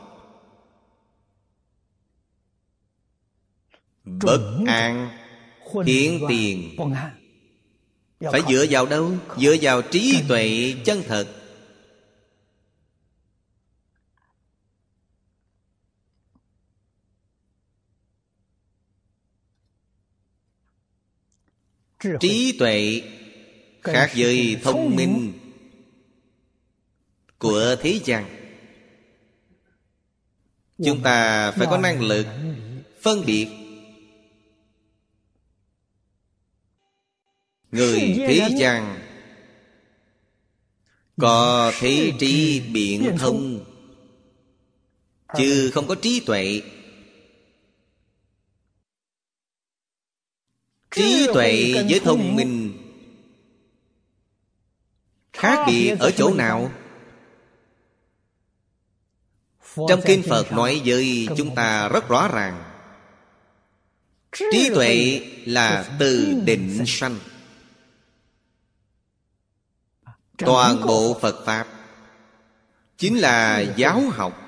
Bất 4.04 4.64
an 4.66 5.10
hiện 5.86 6.20
tiền. 6.28 6.76
Phải 8.20 8.40
dựa 8.48 8.66
vào 8.70 8.86
đâu? 8.86 9.12
Dựa 9.38 9.56
vào 9.60 9.82
trí 9.82 10.22
tuệ 10.28 10.74
chân 10.84 11.02
thật 11.08 11.41
trí 22.20 22.56
tuệ 22.58 23.02
khác 23.82 24.12
với 24.16 24.56
thông 24.62 24.96
minh. 24.96 25.32
của 27.42 27.76
thế 27.80 28.00
gian. 28.04 28.24
Chúng 30.84 31.02
ta 31.02 31.50
phải 31.50 31.66
có 31.70 31.78
năng 31.78 32.02
lực 32.02 32.26
phân 33.00 33.26
biệt 33.26 33.48
người 37.72 38.14
thế 38.16 38.48
gian 38.58 38.98
có 41.16 41.72
thế 41.80 42.12
trí 42.18 42.60
biện 42.60 43.16
thông. 43.18 43.64
chứ 45.36 45.70
không 45.74 45.86
có 45.86 45.94
trí 45.94 46.20
tuệ 46.20 46.62
trí 50.92 51.26
tuệ 51.34 51.72
với 51.88 52.00
thông 52.04 52.36
minh. 52.36 52.78
Khác 55.32 55.64
biệt 55.66 55.96
ở 56.00 56.10
chỗ 56.10 56.34
nào? 56.34 56.72
Trong 59.88 60.00
kinh 60.04 60.22
phật 60.22 60.52
nói 60.52 60.82
với 60.84 61.28
chúng 61.36 61.54
ta 61.54 61.88
rất 61.88 62.08
rõ 62.08 62.28
ràng. 62.28 62.64
Trí 64.32 64.70
tuệ 64.74 65.20
là 65.46 65.96
từ 65.98 66.40
định 66.44 66.84
sanh. 66.86 67.18
Toàn 70.38 70.86
bộ 70.86 71.18
phật 71.20 71.44
pháp 71.46 71.68
chính 72.98 73.18
là 73.18 73.60
giáo 73.76 74.00
học. 74.00 74.38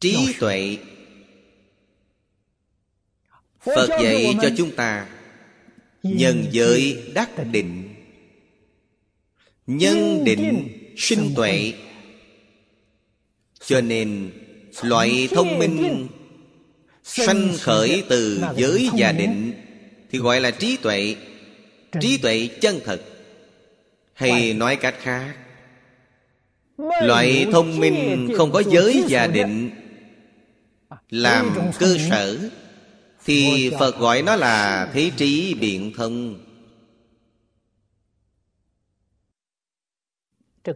Trí 0.00 0.36
tuệ 0.40 0.78
phật 3.64 3.88
dạy 4.02 4.36
cho 4.42 4.48
chúng 4.56 4.70
ta 4.70 5.06
nhân 6.02 6.46
giới 6.50 7.02
đắc 7.14 7.30
định. 7.52 7.94
Nhân 9.66 10.24
định 10.24 10.68
sinh 10.96 11.32
tuệ. 11.36 11.72
cho 13.64 13.80
nên 13.80 14.30
loại 14.82 15.28
thông 15.30 15.58
minh 15.58 16.08
sanh 17.04 17.52
khởi 17.60 18.04
từ 18.08 18.42
giới 18.56 18.90
và 18.96 19.12
định 19.12 19.52
thì 20.10 20.18
gọi 20.18 20.40
là 20.40 20.50
trí 20.50 20.76
tuệ. 20.76 21.16
Trí 22.00 22.18
tuệ 22.18 22.48
chân 22.60 22.80
thật. 22.84 23.02
Hay 24.14 24.54
nói 24.54 24.76
cách 24.76 24.94
khác 24.98 25.34
loại 26.80 27.46
thông 27.52 27.78
minh 27.80 28.28
không 28.36 28.52
có 28.52 28.62
giới 28.70 29.02
và 29.08 29.26
định 29.26 29.70
làm 31.10 31.54
cơ 31.78 31.96
sở 32.10 32.50
thì 33.24 33.70
phật 33.78 33.98
gọi 33.98 34.22
nó 34.22 34.36
là 34.36 34.90
thế 34.92 35.10
trí 35.16 35.54
biện 35.54 35.92
thông 35.96 36.44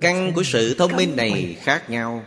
căn 0.00 0.32
của 0.34 0.42
sự 0.42 0.74
thông 0.78 0.96
minh 0.96 1.16
này 1.16 1.56
khác 1.60 1.90
nhau. 1.90 2.26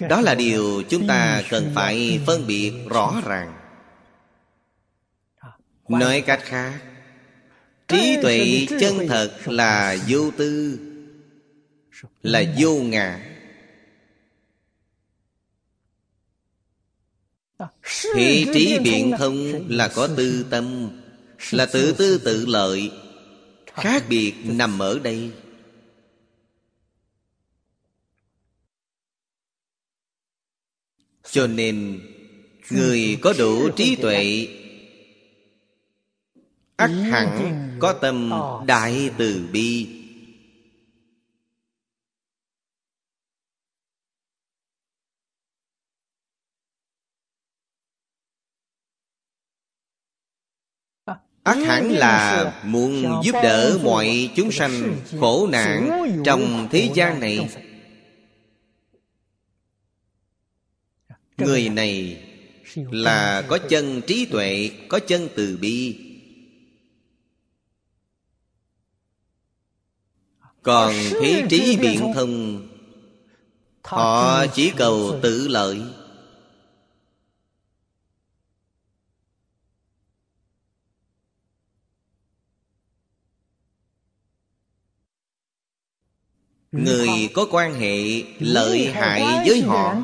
Đó 0.00 0.20
là 0.20 0.34
điều 0.34 0.82
chúng 0.88 1.06
ta 1.06 1.42
cần 1.50 1.72
phải 1.74 2.20
phân 2.26 2.46
biệt 2.46 2.72
rõ 2.90 3.22
ràng. 3.26 3.58
Nói 5.88 6.24
cách 6.26 6.40
khác 6.42 6.80
trí 7.88 8.18
tuệ 8.22 8.66
chân 8.80 9.08
thật 9.08 9.38
là 9.44 9.96
vô 10.08 10.30
tư 10.36 10.78
là 12.22 12.42
vô 12.58 12.74
ngã 12.74 13.35
Thị 18.14 18.46
trí 18.54 18.78
biện 18.78 19.12
thông 19.18 19.66
là 19.68 19.88
có 19.88 20.08
tư 20.16 20.46
tâm, 20.50 20.90
Là 21.50 21.66
tự 21.66 21.92
tư 21.92 22.18
tự 22.18 22.46
lợi, 22.46 22.90
Khác 23.66 24.04
biệt 24.08 24.34
nằm 24.44 24.78
ở 24.78 24.98
đây. 24.98 25.30
Cho 31.30 31.46
nên, 31.46 32.00
Người 32.70 33.18
có 33.20 33.34
đủ 33.38 33.68
trí 33.68 33.96
tuệ, 33.96 34.48
ắt 36.76 36.90
hẳn 36.90 37.58
có 37.78 37.92
tâm 37.92 38.32
đại 38.66 39.10
từ 39.18 39.48
bi. 39.52 39.95
Ắt 51.46 51.56
hẳn 51.56 51.92
là 51.92 52.52
muốn 52.64 53.20
giúp 53.24 53.32
đỡ 53.42 53.78
mọi 53.82 54.30
chúng 54.36 54.52
sanh 54.52 54.96
khổ 55.20 55.48
nạn 55.52 55.90
trong 56.24 56.68
thế 56.70 56.90
gian 56.94 57.20
này. 57.20 57.48
Người 61.38 61.68
này 61.68 62.22
là 62.74 63.42
có 63.48 63.58
chân 63.58 64.00
trí 64.06 64.26
tuệ, 64.26 64.70
có 64.88 64.98
chân 64.98 65.28
từ 65.36 65.58
bi. 65.60 65.98
Còn 70.62 70.94
thế 71.22 71.46
trí 71.50 71.76
biện 71.76 72.12
thông, 72.14 72.66
họ 73.82 74.46
chỉ 74.46 74.72
cầu 74.76 75.18
tự 75.22 75.48
lợi. 75.48 75.82
Người 86.84 87.08
có 87.34 87.46
quan 87.50 87.74
hệ 87.74 88.22
lợi 88.38 88.86
hại 88.86 89.22
với 89.46 89.62
họ. 89.62 89.94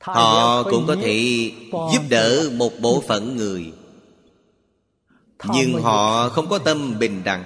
họ 0.00 0.62
cũng 0.62 0.84
có 0.86 0.96
thể 1.02 1.50
giúp 1.92 2.02
đỡ 2.08 2.50
một 2.56 2.72
bộ 2.80 3.02
phận 3.08 3.36
người. 3.36 3.72
Nhưng 5.52 5.82
họ 5.82 6.28
không 6.28 6.48
có 6.48 6.58
tâm 6.58 6.98
bình 6.98 7.20
đẳng. 7.24 7.44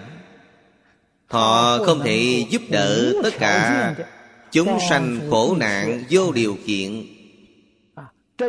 Họ 1.27 1.79
không 1.79 2.01
thể 2.05 2.47
giúp 2.51 2.63
đỡ 2.69 3.13
tất 3.23 3.35
cả 3.39 3.95
chúng 4.53 4.79
sanh 4.89 5.21
khổ 5.31 5.57
nạn 5.59 6.05
vô 6.11 6.33
điều 6.33 6.57
kiện. 6.67 7.07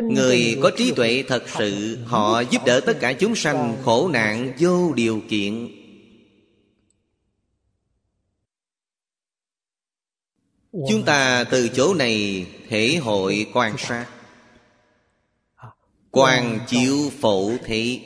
Người 0.02 0.58
có 0.62 0.70
trí 0.76 0.90
tuệ 0.90 1.24
thật 1.28 1.42
sự 1.58 1.98
họ 2.06 2.40
giúp 2.40 2.64
đỡ 2.66 2.80
tất 2.80 3.00
cả 3.00 3.12
chúng 3.12 3.34
sanh 3.34 3.76
khổ 3.84 4.08
nạn 4.12 4.52
vô 4.58 4.92
điều 4.92 5.22
kiện 5.28 5.68
chúng 10.88 11.04
ta 11.04 11.44
từ 11.44 11.68
chỗ 11.68 11.94
này 11.94 12.46
thể 12.68 12.96
hội 12.96 13.46
quan 13.54 13.78
sát. 13.78 14.06
Quan 16.10 16.60
chiếu 16.66 17.10
phổ 17.20 17.50
thị. 17.64 18.00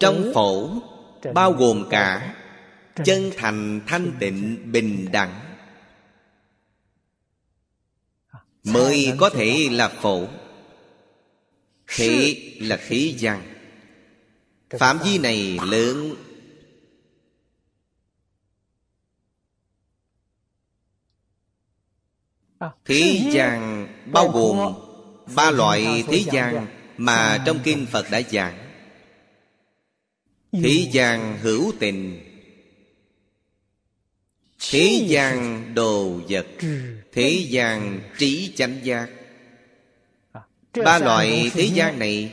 Trong 0.00 0.30
phổ 0.34 0.70
bao 1.34 1.52
gồm 1.52 1.86
cả 1.90 2.34
chân 3.04 3.30
thành 3.36 3.80
thanh 3.86 4.12
tịnh 4.20 4.72
bình 4.72 5.08
đẳng. 5.12 5.40
Mới 8.64 9.12
có 9.18 9.30
thể 9.30 9.68
là 9.70 9.88
phổ. 9.88 10.26
Thế 11.86 12.36
là 12.60 12.76
khí 12.76 13.14
gian. 13.18 13.42
Phạm 14.70 14.98
vi 15.04 15.18
này 15.18 15.58
lớn 15.62 16.14
Thế 22.84 23.30
gian 23.32 23.88
bao 24.12 24.28
gồm 24.28 24.74
ba 25.34 25.50
loại 25.50 26.04
thế 26.08 26.24
gian 26.32 26.66
mà 26.96 27.42
trong 27.46 27.58
kinh 27.64 27.86
Phật 27.86 28.10
đã 28.10 28.22
giảng. 28.30 28.58
Thế 30.52 30.88
gian 30.92 31.38
hữu 31.42 31.72
tình. 31.78 32.20
Thế 34.70 35.04
gian 35.08 35.64
đồ 35.74 36.20
vật. 36.28 36.46
Thế 37.12 37.46
gian 37.48 38.00
trí 38.18 38.52
chánh 38.56 38.78
giác. 38.82 39.08
Ba 40.84 40.98
loại 40.98 41.50
thế 41.54 41.70
gian 41.74 41.98
này 41.98 42.32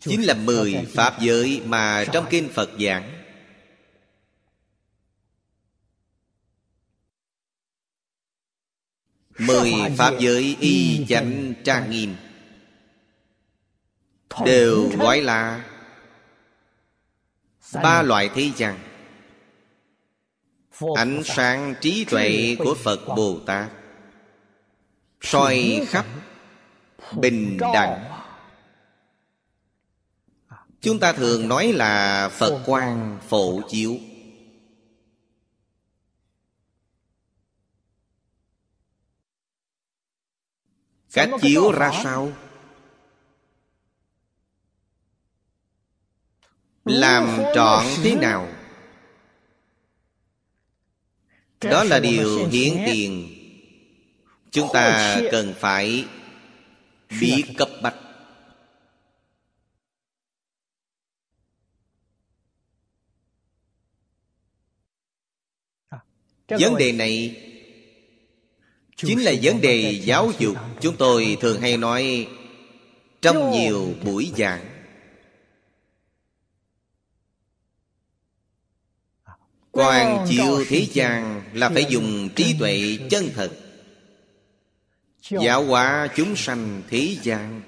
Chính 0.00 0.22
là 0.22 0.34
mười 0.34 0.74
Pháp 0.94 1.20
giới 1.20 1.60
mà 1.64 2.04
trong 2.12 2.26
kinh 2.30 2.48
Phật 2.48 2.70
giảng 2.80 3.21
Mười 9.38 9.72
Pháp 9.98 10.14
giới 10.18 10.56
y 10.60 11.06
chánh 11.08 11.54
trang 11.64 11.90
nghiêm. 11.90 12.16
Đều 14.44 14.90
gọi 14.98 15.20
là 15.20 15.64
Ba 17.82 18.02
loại 18.02 18.30
thế 18.34 18.50
gian. 18.56 18.78
Ánh 20.96 21.22
sáng 21.24 21.74
trí 21.80 22.04
tuệ 22.04 22.56
của 22.58 22.74
Phật 22.74 23.00
Bồ 23.16 23.38
Tát. 23.46 23.70
Soi 25.20 25.86
khắp 25.88 26.06
bình 27.16 27.58
đẳng. 27.74 28.04
Chúng 30.80 30.98
ta 30.98 31.12
thường 31.12 31.48
nói 31.48 31.72
là 31.72 32.28
phật 32.28 32.62
quan 32.66 33.18
phổ 33.28 33.60
chiếu 33.68 33.96
cách 41.12 41.30
chiếu 41.42 41.72
ra 41.72 41.90
sao? 42.02 42.32
Làm 46.84 47.42
trọn 47.54 47.84
thế 48.02 48.14
nào? 48.14 48.48
Đó 51.60 51.84
là 51.84 52.00
điều 52.00 52.48
hiển 52.48 52.82
tiền. 52.86 53.38
Chúng 54.50 54.68
ta 54.72 55.16
cần 55.32 55.54
phải 55.58 56.06
biết 57.20 57.44
cấp 57.56 57.68
bách. 57.82 57.94
Vấn 66.48 66.76
đề 66.78 66.92
này 66.92 67.51
chính 69.06 69.20
là 69.20 69.32
vấn 69.42 69.60
đề 69.60 70.00
giáo 70.04 70.32
dục, 70.38 70.56
chúng 70.80 70.96
tôi 70.96 71.36
thường 71.40 71.60
hay 71.60 71.76
nói, 71.76 72.28
trong 73.22 73.50
nhiều 73.50 73.94
buổi 74.04 74.32
giảng. 74.36 74.68
Quan 79.70 80.26
chiếu 80.28 80.64
thế 80.68 80.86
gian 80.92 81.42
là 81.52 81.68
phải 81.68 81.86
dùng 81.88 82.28
trí 82.36 82.56
tuệ 82.58 82.98
chân 83.10 83.30
thật. 83.34 83.52
Giáo 85.30 85.64
hóa 85.64 86.08
chúng 86.16 86.36
sanh 86.36 86.82
thế 86.88 87.16
gian. 87.22 87.62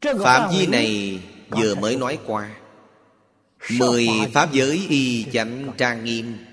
Phạm 0.00 0.50
vi 0.54 0.66
này 0.66 1.20
vừa 1.48 1.74
mới 1.74 1.96
nói 1.96 2.18
qua. 2.26 2.56
Mười 3.70 4.08
pháp 4.32 4.52
giới 4.52 4.86
y 4.88 5.26
chánh 5.32 5.72
trang 5.78 6.04
nghiêm 6.04 6.47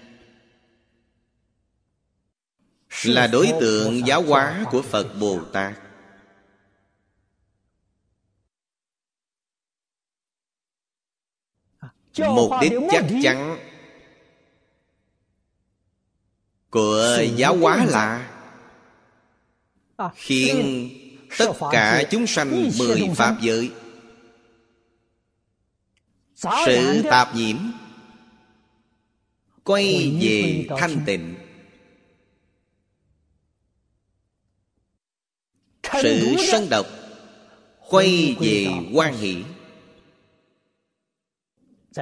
là 3.03 3.27
đối 3.27 3.51
tượng 3.59 4.07
giáo 4.07 4.21
hóa 4.21 4.65
của 4.71 4.81
phật 4.81 5.07
bồ 5.19 5.39
tát. 5.53 5.73
Mục 12.17 12.51
đích 12.61 12.73
chắc 12.91 13.05
chắn 13.23 13.57
của 16.69 17.17
giáo 17.35 17.57
hóa 17.57 17.85
là 17.85 18.31
khiến 20.15 20.89
tất 21.37 21.51
cả 21.71 22.03
chúng 22.11 22.27
sanh 22.27 22.69
mười 22.79 23.09
pháp 23.15 23.37
giới. 23.41 23.71
Sự 26.35 27.03
tạp 27.09 27.35
nhiễm 27.35 27.57
quay 29.63 30.17
về 30.21 30.67
thanh 30.79 31.03
tịnh 31.05 31.35
sự 36.01 36.35
sân 36.51 36.69
độc 36.69 36.85
quay 37.89 38.35
về 38.39 38.67
quan 38.93 39.17
hỷ. 39.17 39.43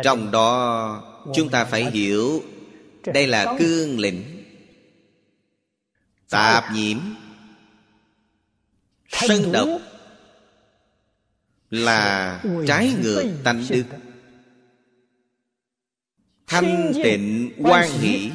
Trong 0.04 0.32
đó 0.32 1.02
chúng 1.36 1.50
ta 1.50 1.66
phải 1.66 1.92
hiểu 1.92 2.44
đây 3.06 3.28
là 3.28 3.56
cương 3.60 4.00
lĩnh 4.00 4.24
tạp 6.30 6.74
nhiễm. 6.74 7.00
Sân 9.10 9.52
độc 9.52 9.70
là 11.70 12.44
trái 12.68 12.94
ngược 13.02 13.24
tánh 13.44 13.66
đức. 13.70 13.84
thanh 16.48 16.92
tịnh 17.04 17.52
quan 17.58 17.92
hỷ 18.00 18.32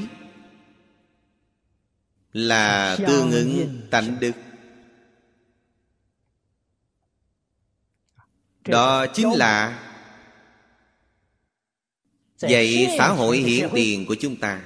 là 2.32 2.96
tương 3.06 3.30
ứng 3.30 3.80
tánh 3.90 4.16
đức 4.20 4.32
đó 8.68 9.06
chính 9.06 9.32
là 9.32 9.84
Vậy 12.40 12.88
xã 12.98 13.08
hội 13.08 13.36
hiện 13.36 13.68
tiền 13.74 14.06
của 14.06 14.16
chúng 14.20 14.36
ta. 14.36 14.60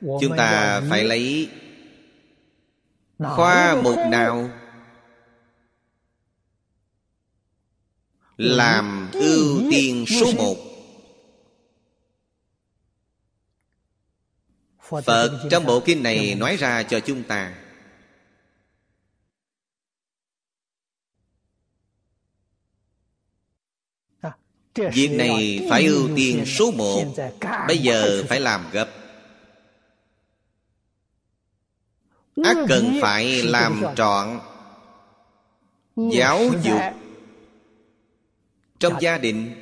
Chúng 0.00 0.36
ta 0.36 0.80
phải 0.90 1.04
lấy 1.04 1.50
Khoa 3.18 3.82
mục 3.82 3.98
nào 4.10 4.50
Làm 8.36 9.10
ưu 9.12 9.62
tiên 9.70 10.04
số 10.06 10.32
một? 10.36 10.56
Phật 15.04 15.48
trong 15.50 15.66
bộ 15.66 15.80
kinh 15.80 16.02
này 16.02 16.34
nói 16.34 16.56
ra 16.56 16.82
cho 16.82 17.00
chúng 17.00 17.22
ta 17.22 17.54
Việc 24.92 25.10
này 25.10 25.66
phải 25.70 25.86
ưu 25.86 26.08
tiên 26.16 26.44
số 26.46 26.70
một. 26.70 27.04
Bây 27.68 27.78
giờ 27.78 28.24
phải 28.28 28.40
làm 28.40 28.64
gấp. 28.72 28.88
Ác 32.44 32.56
cần 32.68 32.98
phải 33.02 33.42
làm 33.42 33.82
trọn 33.96 34.38
Giáo 35.96 36.40
dục 36.62 36.80
Trong 38.78 38.92
gia 39.00 39.18
đình 39.18 39.54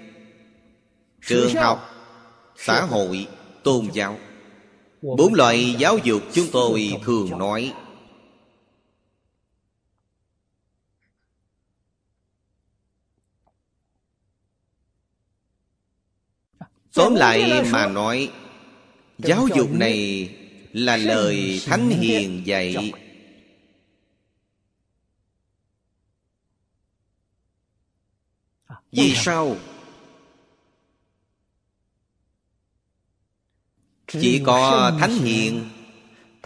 Trường 1.26 1.55
học 1.55 1.90
Xã 2.56 2.80
hội 2.80 3.26
Tôn 3.64 3.88
giáo. 3.93 4.18
Bốn 5.02 5.34
loại 5.34 5.76
giáo 5.78 5.98
dục 5.98 6.22
chúng 6.32 6.47
tôi 6.52 6.93
thường 7.05 7.38
nói 7.38 7.72
Tóm 16.97 17.14
lại 17.14 17.62
mà 17.70 17.86
nói 17.86 18.31
Giáo 19.18 19.48
dục 19.56 19.70
này 19.73 20.31
là 20.73 20.97
lời 20.97 21.62
Thánh 21.66 21.90
Hiền 21.90 22.47
dạy. 22.47 22.93
Vì 28.93 29.14
sao? 29.14 29.56
Chỉ 34.06 34.43
có 34.47 34.93
Thánh 35.01 35.14
Hiền 35.14 35.68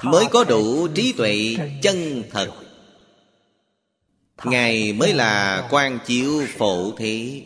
Mới 0.03 0.25
có 0.31 0.45
đủ 0.45 0.89
trí 0.89 1.13
tuệ 1.13 1.57
chân 1.83 2.23
thật. 2.31 2.51
Ngài 4.45 4.93
mới 4.93 5.15
là 5.15 5.69
quan 5.71 5.99
chiếu 6.07 6.47
phổ 6.59 6.93
thế 6.97 7.43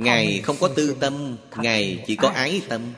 Ngài 0.00 0.40
không 0.44 0.56
có 0.60 0.68
tư 0.76 0.96
tâm 1.00 1.36
Ngài 1.56 2.04
chỉ 2.06 2.16
có 2.16 2.28
ái 2.28 2.62
tâm. 2.68 2.92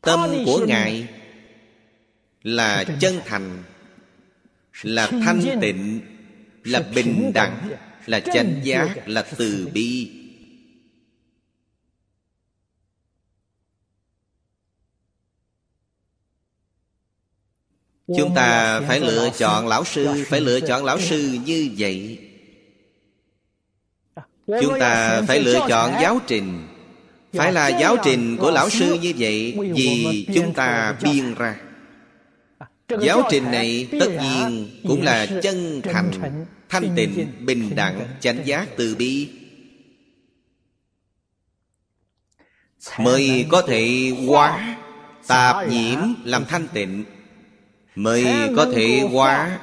Tâm 0.00 0.30
của 0.46 0.66
Ngài 0.66 1.08
Là 2.42 2.84
chân 3.00 3.20
thành 3.26 3.62
Là 4.82 5.06
thanh 5.06 5.58
tịnh 5.60 6.00
Là 6.64 6.82
bình 6.94 7.30
đẳng 7.34 7.70
Là 8.06 8.20
chánh 8.20 8.60
giác 8.64 9.08
Là 9.08 9.26
từ 9.38 9.68
bi 9.74 10.23
Chúng 18.06 18.34
ta 18.34 18.80
phải 18.80 19.00
lựa 19.00 19.30
chọn 19.38 19.68
lão 19.68 19.84
sư 19.84 20.24
Phải 20.28 20.40
lựa 20.40 20.60
chọn 20.60 20.84
lão 20.84 21.00
sư 21.00 21.38
như 21.46 21.70
vậy. 21.78 22.18
Chúng 24.46 24.80
ta 24.80 25.22
phải 25.28 25.40
lựa 25.40 25.66
chọn 25.68 25.92
giáo 26.00 26.20
trình. 26.26 26.66
Phải 27.32 27.52
là 27.52 27.68
giáo 27.68 27.96
trình 28.04 28.36
của 28.36 28.50
lão 28.50 28.70
sư 28.70 28.98
như 29.02 29.12
vậy 29.18 29.56
Vì 29.74 30.26
chúng 30.34 30.54
ta 30.54 30.96
biên 31.02 31.34
ra. 31.34 31.56
Giáo 33.00 33.22
trình 33.30 33.50
này 33.50 33.88
tất 34.00 34.08
nhiên 34.22 34.68
cũng 34.88 35.02
là 35.02 35.26
chân 35.42 35.80
thành 35.84 36.10
Thanh 36.68 36.96
tịnh, 36.96 37.26
bình 37.40 37.74
đẳng, 37.74 38.00
chánh 38.20 38.46
giác, 38.46 38.68
từ 38.76 38.94
bi. 38.94 39.28
Mới 42.98 43.46
có 43.48 43.62
thể 43.62 44.12
hóa 44.26 44.76
Tạp 45.26 45.68
nhiễm 45.68 45.98
làm 46.24 46.44
thanh 46.44 46.68
tịnh 46.68 47.04
mới 47.94 48.52
có 48.56 48.66
thể 48.74 49.08
hóa 49.12 49.60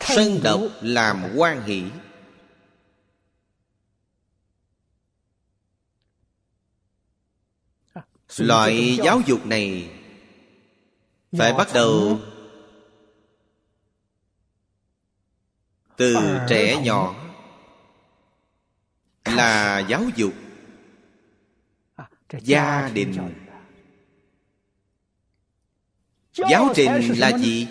sân 0.00 0.40
độc 0.42 0.60
làm 0.80 1.24
quan 1.36 1.62
hỷ. 1.62 1.84
Loại 8.38 8.98
giáo 9.04 9.20
dục 9.26 9.46
này 9.46 9.90
phải 11.38 11.52
bắt 11.52 11.68
đầu 11.74 12.20
từ 15.96 16.16
trẻ 16.48 16.82
nhỏ 16.82 17.14
là 19.24 19.78
giáo 19.78 20.02
dục 20.16 20.32
gia 22.30 22.88
đình 22.88 23.39
giáo 26.50 26.72
trình 26.74 27.18
là 27.18 27.38
gì? 27.38 27.68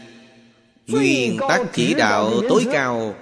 Nguyên 0.87 1.37
tắc 1.49 1.61
chỉ 1.73 1.93
đạo 1.93 2.31
tối 2.49 2.65
cao 2.71 3.15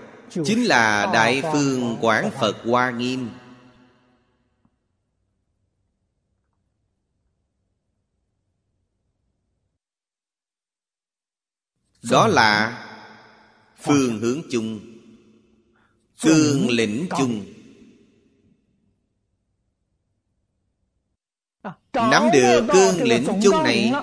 chính 0.46 0.64
là 0.66 1.10
đại 1.14 1.44
phương 1.54 1.98
quảng 2.02 2.32
phật 2.40 2.58
hoa 2.66 2.92
nghiêm. 2.92 3.30
Đó 12.12 12.28
là 12.28 12.84
phương 13.82 14.20
hướng 14.20 14.42
chung, 14.52 14.80
cương 16.22 16.70
lĩnh 16.70 17.08
chung. 17.18 17.46
Nắm 21.94 22.24
được 22.34 22.68
cương 22.74 23.04
lĩnh 23.04 23.28
chung 23.44 23.64
này 23.64 23.94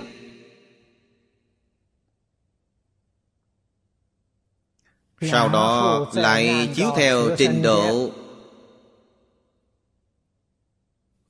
sau 5.21 5.49
đó 5.49 6.05
lại 6.13 6.69
chiếu 6.75 6.91
theo 6.95 7.35
trình 7.37 7.61
độ 7.61 8.11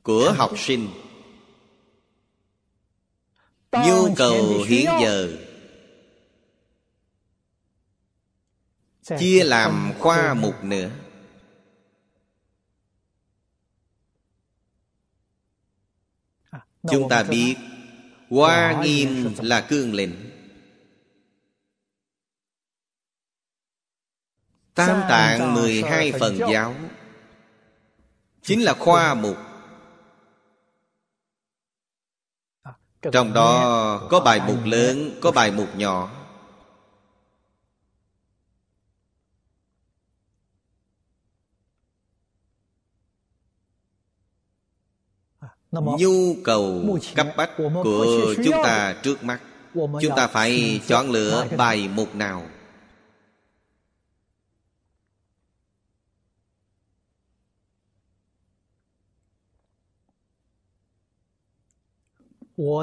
của 0.03 0.33
học 0.37 0.51
sinh. 0.57 0.89
Nhu 3.71 4.15
cầu 4.15 4.63
hiện 4.67 4.89
giờ. 5.01 5.37
Chia 9.19 9.43
làm 9.43 9.93
khoa 9.99 10.33
mục 10.33 10.63
nữa. 10.63 10.89
Chúng 16.91 17.09
ta 17.09 17.23
biết 17.23 17.55
hoa 18.29 18.83
nghiêm 18.83 19.33
là 19.37 19.61
cương 19.61 19.93
lĩnh 19.93 20.34
tam 24.75 25.01
tạng 25.09 25.53
mười 25.53 25.81
hai 25.81 26.11
phần 26.19 26.37
giáo. 26.37 26.75
Chính 28.41 28.63
là 28.63 28.73
khoa 28.73 29.13
mục. 29.13 29.37
Trong 33.11 33.33
đó 33.33 34.07
có 34.09 34.19
bài 34.19 34.41
mục 34.47 34.59
lớn 34.65 35.19
có 35.21 35.31
bài 35.31 35.51
mục 35.51 35.75
nhỏ. 35.75 36.11
Nhu 45.71 46.35
cầu 46.43 46.97
cấp 47.15 47.27
bách 47.37 47.51
của 47.57 48.33
chúng 48.35 48.63
ta 48.63 48.95
trước 49.03 49.23
mắt. 49.23 49.39
Chúng 49.73 50.15
ta 50.15 50.27
phải 50.27 50.81
chọn 50.87 51.09
lựa 51.11 51.47
bài 51.57 51.87
mục 51.87 52.15
nào 52.15 52.47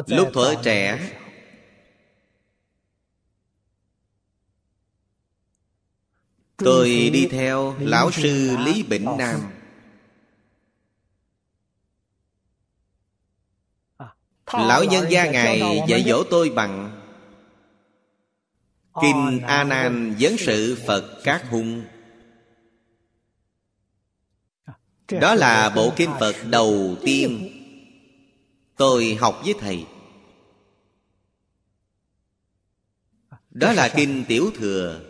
lúc 0.06 0.28
thuở 0.32 0.54
trẻ. 0.62 1.10
Tôi 6.56 7.10
đi 7.12 7.28
theo 7.30 7.76
lão 7.80 8.10
sư 8.10 8.56
lý 8.56 8.82
bỉnh 8.82 9.06
nam. 9.18 9.40
Lão 14.52 14.84
nhân 14.84 15.10
gia 15.10 15.30
Ngài 15.30 15.80
dạy 15.88 16.04
dỗ 16.06 16.24
tôi 16.30 16.50
bằng. 16.50 16.98
Kinh 19.02 19.40
A 19.46 19.64
Nan 19.64 20.16
Vấn 20.20 20.36
sự 20.38 20.78
Phật 20.86 21.20
Các 21.24 21.44
Hung. 21.50 21.84
Đó 25.20 25.34
là 25.34 25.72
bộ 25.76 25.92
kinh 25.96 26.10
Phật 26.20 26.36
đầu 26.50 26.96
tiên 27.04 27.61
Tôi 28.76 29.14
học 29.20 29.40
với 29.44 29.54
Thầy. 29.60 29.86
Đó 33.50 33.72
là 33.72 33.92
kinh 33.96 34.24
Tiểu 34.28 34.50
Thừa. 34.54 35.00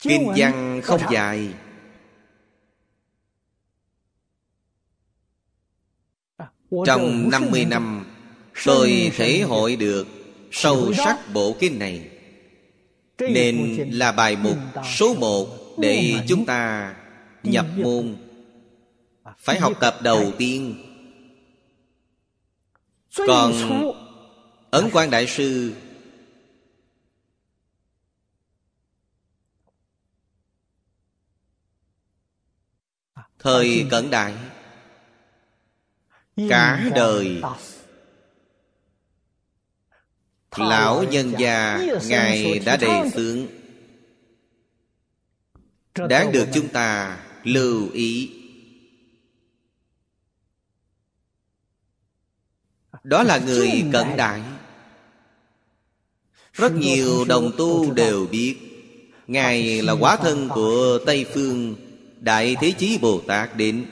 Kinh 0.00 0.32
văn 0.36 0.80
không 0.84 1.00
dài. 1.10 1.54
Trong 6.86 7.30
50 7.30 7.64
năm 7.64 8.06
Tôi 8.64 9.12
thể 9.16 9.40
hội 9.40 9.76
được 9.76 10.06
Sâu 10.52 10.92
sắc 10.94 11.18
bộ 11.34 11.56
kinh 11.60 11.78
này. 11.78 12.10
Nên 13.18 13.76
là 13.92 14.12
bài 14.12 14.36
mục 14.36 14.56
số 14.98 15.14
một 15.14 15.48
Để 15.78 16.14
chúng 16.28 16.46
ta 16.46 16.94
nhập 17.42 17.66
môn 17.76 18.25
Phải 19.38 19.60
học 19.60 19.72
tập 19.80 19.98
đầu 20.02 20.32
tiên. 20.38 20.82
Còn 23.26 23.52
Ấn 24.70 24.90
quan 24.92 25.10
Đại 25.10 25.26
Sư 25.26 25.74
Thời 33.38 33.86
cận 33.90 34.10
đại 34.10 34.34
cả 36.48 36.90
đời 36.94 37.42
lão 40.56 41.04
nhân 41.04 41.32
gia 41.38 41.80
ngài 42.06 42.58
đã 42.58 42.76
đề 42.76 43.10
xướng. 43.14 43.46
Đáng 46.08 46.32
được 46.32 46.48
chúng 46.54 46.68
ta 46.68 47.18
lưu 47.44 47.90
ý 47.92 48.35
đó 53.06 53.22
là 53.22 53.38
người 53.38 53.84
cận 53.92 54.06
đại. 54.16 54.42
Rất 56.52 56.72
nhiều 56.72 57.24
đồng 57.24 57.50
tu 57.58 57.92
đều 57.92 58.26
biết 58.26 58.56
ngài 59.26 59.82
là 59.82 59.92
quá 59.92 60.16
thân 60.16 60.48
của 60.54 60.98
tây 61.06 61.26
phương 61.34 61.76
đại 62.20 62.56
thế 62.60 62.72
chí 62.78 62.98
bồ 62.98 63.20
tát 63.26 63.56
đến. 63.56 63.86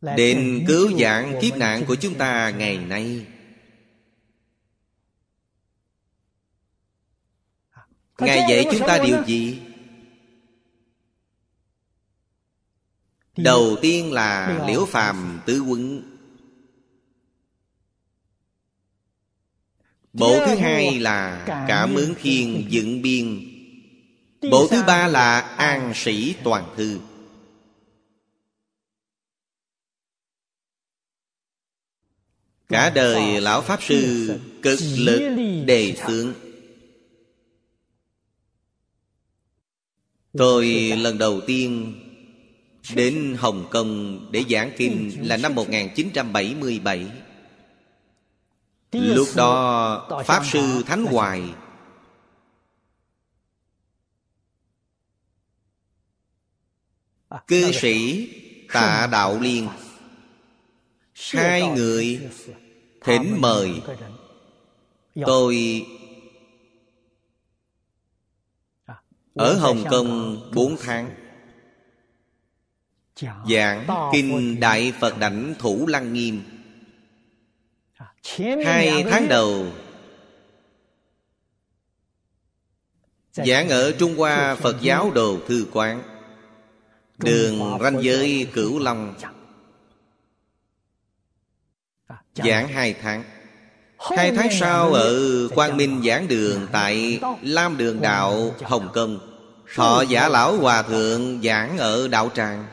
Đến 0.00 0.64
cứu 0.68 0.98
giảng 0.98 1.38
kiếp 1.42 1.56
nạn 1.56 1.84
của 1.86 1.94
chúng 1.94 2.14
ta 2.14 2.50
ngày 2.50 2.78
nay. 2.78 3.26
Ngài 8.18 8.46
dạy 8.48 8.66
chúng 8.72 8.86
ta 8.86 8.98
điều 8.98 9.24
gì? 9.24 9.60
Đầu 13.42 13.76
tiên 13.82 14.12
là 14.12 14.64
liễu 14.68 14.86
phàm 14.86 15.40
tứ 15.46 15.60
quấn. 15.60 16.02
Bộ 20.12 20.46
thứ 20.46 20.54
hai 20.54 21.00
là 21.00 21.44
cảm 21.68 21.94
ứng 21.94 22.14
khiên 22.14 22.66
dựng 22.68 23.02
biên. 23.02 23.46
Bộ 24.50 24.68
thứ 24.70 24.82
ba 24.86 25.08
là 25.08 25.40
an 25.40 25.92
sĩ 25.94 26.34
toàn 26.44 26.74
thư. 26.76 27.00
Cả 32.68 32.90
đời 32.90 33.40
Lão 33.40 33.62
Pháp 33.62 33.82
Sư 33.82 34.30
cực 34.62 34.78
lực 34.96 35.36
đề 35.66 35.96
xướng. 36.06 36.32
Tôi 40.32 40.66
lần 40.96 41.18
đầu 41.18 41.40
tiên 41.46 41.94
đến 42.94 43.36
Hồng 43.38 43.66
Kông 43.70 44.20
để 44.30 44.44
giảng 44.50 44.72
kinh 44.76 45.12
là 45.22 45.36
năm 45.36 45.54
1977 45.54 47.06
Lúc 48.92 49.28
đó, 49.36 50.22
Pháp 50.26 50.42
Sư 50.46 50.82
Thánh 50.86 51.04
Hoài 51.04 51.42
Cư 57.46 57.72
sĩ 57.72 58.28
Tạ 58.72 59.08
Đạo 59.12 59.38
Liên, 59.40 59.68
Hai 61.32 61.68
người 61.68 62.20
thỉnh 63.00 63.36
mời. 63.40 63.70
Tôi 65.26 65.86
Ở 69.34 69.54
Hồng 69.54 69.84
Kông 69.90 70.40
4 70.54 70.76
tháng. 70.80 71.19
Giảng 73.48 73.86
Kinh 74.12 74.60
Đại 74.60 74.92
Phật 75.00 75.18
Đảnh 75.18 75.54
Thủ 75.58 75.86
Lăng 75.86 76.12
Nghiêm. 76.12 76.42
Hai 78.64 79.04
tháng 79.10 79.28
đầu. 79.28 79.66
Giảng 83.32 83.68
ở 83.68 83.92
Trung 83.92 84.16
Hoa 84.16 84.54
Phật 84.54 84.76
giáo 84.80 85.10
Đồ 85.14 85.38
Thư 85.48 85.66
Quán. 85.72 86.02
Đường 87.18 87.78
ranh 87.80 88.02
giới 88.02 88.46
Cửu 88.52 88.78
Long. 88.78 89.14
Giảng 92.34 92.68
hai 92.68 92.94
tháng. 93.02 93.24
Hai 93.98 94.32
tháng 94.36 94.48
sau 94.50 94.92
ở 94.92 95.18
Quang 95.54 95.76
Minh 95.76 96.02
giảng 96.04 96.28
đường 96.28 96.66
Tại 96.72 97.20
Lam 97.42 97.76
Đường 97.76 98.00
Đạo 98.00 98.54
Hồng 98.62 98.88
Kông. 98.94 99.18
Thọ 99.74 100.02
giả 100.02 100.28
lão 100.28 100.56
hòa 100.56 100.82
thượng 100.82 101.42
giảng 101.42 101.78
ở 101.78 102.08
Đạo 102.08 102.30
Tràng 102.34 102.66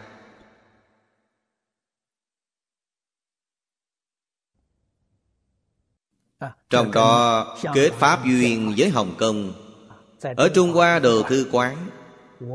Trong 6.70 6.92
đó, 6.92 7.58
kết 7.74 7.92
pháp 8.00 8.26
duyên 8.26 8.74
với 8.78 8.90
Hồng 8.90 9.16
Kông. 9.18 9.54
Ở 10.36 10.50
Trung 10.50 10.74
Hoa 10.74 11.00
Đồ 11.00 11.22
Thư 11.22 11.48
Quán, 11.52 11.78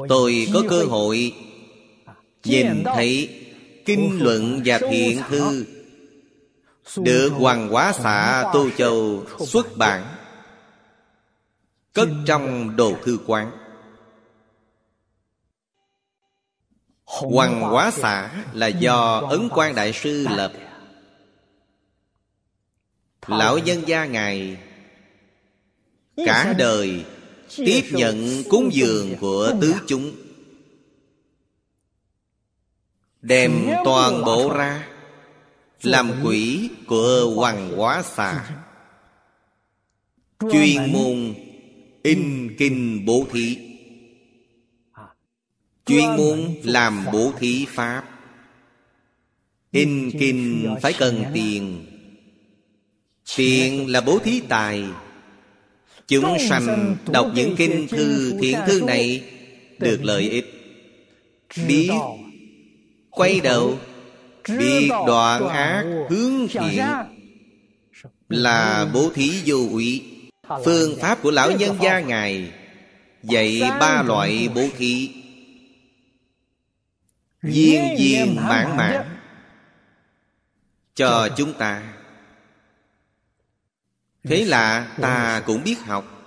Tôi 0.09 0.48
có 0.54 0.62
cơ 0.70 0.84
hội 0.84 1.34
Nhìn 2.44 2.84
thấy 2.84 3.40
Kinh 3.86 4.18
luận 4.22 4.62
và 4.64 4.78
thiện 4.78 5.20
thư 5.28 5.66
Được 6.96 7.28
Hoàng 7.28 7.68
Hóa 7.68 7.92
xã 7.92 8.50
Tô 8.52 8.68
Châu 8.76 9.24
xuất 9.46 9.76
bản 9.76 10.04
Cất 11.92 12.09
trong 12.26 12.76
đồ 12.76 12.92
thư 13.04 13.18
quán. 13.26 13.50
Hoàng 17.04 17.60
Hóa 17.60 17.90
xã 17.90 18.30
là 18.52 18.66
do 18.66 19.20
Ấn 19.30 19.48
Quang 19.48 19.74
Đại 19.74 19.92
Sư 19.92 20.26
lập. 20.30 20.52
Lão 23.27 23.59
nhân 23.59 23.82
gia 23.86 24.07
Ngài 24.07 24.59
Cả 26.27 26.55
đời 26.59 27.05
Tiếp 27.57 27.82
nhận 27.90 28.43
cúng 28.51 28.70
dường 28.73 29.16
của 29.20 29.53
tứ 29.61 29.74
chúng 29.86 30.12
Đem 33.23 33.53
toàn 33.85 34.24
bộ 34.24 34.53
ra 34.57 34.89
Làm 35.82 36.11
quỷ 36.24 36.70
của 36.86 37.32
hoàng 37.36 37.77
hóa 37.77 38.03
xà. 38.03 38.62
Chuyên 40.53 40.93
môn 40.93 41.35
In 42.03 42.55
kinh 42.59 43.05
bố 43.05 43.27
thí. 43.32 43.59
Chuyên 45.86 46.16
môn 46.16 46.55
làm 46.65 47.05
bố 47.12 47.32
thí 47.39 47.66
pháp. 47.69 48.05
In 49.70 50.11
kinh 50.20 50.74
phải 50.82 50.93
cần 50.99 51.24
tiền 51.35 51.91
Tiền 53.36 53.90
là 53.90 54.00
bố 54.00 54.18
thí 54.18 54.40
tài. 54.48 54.84
Chúng 56.09 56.36
sanh 56.48 56.96
đọc 57.12 57.30
những 57.34 57.56
kinh 57.56 57.88
thư 57.88 58.34
thiện 58.40 58.59
thư 58.66 58.80
này 58.80 59.24
Được 59.78 60.04
lợi 60.04 60.30
ích. 60.30 60.46
Biết 61.68 61.90
Quay 63.10 63.40
đầu 63.40 63.78
Biết 64.59 64.88
đoạn 65.06 65.48
ác 65.48 65.84
hướng 66.10 66.48
thiện 66.48 66.84
Là 68.28 68.90
bố 68.94 69.10
thí 69.14 69.32
vô 69.46 69.56
ủy. 69.70 70.04
Phương 70.64 70.98
pháp 71.00 71.22
của 71.22 71.30
lão 71.30 71.50
nhân 71.50 71.76
gia 71.82 72.00
Ngài 72.00 72.52
Dạy 73.22 73.60
ba 73.80 74.02
loại 74.02 74.48
bố 74.54 74.68
thí. 74.78 75.10
Viên 77.42 77.82
viên 77.98 78.36
mãn 78.36 78.76
mãn 78.76 79.06
Cho 80.94 81.28
chúng 81.36 81.52
ta 81.52 81.82
Thế 84.24 84.44
là 84.44 84.97
ta 85.01 85.43
cũng 85.47 85.65
biết 85.65 85.78
học. 85.81 86.19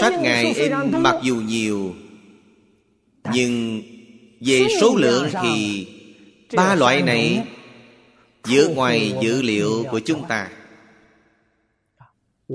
Sách 0.00 0.12
Ngài 0.20 0.54
in 0.54 0.72
mặc 1.02 1.16
dù 1.22 1.36
nhiều 1.36 1.94
Nhưng 3.32 3.82
về 4.40 4.66
số 4.80 4.96
lượng 4.96 5.28
thì 5.42 5.88
Ba 6.56 6.74
loại 6.74 7.02
này 7.02 7.46
Vượt 8.48 8.68
ngoài 8.68 9.14
dữ 9.22 9.42
liệu 9.42 9.84
của 9.90 10.00
chúng 10.00 10.28
ta. 10.28 10.50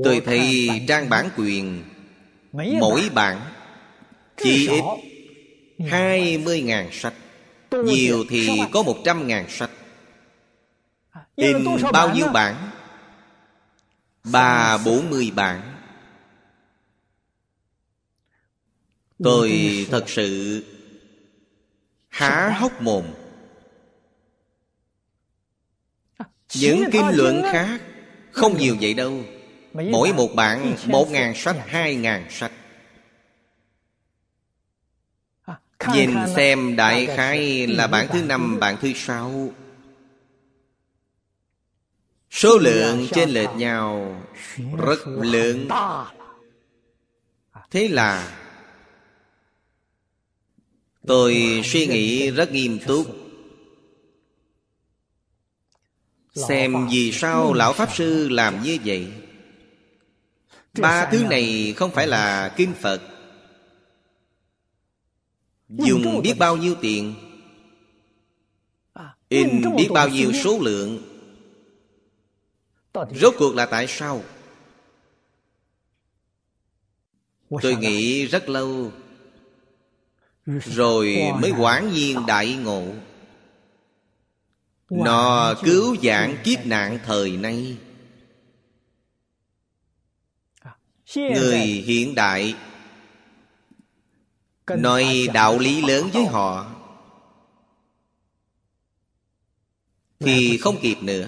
Tôi 0.04 0.22
thấy 0.26 0.70
trang 0.88 1.10
bản 1.10 1.30
quyền 1.38 1.84
Mỗi 2.54 3.10
bản 3.14 3.42
Chỉ 4.44 4.68
ít 4.68 4.84
hai 5.90 6.38
mươi 6.38 6.62
ngàn 6.62 6.90
sách 6.92 7.14
Nhiều 7.72 8.26
thì 8.30 8.62
có 8.72 8.84
một 8.84 8.98
trăm 9.06 9.28
ngàn 9.28 9.46
sách. 9.50 9.70
In 11.36 11.66
bao 11.94 12.16
nhiêu 12.16 12.28
bản? 12.28 12.70
Ba 14.24 14.78
bốn 14.78 15.10
mươi 15.10 15.32
bản. 15.36 15.74
Tôi 19.24 19.52
thật 19.92 20.04
sự 20.08 20.64
Há 22.10 22.58
hốc 22.60 22.82
mồm. 22.82 23.06
Những 26.56 26.84
kinh 26.92 27.08
luận 27.14 27.42
khác 27.52 27.82
Không 28.32 28.58
nhiều 28.58 28.78
vậy 28.82 28.94
đâu. 28.94 29.24
Mỗi 29.74 30.14
một 30.14 30.30
bạn 30.36 30.76
Một 30.86 31.12
ngàn 31.12 31.36
sách 31.36 31.56
Hai 31.68 31.96
ngàn 31.96 32.28
sách 32.30 32.52
Nhìn 35.94 36.16
xem 36.36 36.76
đại 36.76 37.06
khái 37.06 37.68
là 37.68 37.88
bản 37.88 38.08
thứ 38.14 38.24
năm 38.24 38.60
Bản 38.60 38.78
thứ 38.82 38.94
sáu. 38.94 39.50
Số 42.32 42.58
lượng 42.58 43.08
trên 43.12 43.30
lệch 43.30 43.50
nhau 43.56 44.22
Rất 44.78 45.08
lớn. 45.08 45.68
Thế 47.72 47.88
là 47.88 48.38
Tôi 51.08 51.62
suy 51.66 51.88
nghĩ 51.88 52.32
rất 52.32 52.52
nghiêm 52.52 52.80
túc. 52.88 53.16
Xem 56.36 56.88
vì 56.92 57.12
sao 57.12 57.54
Lão 57.54 57.74
Pháp 57.74 57.96
Sư 57.96 58.30
làm 58.30 58.64
như 58.64 58.78
vậy? 58.86 59.08
Ba 60.80 61.10
thứ 61.12 61.24
này 61.30 61.74
không 61.78 61.92
phải 61.92 62.08
là 62.08 62.54
kinh 62.58 62.74
Phật 62.82 63.02
Dùng 65.70 66.22
biết 66.22 66.34
bao 66.40 66.58
nhiêu 66.58 66.76
tiền? 66.82 67.16
In 69.30 69.76
biết 69.78 69.88
bao 69.94 70.10
nhiêu 70.10 70.32
số 70.34 70.60
lượng? 70.62 71.04
Rốt 73.12 73.36
cuộc 73.38 73.56
là 73.56 73.66
tại 73.66 73.88
sao? 73.88 74.24
Tôi 77.62 77.76
nghĩ 77.76 78.26
rất 78.26 78.50
lâu. 78.50 78.92
Rồi 80.46 81.18
mới 81.42 81.52
quán 81.58 81.94
nhiên 81.94 82.26
đại 82.28 82.54
ngộ. 82.54 82.94
Nó 84.90 85.54
cứu 85.64 85.96
giảng 86.04 86.38
kiếp 86.44 86.66
nạn 86.66 87.00
thời 87.06 87.38
nay. 87.38 87.78
Người 91.16 91.60
hiện 91.60 92.16
đại 92.16 92.56
Nói 94.76 95.28
đạo 95.34 95.60
lý 95.60 95.82
lớn 95.82 96.10
với 96.14 96.26
họ. 96.26 96.66
Thì 100.20 100.58
không 100.58 100.78
kịp 100.82 100.98
nữa. 101.02 101.28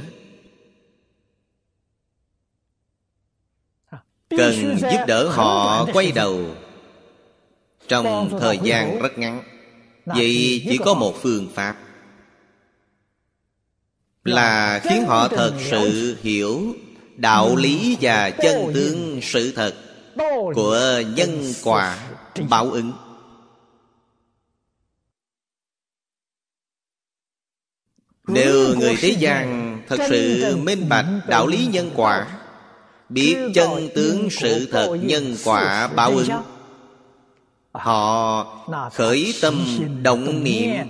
Cần 4.30 4.78
giúp 4.80 5.04
đỡ 5.08 5.30
họ 5.30 5.86
quay 5.94 6.12
đầu. 6.12 6.56
Trong 7.88 8.38
thời 8.40 8.60
gian 8.64 9.02
rất 9.02 9.18
ngắn. 9.18 9.44
Vậy 10.06 10.62
chỉ 10.70 10.78
có 10.78 10.94
một 10.94 11.16
phương 11.22 11.48
pháp. 11.54 11.78
Là 14.24 14.80
khiến 14.84 15.06
họ 15.08 15.28
thật 15.28 15.54
sự 15.72 16.18
hiểu. 16.22 16.76
Đạo 17.16 17.56
lý 17.56 17.98
và 18.02 18.30
chân 18.30 18.72
tướng 18.74 19.20
sự 19.24 19.52
thật 19.52 19.76
Của 20.56 21.02
nhân 21.16 21.54
quả 21.64 22.10
báo 22.50 22.72
ứng 22.72 22.92
Nếu 28.32 28.76
người 28.76 28.96
thế 29.00 29.10
gian 29.10 29.78
thật 29.88 29.98
sự 30.10 30.56
minh 30.64 30.90
bạch 30.90 31.06
đạo 31.28 31.48
lý 31.48 31.66
nhân 31.66 31.92
quả 31.96 32.28
Biết 33.10 33.38
chân 33.54 33.90
tướng 33.96 34.30
sự 34.30 34.68
thật 34.72 34.98
nhân 35.02 35.36
quả 35.46 35.88
báo 35.88 36.12
ứng. 36.12 36.30
Họ 37.72 38.44
khởi 38.94 39.34
tâm 39.42 39.66
động 40.04 40.44
niệm 40.44 40.88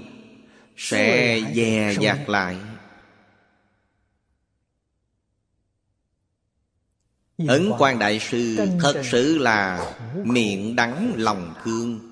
Sẽ 0.77 1.41
dè 1.55 1.95
dặt 1.99 2.29
lại. 2.29 2.55
Ấn 7.47 7.71
quan 7.77 7.99
đại 7.99 8.19
sư 8.19 8.57
thật 8.81 9.01
sự 9.11 9.37
là 9.37 9.93
miệng 10.23 10.75
đắng 10.75 11.13
lòng 11.15 11.53
thương 11.63 12.08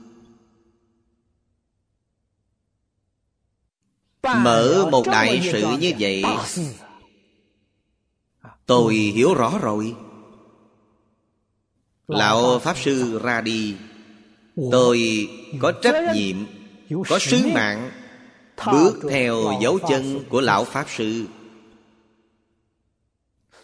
Mở 4.35 4.87
một 4.91 5.07
đại 5.07 5.49
sự 5.51 5.77
như 5.79 5.93
vậy. 5.99 6.23
Tôi 8.65 8.93
hiểu 8.93 9.33
rõ 9.33 9.59
rồi. 9.61 9.95
Lão 12.07 12.59
Pháp 12.59 12.77
Sư 12.77 13.19
ra 13.23 13.41
đi. 13.41 13.75
Tôi 14.71 15.27
có 15.59 15.71
trách 15.71 16.15
nhiệm 16.15 16.37
Có 17.09 17.19
sứ 17.19 17.47
mạng 17.53 17.91
Bước 18.71 18.99
theo 19.09 19.37
dấu 19.61 19.79
chân 19.89 20.23
của 20.29 20.41
Lão 20.41 20.63
Pháp 20.63 20.85
Sư. 20.97 21.25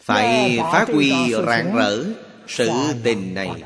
Phải 0.02 0.60
phát 0.72 0.85
huy 0.94 1.14
rạng 1.48 1.76
rỡ 1.76 2.03
Sự 2.48 2.69
tình 3.03 3.34
này 3.34 3.64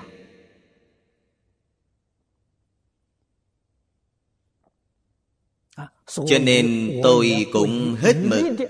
Cho 6.08 6.40
nên 6.42 7.00
tôi 7.04 7.46
cũng 7.52 7.96
hết 8.00 8.16
mực. 8.24 8.70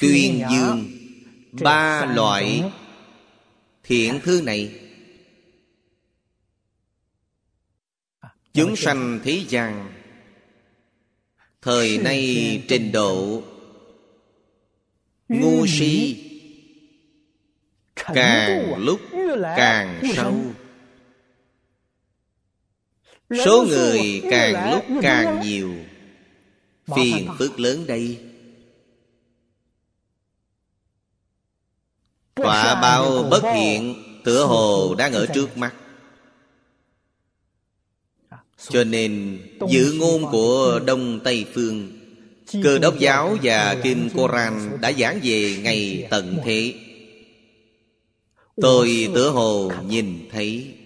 Tuyên 0.00 0.42
dương 0.50 0.90
Ba 1.52 2.12
loại 2.14 2.62
thiện 3.82 4.20
thư 4.20 4.42
này. 4.44 4.80
Chúng 8.54 8.76
sanh 8.76 9.20
thế 9.24 9.44
gian 9.48 9.92
Thời 11.62 11.98
nay 11.98 12.62
trình 12.68 12.92
độ 12.92 13.42
Ngu 15.28 15.66
si 15.66 16.24
Càng 17.94 18.78
lúc 18.78 19.00
càng 19.56 20.02
sâu 20.16 20.34
Số 23.30 23.64
người 23.68 24.22
càng 24.30 24.72
lúc 24.72 24.84
càng 25.02 25.40
nhiều. 25.40 25.74
Phiền 26.96 27.28
phức 27.38 27.60
lớn 27.60 27.86
đây. 27.86 28.18
Quả 32.36 32.80
bao 32.82 33.22
bất 33.30 33.42
hiện 33.54 34.04
Tựa 34.24 34.44
hồ 34.44 34.94
đang 34.94 35.12
ở 35.12 35.26
trước 35.26 35.58
mắt. 35.58 35.74
Cho 38.68 38.84
nên 38.84 39.38
Dự 39.70 39.92
ngôn 39.98 40.30
của 40.30 40.80
Đông 40.86 41.20
Tây 41.24 41.46
Phương 41.54 41.92
Cơ 42.62 42.78
đốc 42.78 42.98
giáo 42.98 43.36
và 43.42 43.76
Kinh 43.82 44.10
Koran 44.14 44.78
Đã 44.80 44.92
giảng 44.92 45.20
về 45.22 45.56
ngày 45.62 46.06
tận 46.10 46.38
thế. 46.44 46.74
Tôi 48.56 49.08
tựa 49.14 49.30
hồ 49.30 49.72
nhìn 49.88 50.28
thấy 50.32 50.77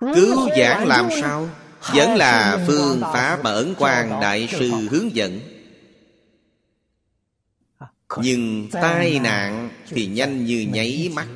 Cứu 0.00 0.48
giảng 0.56 0.86
làm 0.86 1.08
sao 1.20 1.48
Vẫn 1.94 2.14
là 2.14 2.64
phương 2.66 3.00
pháp 3.00 3.44
mà 3.44 3.50
Ấn 3.50 3.74
Quang 3.74 4.20
Đại 4.20 4.48
Sư 4.58 4.70
hướng 4.90 5.14
dẫn. 5.14 5.40
Nhưng 8.18 8.68
tai 8.72 9.18
nạn 9.18 9.70
thì 9.88 10.06
nhanh 10.06 10.44
như 10.44 10.66
nháy 10.72 11.10
mắt. 11.14 11.26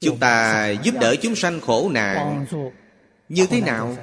Chúng 0.00 0.18
ta 0.18 0.68
giúp 0.70 0.94
đỡ 1.00 1.16
chúng 1.22 1.36
sanh 1.36 1.60
khổ 1.60 1.90
nạn. 1.92 2.46
Như 3.28 3.46
thế 3.46 3.60
nào? 3.60 3.96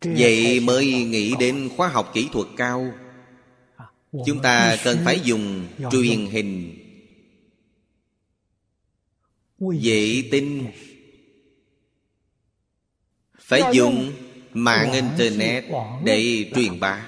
Vậy 0.00 0.60
mới 0.60 0.86
nghĩ 0.86 1.34
đến 1.40 1.70
khoa 1.76 1.88
học 1.88 2.10
kỹ 2.14 2.28
thuật 2.32 2.46
cao. 2.56 2.92
Chúng 4.26 4.42
ta 4.42 4.76
cần 4.84 4.98
phải 5.04 5.20
dùng 5.20 5.66
truyền 5.90 6.26
hình 6.26 6.83
Vệ 9.70 10.28
tinh. 10.30 10.66
Phải 13.38 13.62
dùng 13.72 14.12
mạng 14.52 14.92
Internet 14.92 15.64
để 16.04 16.50
truyền 16.54 16.80
bá. 16.80 17.06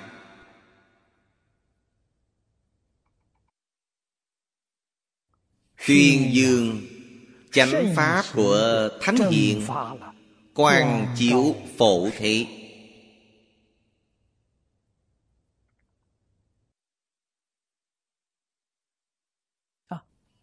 Tuyên 5.87 6.31
dương 6.35 6.87
chánh 7.53 7.93
pháp 7.97 8.25
của 8.35 8.89
Thánh 9.01 9.17
Hiền 9.31 9.67
Quang 10.55 11.15
chiếu 11.19 11.55
phổ 11.79 12.09
thị 12.19 12.47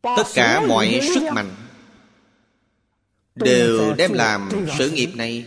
Tất 0.02 0.24
cả 0.34 0.62
mọi 0.68 1.00
sức 1.14 1.24
mạnh 1.34 1.63
Đều 3.36 3.94
đem 3.94 4.14
làm 4.14 4.50
sự 4.78 4.92
nghiệp 4.92 5.10
này. 5.16 5.46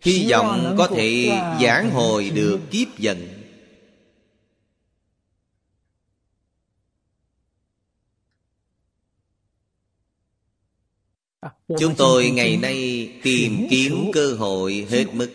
Hy 0.00 0.30
vọng 0.30 0.74
có 0.78 0.86
thể 0.86 1.40
giảng 1.60 1.90
hồi 1.90 2.30
được 2.30 2.60
kiếp 2.70 2.98
giận 2.98 3.38
Chúng 11.78 11.94
tôi 11.96 12.30
ngày 12.30 12.56
nay 12.56 13.10
tìm 13.22 13.66
kiếm 13.70 14.10
cơ 14.12 14.34
hội 14.38 14.86
hết 14.90 15.06
mức. 15.12 15.30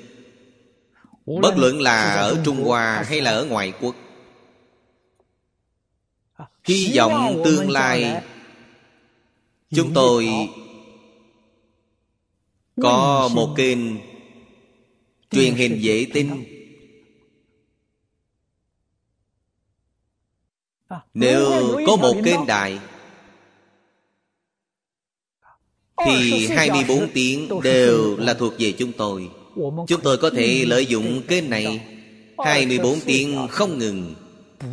Bất 1.26 1.58
luận 1.58 1.82
là 1.82 2.14
ở 2.14 2.42
Trung 2.46 2.64
Hoa 2.64 3.04
hay 3.08 3.22
là 3.22 3.32
ở 3.32 3.46
ngoại 3.46 3.74
quốc. 3.82 3.96
Hy 6.64 6.94
vọng 6.98 7.42
tương 7.46 7.70
lai 7.70 8.24
Chúng 9.76 9.94
tôi 9.94 10.30
Có 12.82 13.30
một 13.34 13.54
kênh 13.58 13.80
Truyền 15.32 15.54
hình 15.54 15.78
dễ 15.82 16.06
tin. 16.14 16.30
Nếu 21.14 21.52
có 21.88 21.96
một 21.96 22.16
kênh 22.26 22.46
đài 22.48 22.80
Thì 26.06 26.48
24 26.48 27.08
tiếng 27.14 27.50
đều 27.64 28.18
là 28.18 28.34
thuộc 28.34 28.54
về 28.60 28.72
chúng 28.72 28.92
tôi. 28.92 29.30
Chúng 29.88 30.02
tôi 30.04 30.18
có 30.18 30.30
thể 30.30 30.66
lợi 30.68 30.86
dụng 30.86 31.22
kênh 31.28 31.50
này. 31.50 31.82
24 32.38 33.00
tiếng 33.06 33.48
không 33.50 33.78
ngừng 33.78 34.16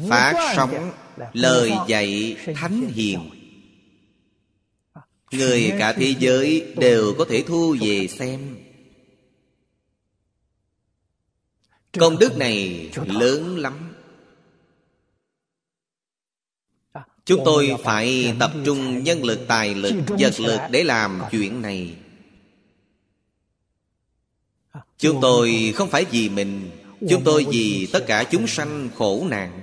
Phát 0.08 0.52
sóng 0.56 0.90
lời 1.32 1.72
dạy 1.88 2.36
thánh 2.54 2.90
hiền 2.94 3.39
Người 5.30 5.72
cả 5.78 5.92
thế 5.92 6.14
giới 6.18 6.74
đều 6.76 7.14
có 7.18 7.24
thể 7.28 7.44
thu 7.46 7.76
về 7.80 8.06
xem. 8.06 8.56
Công 11.98 12.18
đức 12.18 12.36
này 12.36 12.90
lớn 13.06 13.58
lắm. 13.58 13.94
Chúng 17.24 17.42
tôi 17.44 17.76
phải 17.84 18.34
tập 18.40 18.52
trung 18.64 19.04
nhân 19.04 19.24
lực, 19.24 19.40
tài 19.48 19.74
lực, 19.74 19.94
vật 20.18 20.40
lực 20.40 20.60
để 20.70 20.84
làm 20.84 21.20
chuyện 21.30 21.62
này. 21.62 21.96
Chúng 24.98 25.18
tôi 25.22 25.72
không 25.76 25.90
phải 25.90 26.04
vì 26.04 26.28
mình 26.28 26.70
Chúng 27.08 27.24
tôi 27.24 27.46
vì 27.50 27.88
tất 27.92 28.04
cả 28.06 28.24
chúng 28.24 28.46
sanh 28.46 28.88
khổ 28.96 29.26
nạn. 29.30 29.60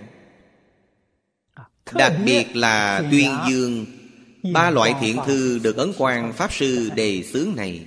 Đặc 1.94 2.14
biệt 2.26 2.56
là 2.56 3.04
tuyên 3.12 3.38
dương. 3.50 3.86
Ba 4.54 4.70
loại 4.70 4.96
thiện 5.00 5.18
thư 5.26 5.60
được 5.60 5.76
Ấn 5.76 5.94
Quang 5.98 6.34
Pháp 6.34 6.54
Sư 6.54 6.90
đề 6.96 7.24
xướng 7.24 7.56
này. 7.56 7.86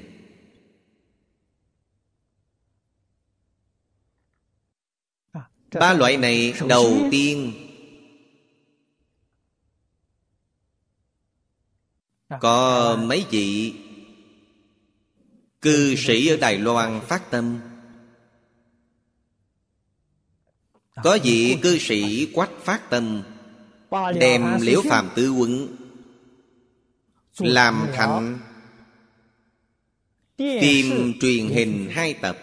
Ba 5.75 5.93
loại 5.93 6.17
này 6.17 6.55
đầu 6.69 7.09
tiên. 7.11 7.53
Có 12.41 12.97
mấy 13.03 13.27
vị? 13.31 13.75
Cư 15.61 15.95
sĩ 15.97 16.29
ở 16.29 16.37
Đài 16.37 16.59
Loan 16.59 17.01
phát 17.09 17.31
tâm. 17.31 17.61
Có 21.05 21.19
vị 21.23 21.59
cư 21.63 21.79
sĩ 21.79 22.33
quách 22.35 22.51
phát 22.65 22.91
tâm, 22.91 23.23
Đem 24.21 24.61
liễu 24.61 24.83
phàm 24.83 25.09
tứ 25.15 25.31
quấn 25.31 25.80
làm 27.39 27.87
thành 27.95 28.39
phim 30.39 31.15
truyền 31.21 31.49
hình 31.49 31.89
hai 31.91 32.15
tập. 32.15 32.39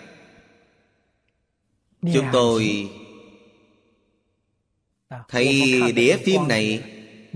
Chúng 2.02 2.26
tôi 2.32 2.90
thấy 5.28 5.82
đĩa 5.96 6.18
phim 6.18 6.48
này 6.48 6.84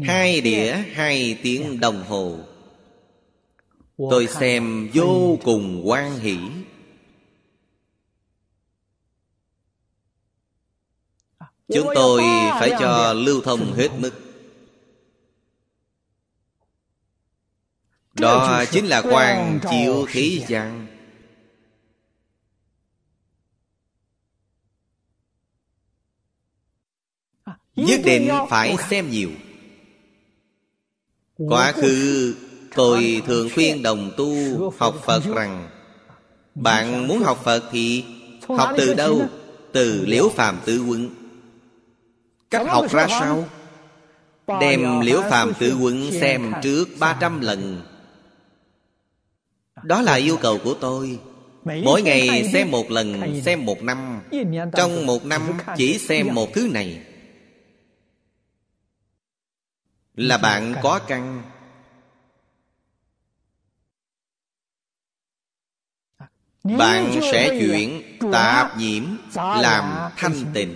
hai 0.04 0.42
đĩa 0.42 0.74
hai 0.94 1.40
tiếng 1.44 1.80
đồng 1.80 2.04
hồ. 2.04 2.40
Tôi 3.98 4.28
xem 4.28 4.90
vô 4.94 5.40
cùng 5.44 5.82
quan 5.90 6.20
hỷ. 6.20 6.38
Chúng 11.74 11.88
tôi 11.96 12.22
phải 12.60 12.72
cho 12.80 13.14
lưu 13.14 13.42
thông 13.42 13.74
hết 13.74 13.90
mức. 13.98 14.31
Đó 18.22 18.64
chính 18.72 18.86
là 18.86 19.02
quan 19.02 19.60
chiếu 19.70 20.06
thế 20.12 20.46
gian 20.48 20.88
Nhất 27.76 28.02
định 28.06 28.30
phải 28.50 28.76
xem 28.90 29.10
nhiều. 29.10 29.30
Quá 31.38 31.72
khứ 31.72 32.36
tôi 32.76 33.22
thường 33.26 33.50
khuyên 33.56 33.84
đồng 33.84 34.12
tu 34.18 34.34
học 34.80 34.96
Phật 35.06 35.24
rằng 35.36 35.70
Bạn 36.56 37.08
muốn 37.08 37.24
học 37.24 37.42
Phật 37.44 37.64
thì 37.72 38.04
học 38.48 38.70
từ 38.78 38.94
đâu? 38.94 39.26
Từ 39.72 40.06
liễu 40.06 40.30
phàm 40.30 40.60
tứ 40.66 40.86
quận 40.88 41.10
Cách 42.50 42.68
học 42.68 42.92
ra 42.92 43.08
sao? 43.08 43.50
Đem 44.60 45.00
liễu 45.00 45.22
phàm 45.30 45.54
tứ 45.60 45.78
quận 45.82 46.12
xem 46.12 46.52
trước 46.64 46.86
300 47.00 47.42
lần 47.42 47.91
Đó 49.84 50.02
là 50.02 50.16
yêu 50.16 50.38
cầu 50.42 50.60
của 50.64 50.74
tôi. 50.82 51.20
Mỗi 51.64 52.02
ngày 52.02 52.50
xem 52.54 52.72
một 52.72 52.92
lần, 52.92 53.42
xem 53.42 53.66
một 53.66 53.84
năm. 53.84 54.22
Trong 54.78 55.06
một 55.06 55.26
năm 55.26 55.58
chỉ 55.78 55.98
xem 55.98 56.28
một 56.34 56.50
thứ 56.54 56.70
này. 56.74 57.06
Là 60.16 60.38
bạn 60.38 60.76
có 60.82 61.00
căn. 61.08 61.44
Bạn 66.64 67.20
sẽ 67.32 67.60
chuyển 67.60 68.18
tạp 68.32 68.78
nhiễm 68.78 69.04
làm 69.36 70.12
thanh 70.18 70.46
tịnh. 70.54 70.76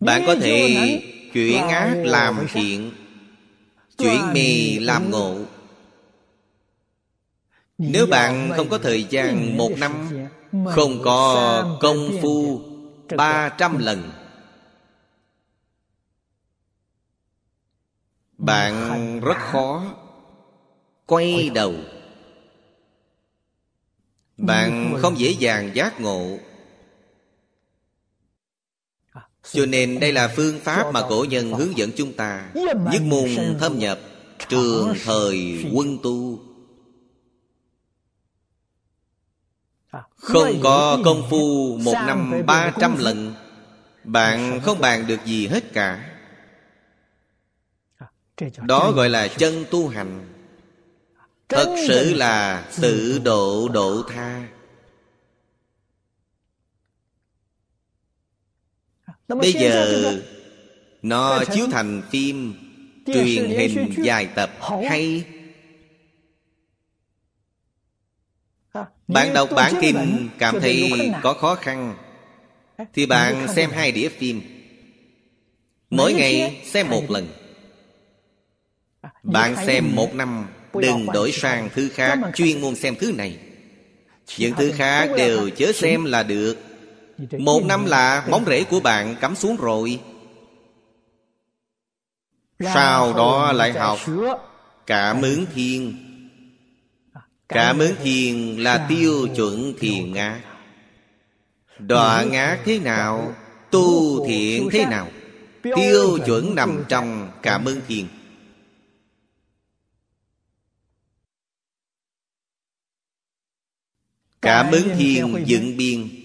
Bạn 0.00 0.22
có 0.26 0.34
thể 0.34 1.02
chuyển 1.32 1.68
ác 1.68 1.94
làm 2.04 2.46
thiện 2.52 2.92
chuyển 3.98 4.32
mì 4.32 4.78
làm 4.78 5.10
ngộ. 5.10 5.36
Nếu 7.78 8.06
bạn 8.06 8.52
không 8.56 8.68
có 8.68 8.78
thời 8.78 9.04
gian 9.04 9.56
một 9.56 9.70
năm 9.78 10.08
không 10.74 11.02
có 11.02 11.78
công 11.80 12.10
phu 12.22 12.60
ba 13.16 13.48
trăm 13.48 13.78
lần. 13.78 14.10
Bạn 18.38 19.20
rất 19.20 19.36
khó 19.38 19.84
quay 21.06 21.50
đầu. 21.54 21.74
Bạn 24.36 24.96
không 24.98 25.18
dễ 25.18 25.30
dàng 25.30 25.70
giác 25.74 26.00
ngộ 26.00 26.38
cho 29.52 29.66
nên 29.66 30.00
đây 30.00 30.12
là 30.12 30.32
phương 30.36 30.60
pháp 30.60 30.92
mà 30.92 31.02
cổ 31.08 31.26
nhân 31.28 31.52
hướng 31.52 31.78
dẫn 31.78 31.90
chúng 31.96 32.12
ta 32.12 32.50
Nhất 32.54 33.02
môn 33.02 33.28
thâm 33.60 33.78
nhập 33.78 33.98
Trường 34.48 34.94
thời 35.04 35.64
quân 35.72 35.98
tu. 36.02 36.40
Không 40.16 40.60
có 40.62 40.98
công 41.04 41.26
phu 41.30 41.76
Một 41.82 41.94
năm 42.06 42.42
ba 42.46 42.72
trăm 42.80 42.96
lần. 42.98 43.34
Bạn 44.04 44.60
không 44.60 44.80
bàn 44.80 45.06
được 45.06 45.24
gì 45.24 45.46
hết 45.46 45.72
cả. 45.72 46.14
Đó 48.62 48.92
gọi 48.92 49.08
là 49.08 49.28
chân 49.28 49.64
tu 49.70 49.88
hành. 49.88 50.28
Thật 51.48 51.76
sự 51.88 52.14
là 52.14 52.64
tự 52.80 53.20
độ 53.24 53.68
độ 53.68 54.02
tha 54.08 54.48
bây 59.28 59.52
giờ 59.52 60.14
nó 61.02 61.44
chiếu 61.44 61.66
thành 61.70 62.02
phim 62.10 62.54
truyền 63.06 63.50
hình 63.50 63.94
dài 64.02 64.28
tập 64.34 64.50
hay. 64.88 65.24
Bạn 69.08 69.32
đọc 69.34 69.48
bản 69.56 69.74
kinh 69.80 70.28
cảm 70.38 70.60
thấy 70.60 70.92
có 71.22 71.34
khó 71.34 71.54
khăn 71.54 71.94
thì 72.94 73.06
bạn 73.06 73.48
xem 73.48 73.70
hai 73.70 73.92
đĩa 73.92 74.08
phim. 74.08 74.40
Mỗi 75.90 76.12
ngày 76.12 76.62
xem 76.64 76.88
một 76.88 77.10
lần. 77.10 77.28
Bạn 79.22 79.56
xem 79.66 79.96
một 79.96 80.14
năm. 80.14 80.46
Đừng 80.74 81.06
đổi 81.12 81.32
sang 81.32 81.68
thứ 81.74 81.88
khác 81.88 82.18
Chuyên 82.34 82.60
môn 82.60 82.74
xem 82.74 82.94
thứ 83.00 83.12
này. 83.12 83.38
Những 84.38 84.54
thứ 84.58 84.72
khác 84.76 85.10
đều 85.16 85.50
chớ 85.50 85.72
xem 85.72 86.04
là 86.04 86.22
được 86.22 86.67
Một 87.18 87.64
năm 87.64 87.84
là 87.86 88.26
móng 88.30 88.44
rễ 88.46 88.64
của 88.64 88.80
bạn 88.80 89.16
cắm 89.20 89.36
xuống 89.36 89.56
rồi. 89.56 90.00
Sau 92.60 93.12
đó 93.12 93.52
lại 93.52 93.72
học 93.72 93.98
Cảm 94.86 95.22
ứng 95.22 95.46
thiên. 95.54 96.04
Cảm 97.48 97.78
ứng 97.78 97.94
thiên 98.02 98.62
là 98.62 98.86
tiêu 98.88 99.28
chuẩn 99.36 99.74
thiền 99.78 100.12
ngã. 100.12 100.40
Đoạn 101.78 102.30
ngã 102.30 102.58
thế 102.64 102.78
nào? 102.78 103.34
Tu 103.70 104.26
thiện 104.26 104.68
thế 104.72 104.86
nào? 104.86 105.08
Tiêu 105.62 106.18
chuẩn 106.26 106.54
nằm 106.54 106.84
trong 106.88 107.30
cảm 107.42 107.64
ứng 107.64 107.80
thiên. 107.88 108.08
Cảm 114.42 114.70
ứng 114.70 114.88
thiên 114.98 115.44
dựng 115.46 115.76
biên 115.76 116.17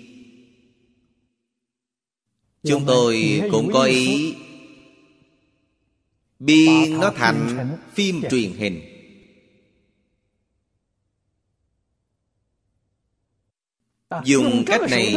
Chúng 2.63 2.85
tôi 2.85 3.41
cũng 3.51 3.69
có 3.73 3.83
ý 3.83 4.35
Biên 6.39 6.99
nó 6.99 7.11
thành 7.15 7.69
phim 7.93 8.21
truyền 8.31 8.51
hình. 8.51 8.81
Dùng 14.23 14.63
cách 14.65 14.81
này 14.89 15.15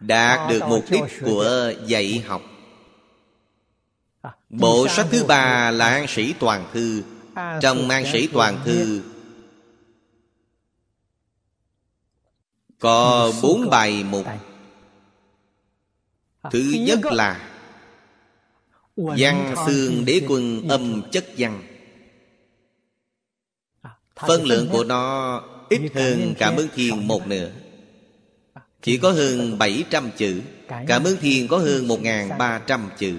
Đạt 0.00 0.50
được 0.50 0.62
mục 0.68 0.84
đích 0.90 1.02
của 1.20 1.72
dạy 1.86 2.24
học. 2.26 2.42
Bộ 4.48 4.88
sách 4.88 5.06
thứ 5.10 5.24
ba 5.24 5.70
là 5.70 5.88
An 5.88 6.06
Sĩ 6.08 6.34
Toàn 6.40 6.70
Thư. 6.72 7.02
Trong 7.62 7.88
An 7.88 8.04
Sĩ 8.12 8.26
Toàn 8.26 8.60
Thư 8.64 9.02
Có 12.78 13.32
bốn 13.42 13.70
bài 13.70 14.04
mục 14.04 14.26
Thứ 16.52 16.74
nhất 16.78 17.00
là 17.04 17.50
Văn 18.96 19.54
xương 19.66 20.04
đế 20.04 20.20
quân 20.28 20.68
âm 20.68 21.02
chất 21.12 21.26
văn. 21.38 21.62
Phân 24.16 24.44
lượng 24.44 24.68
của 24.72 24.84
nó 24.84 25.42
ít 25.68 25.80
hơn 25.94 26.34
Cảm 26.38 26.56
ơn 26.56 26.68
thiên 26.74 27.08
một 27.08 27.26
nửa. 27.26 27.50
Chỉ 28.82 28.98
có 28.98 29.12
hơn 29.12 29.58
700 29.58 30.10
chữ. 30.16 30.42
Cảm 30.68 31.04
ơn 31.04 31.16
thiên 31.20 31.48
có 31.48 31.58
hơn 31.58 31.88
1.300 31.88 32.80
chữ. 32.98 33.16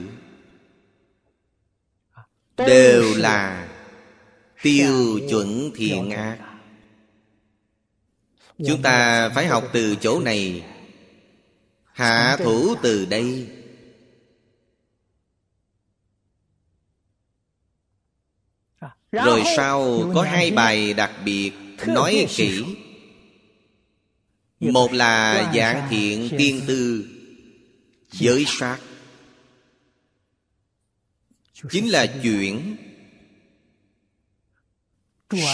Đều 2.57 3.03
là 3.15 3.67
tiêu 4.61 5.19
chuẩn 5.29 5.71
thiện 5.75 6.09
ác 6.11 6.37
Chúng 8.65 8.81
ta 8.81 9.29
phải 9.29 9.47
học 9.47 9.63
từ 9.73 9.95
chỗ 9.95 10.19
này 10.19 10.63
Hạ 11.97 12.37
thủ 12.37 12.75
từ 12.81 13.05
đây. 13.05 13.49
Rồi 19.11 19.43
sau 19.55 20.11
có 20.15 20.21
hai 20.21 20.51
bài 20.51 20.93
đặc 20.93 21.11
biệt 21.25 21.51
Nói 21.87 22.27
kỹ. 22.35 22.63
Một 24.59 24.93
là 24.93 25.51
giảng 25.55 25.87
thiện 25.89 26.29
tiên 26.37 26.61
tư 26.67 27.07
Giới 28.11 28.45
sát 28.47 28.77
Chính 31.69 31.91
là 31.91 32.05
chuyện 32.23 32.75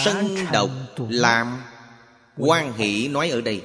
Sân 0.04 0.36
độc 0.52 0.70
làm. 0.98 1.62
Quan 2.36 2.72
hỷ 2.72 3.08
nói 3.08 3.30
ở 3.30 3.40
đây 3.40 3.62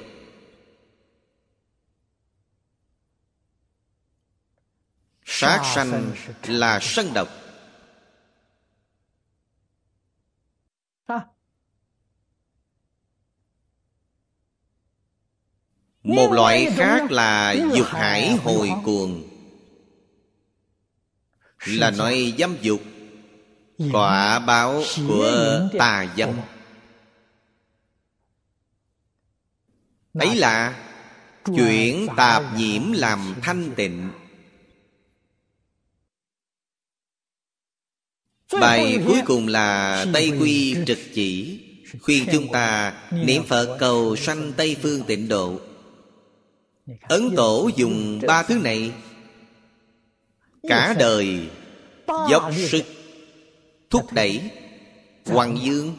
sát 5.32 5.62
sanh 5.74 6.12
là 6.46 6.78
sân 6.82 7.14
độc 7.14 7.28
một 16.02 16.32
loại 16.32 16.70
khác 16.76 17.10
là 17.10 17.52
dục 17.74 17.86
hải 17.86 18.36
hồi 18.36 18.70
cuồng. 18.84 19.22
Là 21.66 21.90
nói 21.90 22.34
dâm 22.38 22.56
dục 22.60 22.80
quả 23.92 24.38
báo 24.38 24.82
của 25.08 25.60
tà 25.78 26.06
dâm. 26.16 26.30
ấy 30.14 30.36
là 30.36 30.86
chuyển 31.44 32.08
tạp 32.16 32.42
nhiễm 32.56 32.92
làm 32.92 33.34
thanh 33.42 33.72
tịnh 33.76 34.10
bài 38.60 38.98
cuối 39.06 39.20
cùng 39.26 39.48
là 39.48 40.06
tây 40.12 40.32
quy 40.40 40.76
trực 40.86 40.98
chỉ 41.14 41.60
khuyên 42.02 42.26
chúng 42.32 42.52
ta 42.52 42.92
niệm 43.10 43.42
phật 43.42 43.76
cầu 43.78 44.16
sanh 44.16 44.52
tây 44.56 44.76
phương 44.82 45.02
tịnh 45.02 45.28
độ. 45.28 45.60
Ấn 47.02 47.36
tổ 47.36 47.70
dùng 47.76 48.20
ba 48.26 48.42
thứ 48.42 48.54
này. 48.54 48.92
Cả 50.68 50.94
đời 50.98 51.38
dốc 52.30 52.52
sức 52.70 52.82
thúc 53.90 54.12
đẩy 54.12 54.40
hoàng 55.26 55.58
dương. 55.62 55.96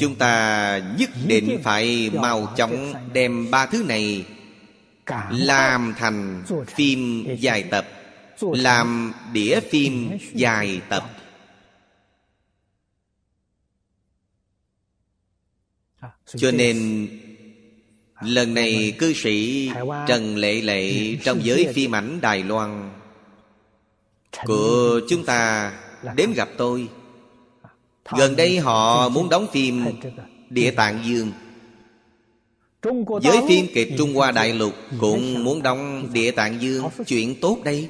Chúng 0.00 0.14
ta 0.14 0.78
nhất 0.98 1.10
định 1.26 1.60
phải 1.62 2.10
mau 2.14 2.54
chóng 2.56 2.94
đem 3.12 3.50
ba 3.50 3.66
thứ 3.66 3.84
này 3.88 4.24
làm 5.30 5.94
thành 5.98 6.44
phim 6.74 7.26
dài 7.38 7.62
tập 7.62 7.86
làm 8.40 9.12
đĩa 9.32 9.60
phim 9.60 10.18
dài 10.34 10.80
tập. 10.88 11.10
Cho 16.36 16.50
nên, 16.50 17.08
lần 18.20 18.54
này 18.54 18.94
cư 18.98 19.12
sĩ 19.12 19.70
trần 20.08 20.36
lệ 20.36 20.60
lệ 20.60 21.16
trong 21.24 21.44
giới 21.44 21.72
phim 21.74 21.94
ảnh 21.94 22.20
đài 22.20 22.42
loan 22.42 22.90
của 24.44 25.00
chúng 25.08 25.24
ta 25.24 25.72
đến 26.16 26.32
gặp 26.32 26.48
tôi. 26.58 26.88
Gần 28.16 28.36
đây 28.36 28.58
họ 28.58 29.08
muốn 29.08 29.28
đóng 29.28 29.46
phim 29.52 29.84
địa 30.50 30.70
tạng 30.70 31.04
dương. 31.04 31.32
Giới 33.22 33.38
phim 33.48 33.66
kịch 33.74 33.92
trung 33.98 34.14
hoa 34.14 34.32
đại 34.32 34.52
lục 34.54 34.74
cũng 35.00 35.44
muốn 35.44 35.62
đóng 35.62 36.08
địa 36.12 36.30
tạng 36.30 36.60
dương. 36.60 36.84
Chuyện 37.06 37.40
tốt 37.40 37.58
đây. 37.64 37.88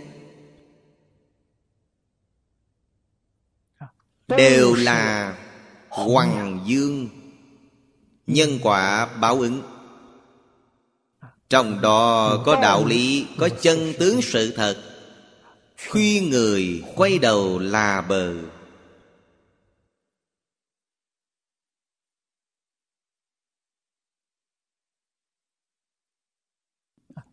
Đều 4.29 4.75
là 4.75 5.35
hoàng 5.89 6.61
dương 6.67 7.09
nhân 8.27 8.59
quả 8.63 9.07
báo 9.07 9.41
ứng. 9.41 9.63
Trong 11.49 11.81
đó 11.81 12.37
có 12.47 12.61
đạo 12.63 12.85
lý 12.87 13.27
có 13.39 13.49
chân 13.49 13.93
tướng 13.99 14.23
sự 14.23 14.53
thật. 14.57 14.77
Khuyên 15.91 16.31
người 16.31 16.83
quay 16.97 17.19
đầu 17.19 17.59
là 17.59 18.01
bờ. 18.01 18.35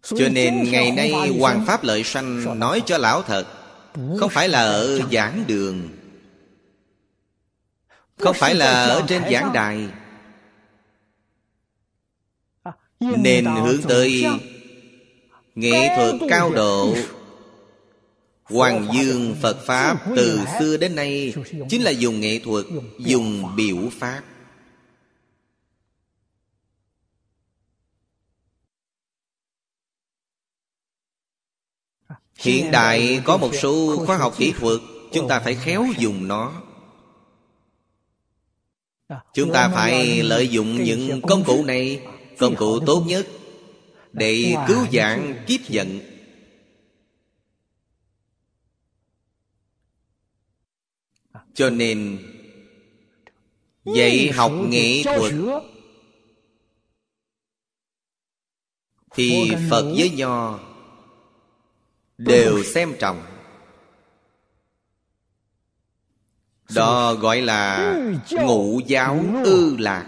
Cho 0.03 0.29
nên 0.31 0.71
ngày 0.71 0.91
nay 0.91 1.11
hoàng 1.39 1.65
pháp 1.67 1.83
lợi 1.83 2.03
sanh 2.03 2.59
nói 2.59 2.81
cho 2.85 2.97
lão 2.97 3.21
thật 3.21 3.47
không 4.19 4.29
phải 4.29 4.49
là 4.49 4.61
ở 4.61 4.99
giảng 5.11 5.43
đường 5.47 5.89
không 8.21 8.35
phải 8.39 8.55
là 8.55 8.83
ở 8.83 9.03
trên 9.07 9.23
giảng 9.31 9.53
đài? 9.53 9.87
Nên 12.99 13.45
hướng 13.45 13.81
tới 13.81 14.25
nghệ 15.55 15.95
thuật 15.95 16.15
cao 16.29 16.53
độ. 16.53 16.95
Hoàng 18.43 18.87
dương 18.93 19.35
Phật 19.41 19.57
Pháp 19.65 19.97
từ 20.15 20.39
xưa 20.59 20.77
đến 20.77 20.95
nay 20.95 21.33
Chính 21.69 21.83
là 21.83 21.91
dùng 21.91 22.19
nghệ 22.19 22.39
thuật 22.39 22.65
Dùng 22.99 23.55
biểu 23.55 23.77
pháp. 23.99 24.21
Hiện 32.35 32.71
đại 32.71 33.21
có 33.25 33.37
một 33.37 33.51
số 33.61 34.03
khoa 34.05 34.17
học 34.17 34.33
kỹ 34.37 34.53
thuật 34.59 34.79
Chúng 35.13 35.27
ta 35.27 35.39
phải 35.39 35.55
khéo 35.55 35.85
dùng 35.97 36.27
nó 36.27 36.61
Chúng 39.33 39.51
ta 39.53 39.69
phải 39.69 40.23
lợi 40.23 40.49
dụng 40.49 40.83
những 40.83 41.21
công 41.21 41.43
cụ 41.43 41.63
này 41.65 42.01
Công 42.37 42.55
cụ 42.55 42.79
tốt 42.79 43.03
nhất 43.07 43.27
Để 44.13 44.55
cứu 44.67 44.85
dạng 44.93 45.43
kiếp 45.47 45.61
giận. 45.69 45.99
Cho 51.53 51.69
nên 51.69 52.19
Dạy 53.85 54.31
học 54.31 54.51
nghệ 54.67 55.03
thuật 55.03 55.33
Thì 59.15 59.51
Phật 59.69 59.93
với 59.97 60.09
Nho 60.09 60.59
Đều 62.17 62.63
xem 62.63 62.93
trọng 62.99 63.30
Đó 66.75 67.13
gọi 67.13 67.41
là 67.41 67.95
ngũ 68.31 68.79
giáo 68.87 69.25
ư 69.43 69.77
lạc. 69.77 70.07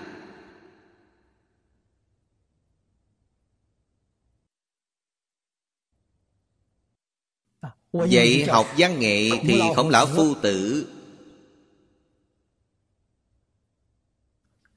Vậy 7.92 8.46
học 8.46 8.74
văn 8.78 9.00
nghệ 9.00 9.30
thì 9.42 9.62
khổng 9.76 9.90
lão 9.90 10.06
phu 10.06 10.34
tử. 10.42 10.88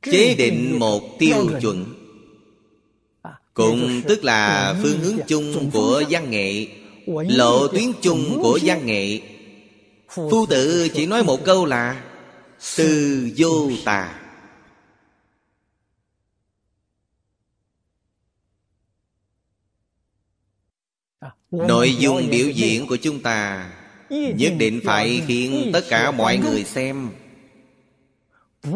Chế 0.02 0.34
định 0.34 0.78
một 0.78 1.16
tiêu 1.18 1.50
chuẩn. 1.60 1.94
Cũng 3.54 4.02
tức 4.08 4.24
là 4.24 4.74
phương 4.82 4.98
hướng 4.98 5.18
chung 5.26 5.70
của 5.72 6.02
văn 6.10 6.30
nghệ, 6.30 6.66
Lộ 7.06 7.68
tuyến 7.68 7.92
chung 8.02 8.38
của 8.42 8.58
văn 8.62 8.86
nghệ. 8.86 9.35
Phu 10.08 10.46
tử 10.46 10.88
chỉ 10.94 11.06
nói 11.06 11.24
một 11.24 11.44
câu 11.44 11.66
là 11.66 12.04
Từ 12.76 13.30
vô 13.36 13.70
tà. 13.84 14.22
Nội 21.50 21.96
dung 21.98 22.30
biểu 22.30 22.50
diễn 22.50 22.86
của 22.86 22.96
chúng 22.96 23.22
ta 23.22 23.70
Nhất 24.10 24.52
định 24.58 24.80
phải 24.84 25.22
khiến 25.26 25.70
tất 25.72 25.84
cả 25.88 26.10
mọi 26.10 26.36
người 26.38 26.64
xem. 26.64 27.10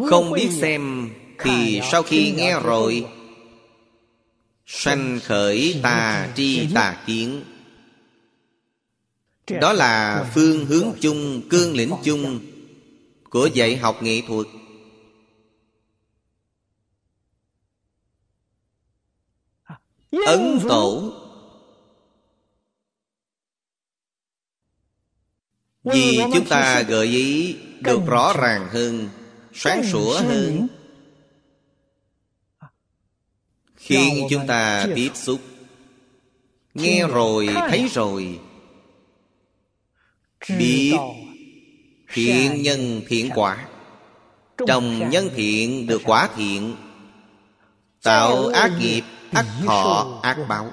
Không 0.09 0.31
biết 0.31 0.49
xem 0.51 1.09
Thì 1.39 1.81
sau 1.91 2.03
khi 2.03 2.31
nghe 2.31 2.59
rồi 2.59 3.05
Sanh 4.65 5.19
khởi 5.23 5.79
tà 5.83 6.29
tri 6.35 6.67
tà 6.73 7.03
kiến 7.05 7.43
đó 9.61 9.73
là 9.73 10.25
phương 10.33 10.65
hướng 10.65 10.93
chung, 11.01 11.41
cương 11.49 11.73
lĩnh 11.73 11.93
chung 12.03 12.39
Của 13.29 13.49
dạy 13.53 13.77
học 13.77 14.03
nghệ 14.03 14.21
thuật. 14.27 14.47
Ấn 20.25 20.59
tổ. 20.69 21.13
Vì 25.83 26.19
chúng 26.33 26.45
ta 26.49 26.81
gợi 26.81 27.07
ý 27.07 27.55
được 27.81 27.99
rõ 28.07 28.33
ràng 28.37 28.69
hơn 28.71 29.09
Sáng 29.53 29.83
sủa 29.83 30.21
hơn. 30.21 30.67
Khiến 33.75 34.27
chúng 34.29 34.47
ta 34.47 34.87
tiếp 34.95 35.11
xúc. 35.13 35.39
Nghe 36.73 37.07
rồi, 37.07 37.49
thấy 37.69 37.87
rồi. 37.91 38.39
Biết 40.49 40.97
Thiện 42.13 42.61
nhân 42.61 43.01
thiện 43.07 43.29
quả 43.35 43.67
Trồng 44.67 45.09
nhân 45.09 45.29
thiện 45.35 45.87
được 45.87 46.01
quả 46.05 46.29
thiện 46.35 46.75
Tạo 48.03 48.47
ác 48.47 48.71
nghiệp 48.79 49.03
ác 49.31 49.45
thọ 49.65 50.19
ác 50.23 50.37
báo 50.49 50.71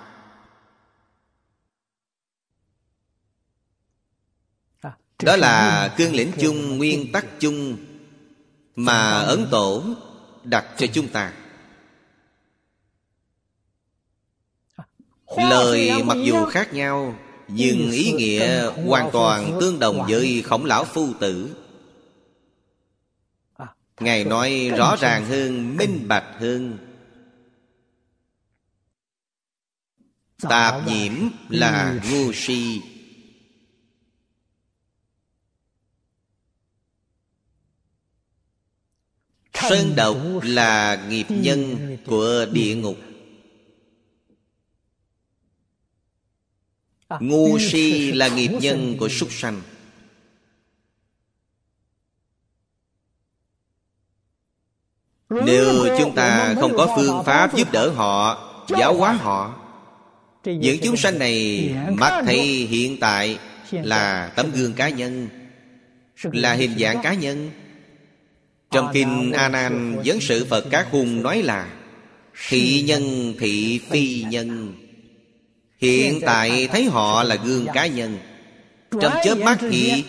Đó 5.23 5.37
là 5.37 5.89
cương 5.97 6.15
lĩnh 6.15 6.33
chung, 6.41 6.79
nguyên 6.79 7.13
tắc 7.13 7.27
chung 7.41 7.77
Mà 8.77 9.19
Ấn 9.19 9.47
Tổ 9.51 9.85
đặt 10.45 10.67
cho 10.79 10.87
chúng 10.87 11.09
ta 11.09 11.33
Lời 15.37 16.03
mặc 16.05 16.17
dù 16.25 16.45
khác 16.45 16.73
nhau 16.73 17.19
Nhưng 17.49 17.91
ý 17.91 18.13
nghĩa 18.13 18.71
hoàn 18.71 19.11
toàn 19.13 19.59
tương 19.61 19.79
đồng 19.79 20.07
với 20.09 20.43
khổng 20.43 20.65
lão 20.65 20.85
phu 20.85 21.13
tử. 21.21 21.57
Ngài 24.01 24.25
nói 24.25 24.71
rõ 24.77 24.97
ràng 24.97 25.25
hơn, 25.25 25.77
minh 25.77 26.09
bạch 26.09 26.27
hơn. 26.41 26.79
Tạp 30.39 30.89
nhiễm 30.89 31.13
là 31.49 32.01
ngu 32.11 32.33
si. 32.33 32.81
Sơn 39.55 39.97
độc 39.97 40.17
là 40.43 41.07
nghiệp 41.09 41.27
nhân 41.29 41.97
của 42.07 42.47
địa 42.53 42.75
ngục 42.75 42.97
Ngu 47.21 47.59
si 47.59 48.13
là 48.13 48.29
nghiệp 48.29 48.51
nhân 48.61 48.97
của 48.99 49.09
súc 49.09 49.33
sanh. 49.33 49.61
Nếu 55.31 55.87
chúng 55.99 56.15
ta 56.15 56.55
không 56.61 56.77
có 56.77 56.97
phương 56.97 57.25
pháp 57.25 57.57
giúp 57.57 57.73
đỡ 57.73 57.91
họ 57.91 58.45
Giáo 58.69 58.95
hóa 58.95 59.13
họ 59.13 59.55
Những 60.45 60.79
chúng 60.83 60.97
sanh 60.97 61.19
này 61.19 61.69
Mắt 61.91 62.23
thấy 62.27 62.41
hiện 62.71 62.97
tại 63.01 63.39
Là 63.71 64.33
tấm 64.37 64.51
gương 64.55 64.73
cá 64.73 64.89
nhân 64.89 65.29
Là 66.23 66.55
hình 66.55 66.79
dạng 66.79 67.03
cá 67.03 67.15
nhân. 67.15 67.51
Trong 68.71 68.91
kinh 68.93 69.33
A 69.33 69.49
Nan 69.49 70.03
Vấn 70.05 70.21
sự 70.21 70.47
Phật 70.51 70.65
Các 70.71 70.89
Hùng 70.91 71.23
nói 71.23 71.43
là 71.43 71.69
Thị 72.49 72.83
nhân 72.87 73.35
thị 73.39 73.81
phi 73.91 74.25
nhân 74.31 74.75
Hiện 75.79 76.21
tại 76.27 76.69
thấy 76.73 76.85
họ 76.85 77.23
là 77.23 77.35
gương 77.35 77.67
cá 77.75 77.87
nhân. 77.87 78.19
Trong 79.01 79.13
chớp 79.25 79.35
mắt 79.35 79.59
thì 79.61 80.05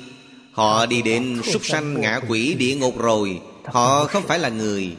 Họ 0.51 0.85
đi 0.85 1.01
đến 1.01 1.41
súc 1.43 1.65
sanh 1.65 2.01
ngạ 2.01 2.19
quỷ 2.27 2.53
địa 2.53 2.75
ngục 2.75 2.97
rồi. 2.97 3.41
Họ 3.65 4.05
không 4.05 4.23
phải. 4.23 4.39
là 4.39 4.49
người. 4.49 4.97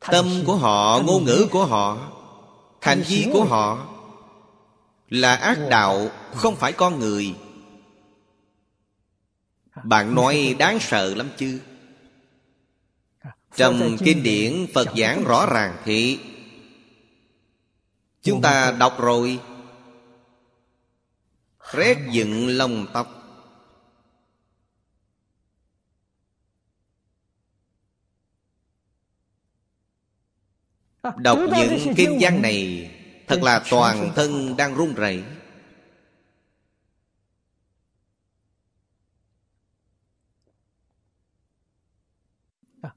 Tâm 0.00 0.26
của 0.46 0.56
họ, 0.56 1.00
ngôn 1.06 1.24
ngữ 1.24 1.46
của 1.50 1.66
họ 1.66 2.12
Hành 2.80 3.02
vi 3.08 3.26
của 3.32 3.44
họ 3.44 3.88
Là 5.08 5.34
ác 5.34 5.58
đạo 5.70 6.08
Không 6.34 6.56
phải 6.56 6.72
con 6.72 6.98
người. 6.98 7.34
Bạn 9.84 10.14
nói 10.14 10.56
đáng 10.58 10.78
sợ 10.80 11.14
lắm 11.14 11.30
chứ. 11.36 11.60
Trong 13.56 13.96
kinh 14.04 14.22
điển 14.22 14.66
Phật 14.74 14.88
giảng 14.96 15.24
rõ 15.24 15.46
ràng 15.46 15.76
thì 15.84 16.18
Chúng 18.22 18.42
ta 18.42 18.76
đọc 18.78 19.00
rồi. 19.00 19.40
Rét 21.72 21.98
dựng 22.10 22.48
lông 22.48 22.86
tóc. 22.92 23.18
Đọc 31.16 31.38
những 31.56 31.94
kinh 31.96 32.18
văn 32.20 32.42
này 32.42 32.90
Thật 33.26 33.42
là 33.42 33.62
toàn 33.70 34.12
thân 34.16 34.56
đang 34.56 34.74
run 34.74 34.94
rẩy. 34.94 35.24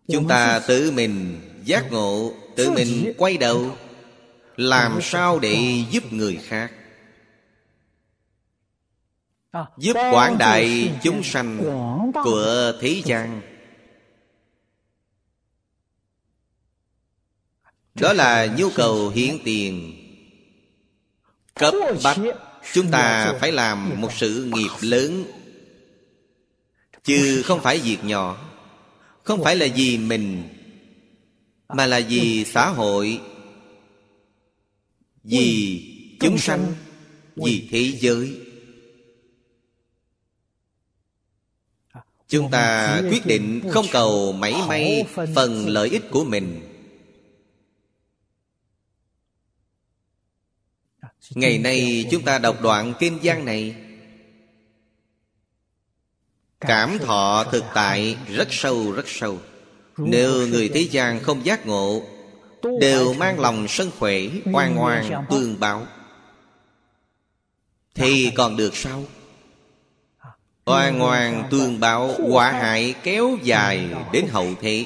Chúng 0.08 0.28
ta 0.28 0.62
tự 0.68 0.92
mình 0.92 1.42
giác 1.64 1.92
ngộ 1.92 2.34
Tự 2.56 2.72
mình 2.72 3.14
quay 3.18 3.38
đầu 3.38 3.78
làm 4.58 5.00
sao 5.02 5.40
để 5.40 5.84
giúp 5.92 6.14
người 6.14 6.40
khác? 6.48 6.72
Giúp 9.78 9.94
quảng 9.94 10.38
đại 10.38 10.92
chúng 11.04 11.24
sanh 11.24 11.60
Của 12.24 12.74
thế 12.82 13.02
gian. 13.06 13.42
Đó 17.96 18.14
là 18.14 18.46
nhu 18.58 18.70
cầu 18.70 19.10
hiện 19.10 19.40
tiền. 19.44 20.02
Cấp 21.54 21.74
bách, 22.04 22.18
Chúng 22.74 22.92
ta 22.92 23.34
phải 23.40 23.52
làm 23.52 24.02
một 24.02 24.14
sự 24.14 24.52
nghiệp 24.54 24.70
lớn. 24.82 25.24
Chứ 27.04 27.42
không 27.46 27.62
phải 27.62 27.80
việc 27.80 28.04
nhỏ, 28.04 28.38
Không 29.24 29.44
phải 29.44 29.56
là 29.56 29.68
vì 29.76 29.98
mình, 29.98 30.44
Mà 31.70 31.86
là 31.86 32.02
vì 32.10 32.46
xã 32.46 32.70
hội. 32.70 33.22
Vì 35.26 35.82
chúng 36.20 36.38
sanh 36.38 36.74
Vì 37.36 37.68
thế 37.72 37.92
giới. 38.00 38.42
Chúng 42.28 42.52
ta 42.52 43.02
quyết 43.10 43.26
định 43.26 43.62
không 43.72 43.86
cầu 43.92 44.32
mảy 44.32 44.54
may 44.68 45.06
Phần 45.36 45.68
lợi 45.68 45.90
ích 45.90 46.04
của 46.12 46.24
mình. 46.24 46.62
Ngày 51.30 51.58
nay 51.58 52.06
chúng 52.12 52.24
ta 52.24 52.40
đọc 52.40 52.62
đoạn 52.62 52.94
kinh 53.00 53.20
văn 53.24 53.46
này. 53.46 53.76
Cảm 56.60 56.98
thọ 57.00 57.46
thực 57.52 57.64
tại 57.74 58.18
rất 58.28 58.48
sâu 58.52 58.92
rất 58.92 59.06
sâu. 59.08 59.40
Nếu 59.98 60.48
người 60.48 60.70
thế 60.70 60.82
gian 60.82 61.24
không 61.24 61.46
giác 61.46 61.66
ngộ 61.66 62.15
Đều 62.80 63.14
mang 63.14 63.40
lòng 63.40 63.68
sân 63.68 63.92
khỏe 64.00 64.22
Oan 64.54 64.82
oan 64.82 65.26
tương 65.30 65.60
báo. 65.60 65.88
Thì 67.94 68.32
còn 68.36 68.58
được 68.58 68.76
sao? 68.76 69.04
Oan 70.66 71.02
oan 71.04 71.48
tương 71.52 71.80
báo 71.80 72.16
Quả 72.30 72.52
hại 72.52 72.96
kéo 73.04 73.38
dài 73.44 73.88
đến 74.12 74.28
hậu 74.28 74.48
thế. 74.62 74.86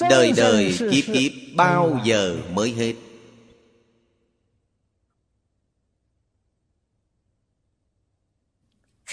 Đời 0.00 0.32
đời 0.36 0.76
kiếp 0.78 1.04
kiếp 1.14 1.32
bao 1.54 2.00
giờ 2.04 2.36
mới 2.52 2.72
hết? 2.72 2.94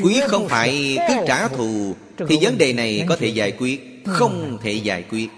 Quý 0.03 0.21
không 0.27 0.47
phải 0.49 0.97
cứ 1.07 1.13
trả 1.27 1.47
thù 1.47 1.95
Thì 2.27 2.37
vấn 2.41 2.57
đề 2.57 2.73
này 2.73 3.05
có 3.09 3.15
thể 3.15 3.27
giải 3.27 3.51
quyết 3.51 4.03
Không 4.05 4.57
thể 4.61 4.71
giải 4.71 5.03
quyết 5.09 5.29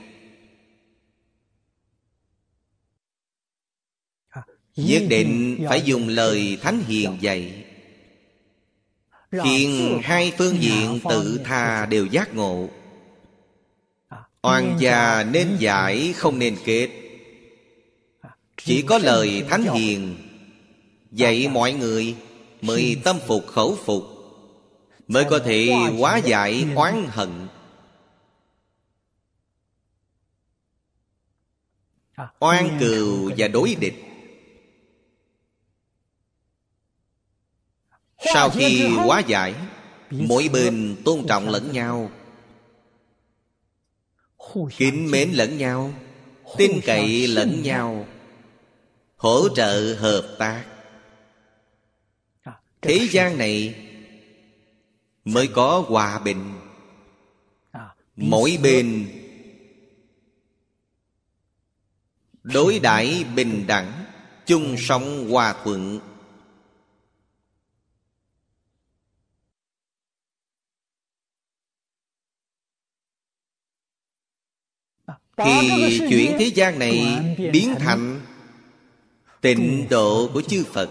Nhất 4.78 5.04
định 5.10 5.66
phải 5.70 5.82
dùng 5.82 6.08
lời 6.08 6.58
Thánh 6.62 6.84
Hiền 6.88 7.18
dạy. 7.22 7.64
Khiến 9.32 10.00
hai 10.04 10.34
phương 10.38 10.62
diện 10.62 11.00
tự 11.10 11.40
tha 11.44 11.86
đều 11.86 12.06
giác 12.06 12.36
ngộ. 12.36 12.70
Oan 14.42 14.78
gia 14.80 15.24
nên 15.24 15.58
giải 15.60 16.14
không 16.14 16.40
nên 16.40 16.56
kết. 16.66 16.90
Chỉ 18.58 18.82
có 18.82 18.98
lời 18.98 19.44
Thánh 19.50 19.64
Hiền 19.64 20.16
Dạy 21.12 21.48
mọi 21.48 21.74
người 21.74 22.16
Mới 22.62 22.98
tâm 23.04 23.20
phục 23.28 23.48
khẩu 23.48 23.78
phục 23.86 24.04
mới 25.08 25.26
có 25.30 25.40
thể 25.40 25.70
hóa 26.00 26.18
giải 26.18 26.66
oán 26.76 27.06
hận. 27.10 27.48
Oan 32.40 32.78
cừu 32.80 33.32
và 33.38 33.48
đối 33.48 33.76
địch 33.76 34.07
sau 38.34 38.50
khi 38.50 38.88
hóa 38.88 39.20
giải 39.20 39.56
mỗi 40.12 40.50
bên 40.54 40.96
tôn 41.06 41.26
trọng 41.28 41.50
lẫn 41.50 41.72
nhau. 41.72 42.12
Kính 44.78 45.12
mến 45.12 45.32
lẫn 45.32 45.58
nhau 45.58 45.94
tin 46.58 46.82
cậy 46.86 47.28
lẫn 47.28 47.62
nhau. 47.64 48.08
Hỗ 49.18 49.50
trợ 49.56 49.96
hợp 50.00 50.36
tác. 50.40 50.64
Thế 52.82 53.08
gian 53.12 53.38
này 53.38 53.76
mới 55.26 55.48
có 55.48 55.84
hòa 55.88 56.20
bình. 56.20 56.54
À, 57.72 57.96
mỗi 58.16 58.58
bên 58.64 59.08
đối 62.44 62.80
đãi 62.80 63.26
bình 63.36 63.64
đẳng 63.68 64.06
chung 64.46 64.76
sống 64.78 65.30
hòa 65.30 65.56
thuận 65.64 66.00
à, 75.38 75.46
khi 75.62 76.00
chuyển 76.10 76.36
thế 76.40 76.46
gian 76.46 76.80
này 76.80 77.20
biến 77.54 77.76
thành 77.80 78.22
tịnh 79.42 79.88
độ 79.90 80.30
của 80.34 80.42
chư 80.42 80.64
phật. 80.64 80.90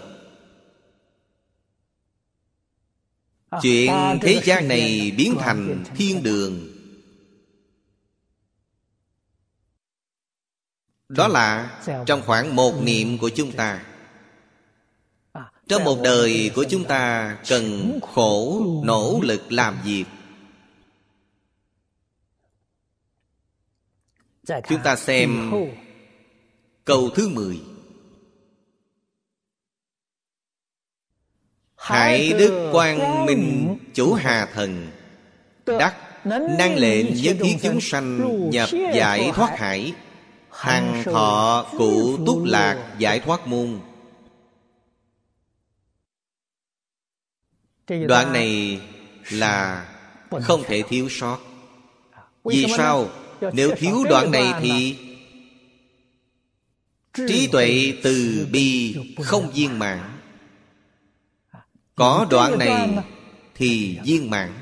Chuyện 3.62 3.92
thế 4.22 4.40
gian 4.44 4.68
này 4.68 5.12
biến 5.16 5.36
thành 5.38 5.84
thiên 5.96 6.22
đường. 6.22 6.72
Đó 11.08 11.28
là 11.28 11.80
trong 12.06 12.22
khoảng 12.26 12.56
một 12.56 12.82
niệm 12.82 13.18
của 13.18 13.28
chúng 13.28 13.52
ta. 13.52 13.86
Trong 15.68 15.84
một 15.84 15.98
đời 16.04 16.50
của 16.54 16.64
chúng 16.70 16.84
ta 16.84 17.36
cần 17.48 17.98
khổ 18.14 18.62
nỗ 18.84 19.20
lực 19.22 19.52
làm 19.52 19.78
việc 19.84 20.04
Chúng 24.46 24.82
ta 24.84 24.96
xem 24.96 25.52
câu 26.84 27.10
thứ 27.14 27.28
mười. 27.28 27.60
Hải 31.76 32.32
đức 32.32 32.70
quang 32.72 33.26
minh 33.26 33.78
chủ 33.94 34.12
hà 34.14 34.46
thần 34.46 34.90
đắc 35.66 35.96
năng 36.58 36.74
lệnh 36.74 37.14
nhất 37.14 37.36
thiết 37.40 37.56
chúng 37.62 37.80
sanh 37.80 38.50
nhập 38.50 38.68
giải 38.94 39.30
thoát 39.34 39.58
hải. 39.58 39.94
hằng 40.50 41.02
thọ 41.04 41.66
cụ 41.78 42.16
túc 42.26 42.44
lạc 42.44 42.94
giải 42.98 43.20
thoát 43.20 43.46
môn. 43.46 43.80
Đoạn 47.88 48.32
này 48.32 48.80
là 49.30 49.88
không 50.42 50.62
thể 50.66 50.82
thiếu 50.88 51.08
sót. 51.10 51.38
Vì 52.44 52.66
sao 52.76 53.08
nếu 53.52 53.74
thiếu 53.76 54.04
đoạn 54.08 54.30
này 54.30 54.52
thì 54.60 54.96
trí 57.28 57.48
tuệ 57.52 57.94
từ 58.02 58.46
bi 58.52 58.96
không 59.22 59.50
viên 59.54 59.78
mãn. 59.78 59.98
Có 61.94 62.26
đoạn 62.30 62.58
này 62.58 62.98
thì 63.54 63.98
viên 64.04 64.30
mãn. 64.30 64.52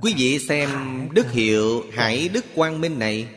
Quý 0.00 0.14
vị 0.16 0.38
xem 0.38 0.70
đức 1.12 1.32
hiệu 1.32 1.84
hải 1.92 2.28
đức 2.28 2.44
quang 2.54 2.80
minh 2.80 2.98
này 2.98 3.28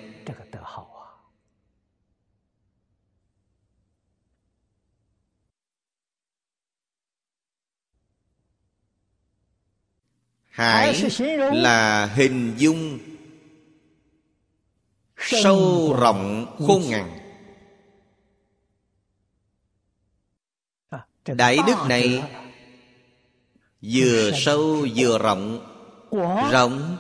hải 10.60 11.10
là 11.54 12.06
hình 12.06 12.54
dung 12.58 13.00
sâu 15.18 15.96
rộng 16.00 16.56
khôn 16.68 16.82
ngàn. 16.90 17.20
Đại 21.26 21.58
đức 21.68 21.76
này 21.90 22.24
vừa 23.82 24.32
sâu 24.36 24.88
vừa 24.96 25.18
rộng 25.18 25.66
rộng 26.52 26.98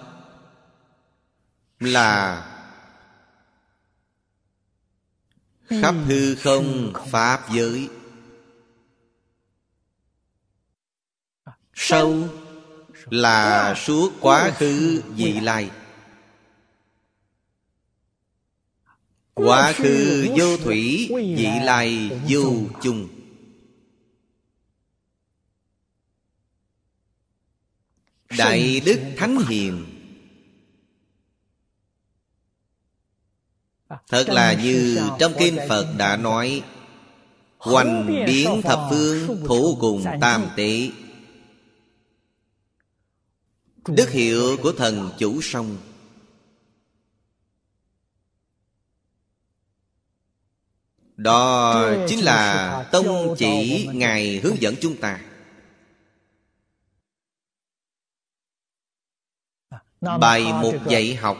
là 1.79 2.45
khắp 5.65 5.95
hư 6.07 6.35
không 6.35 6.93
pháp 7.11 7.49
giới. 7.51 7.89
Sâu 11.73 12.27
là 13.09 13.75
suốt 13.75 14.11
quá 14.21 14.51
khứ 14.57 15.01
vị 15.15 15.39
lai. 15.39 15.69
quá 19.39 19.73
khứ 19.75 20.27
vô 20.37 20.57
thủy 20.57 21.09
vị 21.37 21.47
lai 21.63 22.11
vô 22.29 22.53
chung. 22.81 23.07
Đại 28.37 28.81
đức 28.85 28.99
thánh 29.17 29.37
hiền. 29.49 29.85
Thật 34.07 34.25
là 34.27 34.53
như 34.53 35.09
trong 35.19 35.33
kinh 35.39 35.57
phật 35.69 35.93
đã 35.97 36.17
nói 36.17 36.63
hoành 37.57 38.25
biến 38.25 38.61
thập 38.63 38.79
phương 38.89 39.45
thủ 39.47 39.77
cùng 39.79 40.05
tam 40.21 40.45
tế 40.55 40.89
đức 43.87 44.09
hiệu 44.09 44.57
của 44.63 44.71
thần 44.71 45.09
chủ 45.19 45.41
sông 45.41 45.77
đó 51.19 51.85
chính 52.07 52.19
là 52.19 52.83
tông 52.91 53.35
chỉ 53.37 53.87
ngài 53.93 54.39
hướng 54.39 54.61
dẫn 54.61 54.75
chúng 54.81 54.97
ta. 54.97 55.21
Bài 60.01 60.43
một 60.43 60.73
dạy 60.87 61.15
học 61.15 61.37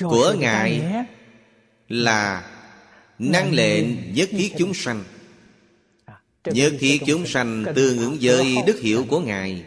của 0.00 0.34
ngài 0.38 0.82
là 1.88 2.50
năng 3.18 3.52
lệnh 3.52 4.14
nhất 4.14 4.28
thiết 4.32 4.54
chúng 4.58 4.74
sanh. 4.74 5.04
Nhất 6.44 6.72
thiết 6.80 7.00
chúng 7.06 7.26
sanh 7.26 7.64
tương 7.74 7.98
ứng 7.98 8.18
với 8.20 8.56
đức 8.66 8.78
hiệu 8.80 9.06
của 9.08 9.20
ngài. 9.20 9.64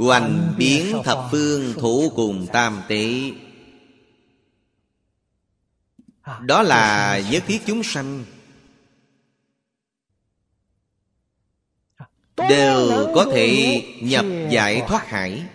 Hoành 0.00 0.54
biến 0.58 1.02
thập 1.04 1.18
phương 1.30 1.74
thủ 1.74 2.12
cùng 2.16 2.46
tam 2.52 2.82
tế 2.88 3.32
Đó 6.40 6.62
là 6.62 7.18
nhất 7.30 7.42
thiết 7.46 7.60
chúng 7.66 7.82
sanh. 7.82 8.24
Đều 12.36 13.12
có 13.14 13.26
thể 13.32 13.82
nhập 14.02 14.24
giải 14.50 14.82
thoát. 14.88 15.06
hải. 15.06 15.46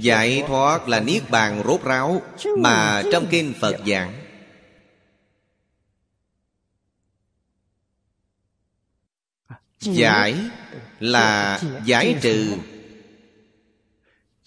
Giải 0.00 0.44
thoát 0.46 0.88
là 0.88 1.00
niết 1.00 1.30
bàn 1.30 1.62
rốt 1.66 1.84
ráo 1.84 2.22
Mà 2.58 3.02
trong 3.12 3.26
kinh 3.30 3.54
Phật 3.60 3.76
giảng 3.86 4.25
Giải 9.80 10.34
là 11.00 11.60
giải 11.84 12.18
trừ. 12.22 12.56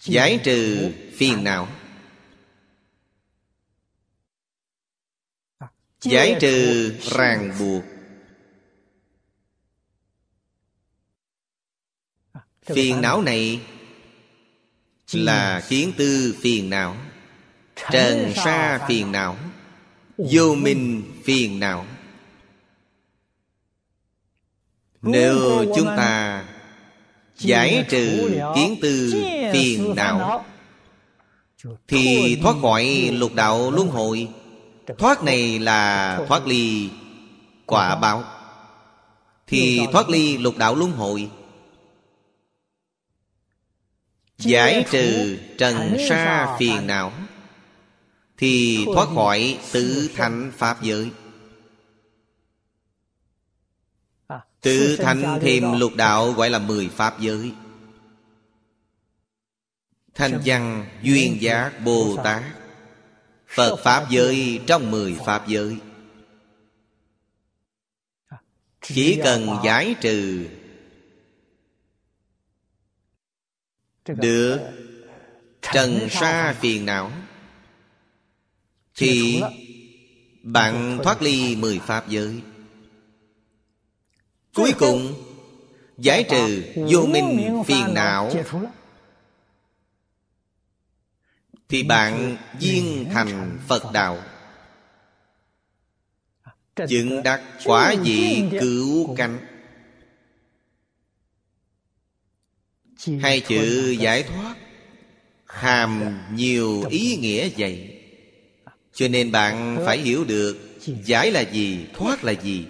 Giải 0.00 0.40
trừ 0.44 0.92
phiền 1.16 1.44
não. 1.44 1.68
Giải 6.02 6.36
trừ 6.40 6.94
ràng 7.02 7.52
buộc. 7.58 7.84
Phiền 12.62 13.00
não 13.00 13.22
này 13.22 13.60
Là 15.12 15.62
kiến 15.68 15.92
tư 15.96 16.36
phiền 16.40 16.70
não. 16.70 16.96
Trần 17.90 18.32
sa 18.36 18.86
phiền 18.88 19.12
não. 19.12 19.36
Vô 20.18 20.54
minh 20.54 21.02
phiền 21.24 21.60
não 21.60 21.86
nếu 25.02 25.64
chúng 25.76 25.86
ta 25.86 26.44
giải 27.36 27.84
trừ 27.88 28.30
kiến 28.54 28.76
tư 28.82 29.12
phiền 29.52 29.94
não 29.96 30.44
thì 31.88 32.38
thoát 32.42 32.56
khỏi 32.62 33.10
lục 33.12 33.34
đạo 33.34 33.70
luân 33.70 33.88
hồi. 33.88 34.28
thoát 34.98 35.24
này 35.24 35.58
là 35.58 36.18
thoát 36.28 36.46
ly 36.46 36.90
quả 37.66 37.96
báo. 37.96 38.24
Thì 39.46 39.80
thoát 39.92 40.08
ly 40.08 40.38
lục 40.38 40.56
đạo 40.58 40.74
luân 40.74 40.92
hồi. 40.92 41.30
Giải 44.38 44.84
trừ 44.90 45.38
trần 45.58 45.96
sa 46.08 46.56
phiền 46.58 46.86
não 46.86 47.12
thì 48.38 48.86
thoát 48.94 49.08
khỏi 49.14 49.58
tự 49.72 50.10
thành 50.16 50.52
pháp 50.56 50.82
giới 50.82 51.10
Tự 54.60 54.96
thành 54.96 55.38
thêm 55.42 55.78
lục 55.78 55.92
đạo 55.96 56.32
gọi 56.32 56.50
là 56.50 56.58
mười 56.58 56.88
pháp 56.88 57.20
giới. 57.20 57.52
Thanh 60.14 60.40
văn 60.44 60.86
duyên 61.02 61.42
giác 61.42 61.72
Bồ 61.84 62.16
Tát. 62.24 62.42
Phật 63.48 63.76
Pháp 63.84 64.10
giới 64.10 64.60
trong 64.66 64.90
mười 64.90 65.16
Pháp 65.26 65.48
giới. 65.48 65.76
Chỉ 68.82 69.20
cần 69.24 69.56
giải 69.64 69.94
trừ 70.00 70.46
Được 74.06 74.60
Trần 75.72 76.08
sa 76.10 76.56
phiền 76.60 76.86
não 76.86 77.12
Thì 78.94 79.42
Bạn 80.42 80.98
thoát 81.04 81.22
ly 81.22 81.56
mười 81.56 81.78
Pháp 81.78 82.08
giới 82.08 82.42
Cuối 84.54 84.74
cùng 84.78 85.14
Giải 86.00 86.24
trừ 86.30 86.62
vô 86.90 87.06
minh 87.06 87.62
phiền 87.66 87.94
não. 87.94 88.32
Thì 91.68 91.82
bạn 91.82 92.36
viên 92.60 93.06
thành 93.12 93.58
Phật 93.68 93.82
Đạo. 93.92 94.22
Chứng 96.88 97.22
đắc 97.22 97.42
quả 97.64 97.94
vị 98.04 98.42
cứu 98.60 99.14
cánh. 99.16 99.38
Hai 103.20 103.40
chữ 103.40 103.90
giải 103.98 104.22
thoát 104.22 104.54
Hàm 105.46 106.18
nhiều 106.34 106.84
ý 106.90 107.16
nghĩa 107.16 107.48
vậy. 107.58 108.02
Cho 108.92 109.08
nên 109.08 109.32
bạn 109.32 109.82
phải 109.86 109.98
hiểu 109.98 110.24
được 110.24 110.58
Giải 111.04 111.30
là 111.30 111.40
gì, 111.40 111.86
thoát 111.94 112.24
là 112.24 112.32
gì 112.32 112.66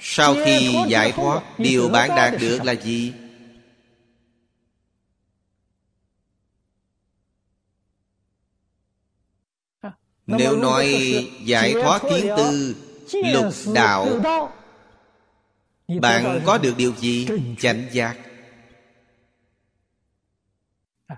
Sau 0.00 0.34
khi 0.44 0.76
giải 0.88 1.12
thoát 1.12 1.42
Điều 1.58 1.88
bạn 1.88 2.08
đạt 2.08 2.34
được 2.40 2.64
là 2.64 2.72
gì? 2.72 3.12
Nếu 10.26 10.56
nói 10.56 10.94
giải 11.44 11.74
thoát 11.82 12.02
kiến 12.10 12.26
tư 12.36 12.76
Lục 13.12 13.52
đạo 13.74 14.08
Bạn 16.00 16.40
có 16.46 16.58
được 16.58 16.74
điều 16.76 16.92
gì? 16.94 17.28
Chánh 17.58 17.86
giác. 17.92 18.16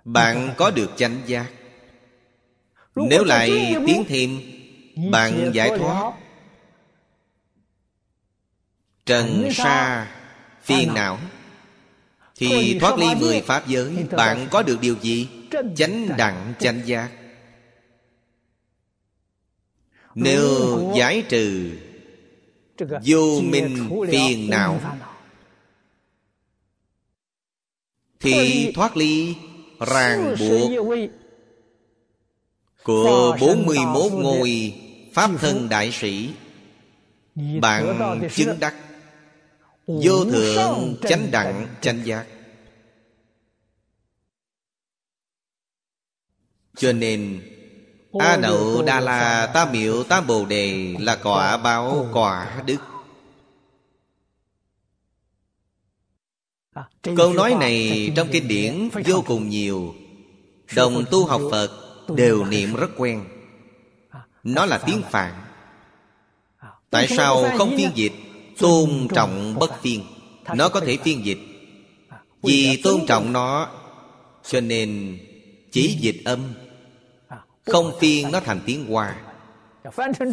Bạn 0.04 0.54
có 0.56 0.70
được 0.70 0.90
chánh 0.96 1.20
giác. 1.26 1.46
Nếu 2.94 3.24
lại 3.24 3.74
tiến 3.86 4.04
thêm 4.08 4.40
Bạn 5.10 5.50
giải 5.54 5.70
thoát 5.78 6.12
Trần 9.09 9.48
sa 9.52 10.06
phiền 10.62 10.94
não. 10.94 11.18
Thì 12.36 12.78
thoát 12.80 12.98
ly 12.98 13.06
mười 13.20 13.40
pháp 13.40 13.66
giới 13.66 14.06
Bạn 14.10 14.48
có 14.51 14.62
được 14.62 14.80
điều 14.80 14.97
gì? 15.02 15.28
Chánh 15.76 16.16
đẳng 16.16 16.55
chánh 16.59 16.80
giác. 16.85 17.10
Nếu 20.14 20.93
giải 20.97 21.22
trừ 21.28 21.70
Vô 23.05 23.40
minh 23.44 23.90
phiền 24.10 24.51
não. 24.51 24.80
Thì 28.20 28.72
thoát 28.74 28.97
ly 28.97 29.35
ràng 29.78 30.35
buộc 30.39 30.70
Của 32.82 33.36
41 33.40 34.12
ngôi 34.12 34.74
Pháp 35.12 35.30
thân 35.39 35.68
đại 35.68 35.93
sĩ 35.93 36.30
Bạn 37.60 38.20
chứng 38.35 38.60
đắc 38.60 38.74
Vô 39.89 40.24
thượng 40.24 40.97
chánh 41.02 41.31
đẳng 41.31 41.66
chánh 41.81 42.06
giác. 42.06 42.27
Cho 46.77 46.93
nên 46.93 47.43
A 48.19 48.36
Đậu 48.36 48.82
Đa 48.82 49.01
La 49.01 49.51
Tam 49.55 49.73
Miệu 49.73 50.05
Tam 50.05 50.27
Bồ 50.27 50.47
Đề 50.47 50.97
Là 51.01 51.16
quả 51.23 51.56
báo 51.56 52.09
quả 52.12 52.62
đức. 52.66 52.77
Câu 57.16 57.32
nói 57.32 57.55
này 57.60 58.09
trong 58.16 58.28
kinh 58.32 58.48
điển 58.48 58.89
vô 59.06 59.24
cùng 59.27 59.48
nhiều. 59.48 59.94
Đồng 60.77 61.05
tu 61.10 61.27
học 61.27 61.40
Phật 61.51 61.70
đều 62.16 62.44
niệm 62.44 62.74
rất 62.74 62.90
quen. 62.97 63.24
Nó 64.43 64.66
là 64.66 64.78
tiếng 64.86 65.02
Phạn. 65.10 65.35
Tại 66.90 67.09
sao 67.09 67.51
không 67.59 67.77
phiên 67.77 67.90
dịch 67.94 68.12
Tôn 68.59 69.09
trọng 69.14 69.55
bất 69.59 69.82
phiên. 69.82 70.05
Nó 70.56 70.68
có 70.68 70.80
thể 70.80 70.97
phiên 70.97 71.24
dịch. 71.24 71.39
Vì 72.43 72.80
tôn 72.82 73.06
trọng 73.06 73.32
nó 73.32 73.68
Cho 74.44 74.60
nên 74.60 75.18
chỉ 75.72 75.97
dịch 76.01 76.22
âm. 76.24 76.55
Không 77.66 77.93
phiên 78.01 78.30
nó 78.32 78.40
thành 78.40 78.60
tiếng 78.66 78.86
Hoa. 78.86 79.16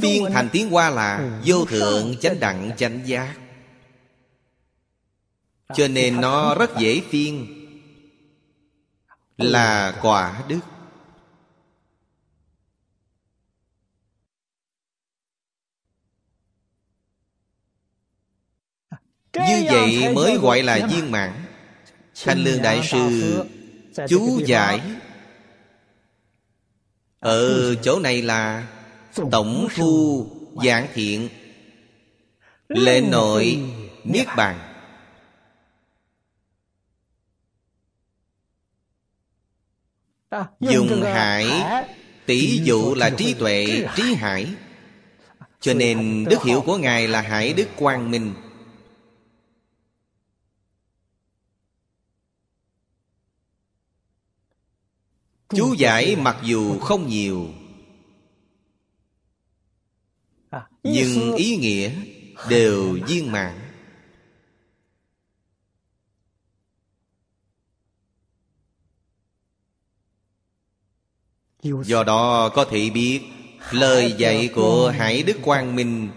Phiên 0.01 0.25
thành 0.33 0.49
tiếng 0.51 0.69
Hoa 0.69 0.89
là 0.89 1.39
Vô 1.45 1.65
thượng 1.65 2.15
chánh 2.21 2.39
đẳng 2.39 2.71
chánh 2.77 2.99
giác. 3.05 3.35
Cho 5.75 5.87
nên 5.87 6.21
nó 6.21 6.55
rất 6.55 6.77
dễ 6.77 7.01
phiên. 7.09 7.47
Là 9.37 9.99
quả 10.01 10.43
đức 10.47 10.59
Như 19.35 19.63
vậy 19.71 20.13
mới 20.13 20.37
gọi 20.37 20.63
là 20.63 20.87
viên 20.91 21.11
mãn. 21.11 21.31
Thanh 22.23 22.43
Lương 22.43 22.61
Đại 22.61 22.81
Sư 22.83 23.43
Chú 24.09 24.39
giải. 24.45 24.81
Ở 27.19 27.75
chỗ 27.75 27.99
này 27.99 28.21
là 28.21 28.67
Tổng 29.31 29.67
thu 29.75 30.27
giảng 30.63 30.87
thiện. 30.93 31.29
Lệ 32.69 33.01
nội 33.01 33.59
Niết 34.03 34.27
Bàn. 34.37 34.59
Dùng 40.59 41.01
hải 41.03 41.47
Tỷ 42.25 42.59
dụ 42.63 42.95
là 42.95 43.09
trí 43.09 43.33
tuệ 43.33 43.87
Trí 43.95 44.13
hải. 44.13 44.47
Cho 45.59 45.73
nên 45.73 46.25
đức 46.29 46.43
hiệu 46.43 46.61
của 46.61 46.77
Ngài 46.77 47.07
là 47.07 47.21
Hải 47.21 47.53
Đức 47.53 47.67
Quang 47.75 48.11
Minh 48.11 48.33
Chú 55.57 55.73
giải 55.73 56.15
mặc 56.15 56.37
dù 56.43 56.79
không 56.79 57.07
nhiều. 57.07 57.47
À, 60.49 60.67
Nhưng 60.83 61.35
ý 61.35 61.55
nghĩa 61.57 61.91
đều 62.49 62.99
viên 63.07 63.31
mãn. 63.31 63.59
Do 71.63 72.03
đó 72.03 72.49
có 72.49 72.65
thể 72.65 72.89
biết 72.89 73.21
Lời 73.71 74.15
dạy 74.17 74.49
của 74.55 74.93
Hải 74.97 75.23
Đức 75.23 75.37
Quang 75.43 75.75
Minh 75.75 76.09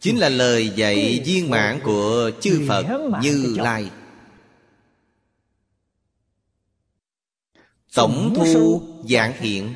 Chính 0.00 0.18
là 0.18 0.28
lời 0.28 0.68
dạy 0.76 1.22
viên 1.26 1.50
mãn 1.50 1.80
của 1.84 2.30
chư 2.40 2.64
Phật 2.68 2.86
Như 3.22 3.56
Lai 3.58 3.90
Tổng 7.96 8.34
thu 8.36 8.82
dạng 9.08 9.34
thiện 9.38 9.74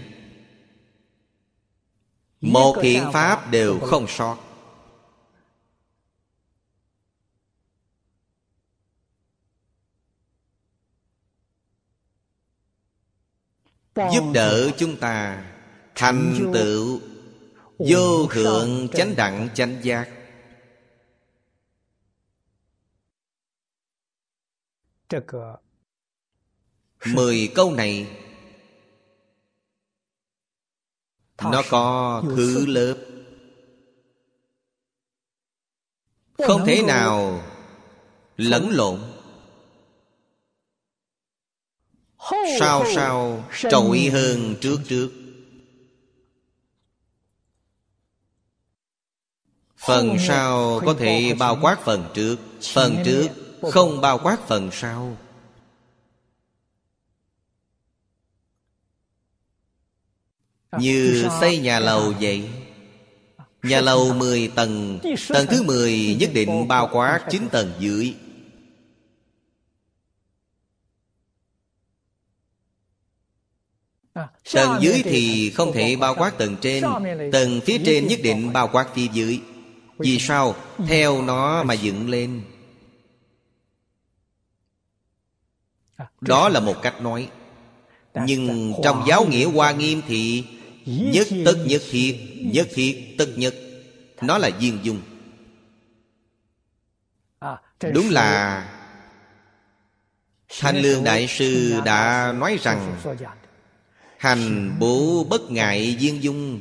Một 2.40 2.76
thiện 2.82 3.04
pháp 3.12 3.50
đều 3.50 3.78
không 3.80 4.06
sót. 4.08 4.38
Giúp 13.96 14.24
đỡ 14.34 14.70
chúng 14.78 14.96
ta 14.96 15.46
Thành 15.94 16.50
tựu 16.54 17.00
Vô 17.78 18.26
thượng 18.26 18.88
chánh 18.88 19.16
đẳng 19.16 19.48
chánh 19.54 19.76
giác 19.82 20.08
Mười 27.06 27.52
câu 27.54 27.74
này. 27.74 28.16
Nó 31.42 31.62
có 31.70 32.22
thứ 32.36 32.66
lớp. 32.66 32.94
Không 36.46 36.66
thể 36.66 36.82
nào 36.82 37.42
lẫn 38.36 38.70
lộn. 38.70 39.00
Sao 42.58 42.84
sao 42.94 43.44
trội 43.70 44.10
hơn 44.12 44.54
trước 44.60 44.80
trước? 44.88 45.10
Phần 49.76 50.16
sau 50.28 50.80
có 50.86 50.94
thể 50.98 51.34
bao 51.38 51.58
quát 51.62 51.78
phần 51.84 52.10
trước 52.14 52.36
Phần 52.74 52.96
trước 53.04 53.28
không 53.62 54.00
bao 54.00 54.18
quát 54.22 54.38
phần 54.48 54.70
sau 54.72 55.16
Như 60.78 61.28
xây 61.40 61.58
nhà 61.58 61.78
lầu 61.78 62.12
vậy. 62.20 62.48
Nhà 63.62 63.80
lầu 63.80 64.14
10 64.14 64.48
tầng. 64.48 65.00
Tầng 65.28 65.46
thứ 65.50 65.62
10 65.62 66.16
nhất 66.20 66.30
định 66.34 66.68
bao 66.68 66.88
quát 66.92 67.20
9 67.30 67.48
tầng 67.48 67.72
dưới. 67.78 68.14
Tầng 74.52 74.78
dưới 74.80 75.02
thì 75.04 75.50
không 75.50 75.72
thể 75.72 75.96
bao 75.96 76.14
quát 76.14 76.38
tầng 76.38 76.56
trên. 76.60 76.84
Tầng 77.32 77.60
phía 77.64 77.78
trên 77.84 78.06
nhất 78.06 78.20
định 78.22 78.52
bao 78.52 78.68
quát 78.72 78.88
phía 78.94 79.06
dưới. 79.12 79.40
Vì 79.98 80.18
sao? 80.18 80.54
Theo 80.86 81.22
nó 81.22 81.62
mà 81.62 81.74
dựng 81.74 82.10
lên. 82.10 82.42
Đó 86.20 86.48
là 86.48 86.60
một 86.60 86.82
cách 86.82 87.00
nói. 87.00 87.28
Nhưng 88.26 88.74
trong 88.84 89.04
giáo 89.08 89.26
nghĩa 89.26 89.44
Hoa 89.44 89.72
Nghiêm 89.72 90.02
thì 90.08 90.44
Nhất 90.90 91.28
tất 91.44 91.56
nhất 91.66 91.82
thiệt 91.90 92.16
Nhất 92.40 92.68
thiệt 92.74 92.96
tất 93.18 93.26
nhất. 93.36 93.54
Nó 94.22 94.38
là 94.38 94.50
viên 94.60 94.78
dung. 94.82 95.00
Đúng 97.94 98.10
là 98.10 98.66
Thanh 100.60 100.82
Lương 100.82 101.04
Đại 101.04 101.26
Sư 101.28 101.80
đã 101.84 102.32
nói 102.38 102.58
rằng, 102.62 102.96
Hành 104.18 104.76
bố 104.80 105.24
bất 105.24 105.50
ngại 105.50 105.96
viên 106.00 106.22
dung. 106.22 106.60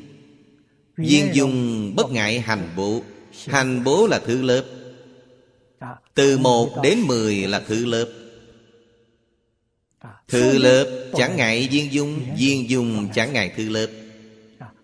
Viên 0.98 1.36
dung 1.36 1.96
bất 1.96 2.12
ngại 2.12 2.40
hành 2.40 2.70
bố. 2.76 3.02
Hành 3.48 3.84
bố 3.84 4.08
là 4.08 4.20
thứ 4.20 4.42
lớp. 4.42 4.66
Từ 6.14 6.38
một 6.38 6.80
đến 6.84 7.00
mười 7.02 7.36
là 7.36 7.62
thứ 7.68 7.86
lớp. 7.86 8.10
Thứ 10.28 10.58
lớp 10.58 11.12
chẳng 11.16 11.36
ngại 11.36 11.68
viên 11.72 11.94
dung 11.94 12.20
Viên 12.38 12.70
dung 12.70 13.10
chẳng 13.14 13.34
ngại 13.34 13.54
thứ 13.58 13.70
lớp 13.70 13.88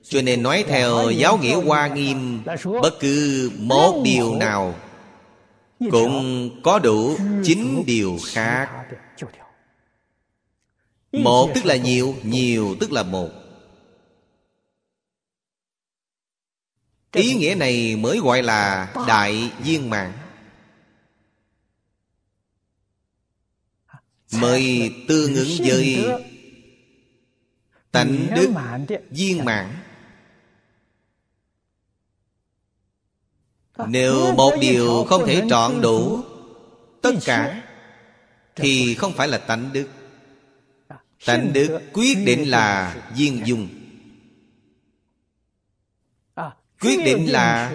cho 0.08 0.22
nên 0.22 0.44
nói 0.44 0.66
theo 0.68 1.12
giáo 1.12 1.38
nghĩa 1.38 1.56
hoa 1.56 1.88
nghiêm, 1.88 2.44
bất 2.82 3.00
cứ 3.00 3.52
một 3.58 4.02
điều 4.06 4.36
nào 4.36 4.76
cũng 5.92 6.50
có 6.64 6.80
đủ 6.80 7.18
chín 7.44 7.84
điều 7.88 8.18
khác. 8.26 8.70
Một 11.12 11.52
tức 11.56 11.66
là 11.66 11.76
nhiều 11.76 12.16
nhiều 12.24 12.76
tức 12.80 12.92
là 12.92 13.04
một. 13.04 13.30
Ý 17.12 17.34
nghĩa 17.34 17.56
này 17.56 17.96
mới 17.96 18.20
gọi 18.20 18.44
là 18.44 18.94
đại 19.08 19.52
viên 19.64 19.90
mạng 19.90 20.14
mới 24.32 24.94
tương 25.08 25.36
ứng 25.36 25.50
với 25.60 26.06
tánh 27.92 28.28
đức 28.36 28.54
viên 29.10 29.46
mãn. 29.46 29.85
Nếu 33.88 34.34
một 34.34 34.52
điều 34.62 35.06
không 35.10 35.26
thể 35.26 35.44
trọn 35.50 35.82
đủ 35.82 36.24
tất 37.02 37.12
cả 37.26 37.62
thì 38.56 38.96
không 38.96 39.14
phải 39.14 39.28
là 39.28 39.38
tánh 39.38 39.74
đức. 39.74 39.90
Tánh 41.26 41.54
đức 41.54 41.82
quyết 41.94 42.18
định 42.26 42.50
là 42.50 42.96
viên 43.16 43.48
dung. 43.48 43.68
Quyết 46.82 47.00
định 47.06 47.32
là 47.32 47.72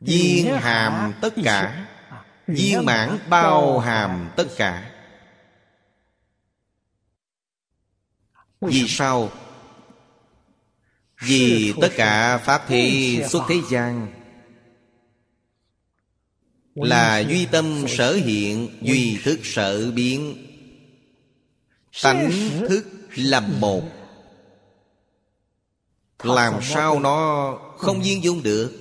viên 0.00 0.54
hàm 0.54 1.12
tất 1.20 1.34
cả. 1.44 1.88
viên 2.46 2.84
mãn 2.84 3.18
bao 3.28 3.78
hàm 3.78 4.30
tất 4.36 4.46
cả. 4.56 4.90
Vì 8.60 8.84
sao 8.88 9.30
vì 11.20 11.72
tất 11.80 11.88
cả 11.96 12.38
pháp 12.38 12.64
thế 12.68 13.26
xuất 13.30 13.42
thế 13.48 13.60
gian 13.70 14.12
là 16.74 17.18
duy 17.18 17.46
tâm 17.46 17.84
sở 17.88 18.14
hiện 18.14 18.78
duy 18.82 19.18
thức 19.24 19.40
sở 19.42 19.90
biến. 19.90 20.42
Tánh 22.02 22.30
thức 22.68 22.86
là 23.14 23.40
một 23.40 23.82
làm 26.22 26.62
sao 26.62 27.00
nó 27.00 27.52
không 27.78 28.02
viên 28.02 28.24
dung 28.24 28.42
được? 28.42 28.72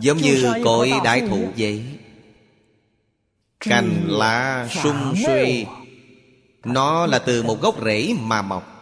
Giống 0.00 0.16
như 0.16 0.52
cội 0.64 0.92
đại 1.04 1.20
thụ 1.28 1.48
vậy 1.56 1.97
Cành 3.68 4.04
lá 4.08 4.68
sung 4.82 5.14
suy. 5.26 5.66
Nó 6.64 7.06
là 7.06 7.18
từ 7.18 7.42
một 7.42 7.60
gốc 7.60 7.84
rễ 7.84 8.14
mà 8.20 8.42
mọc. 8.42 8.78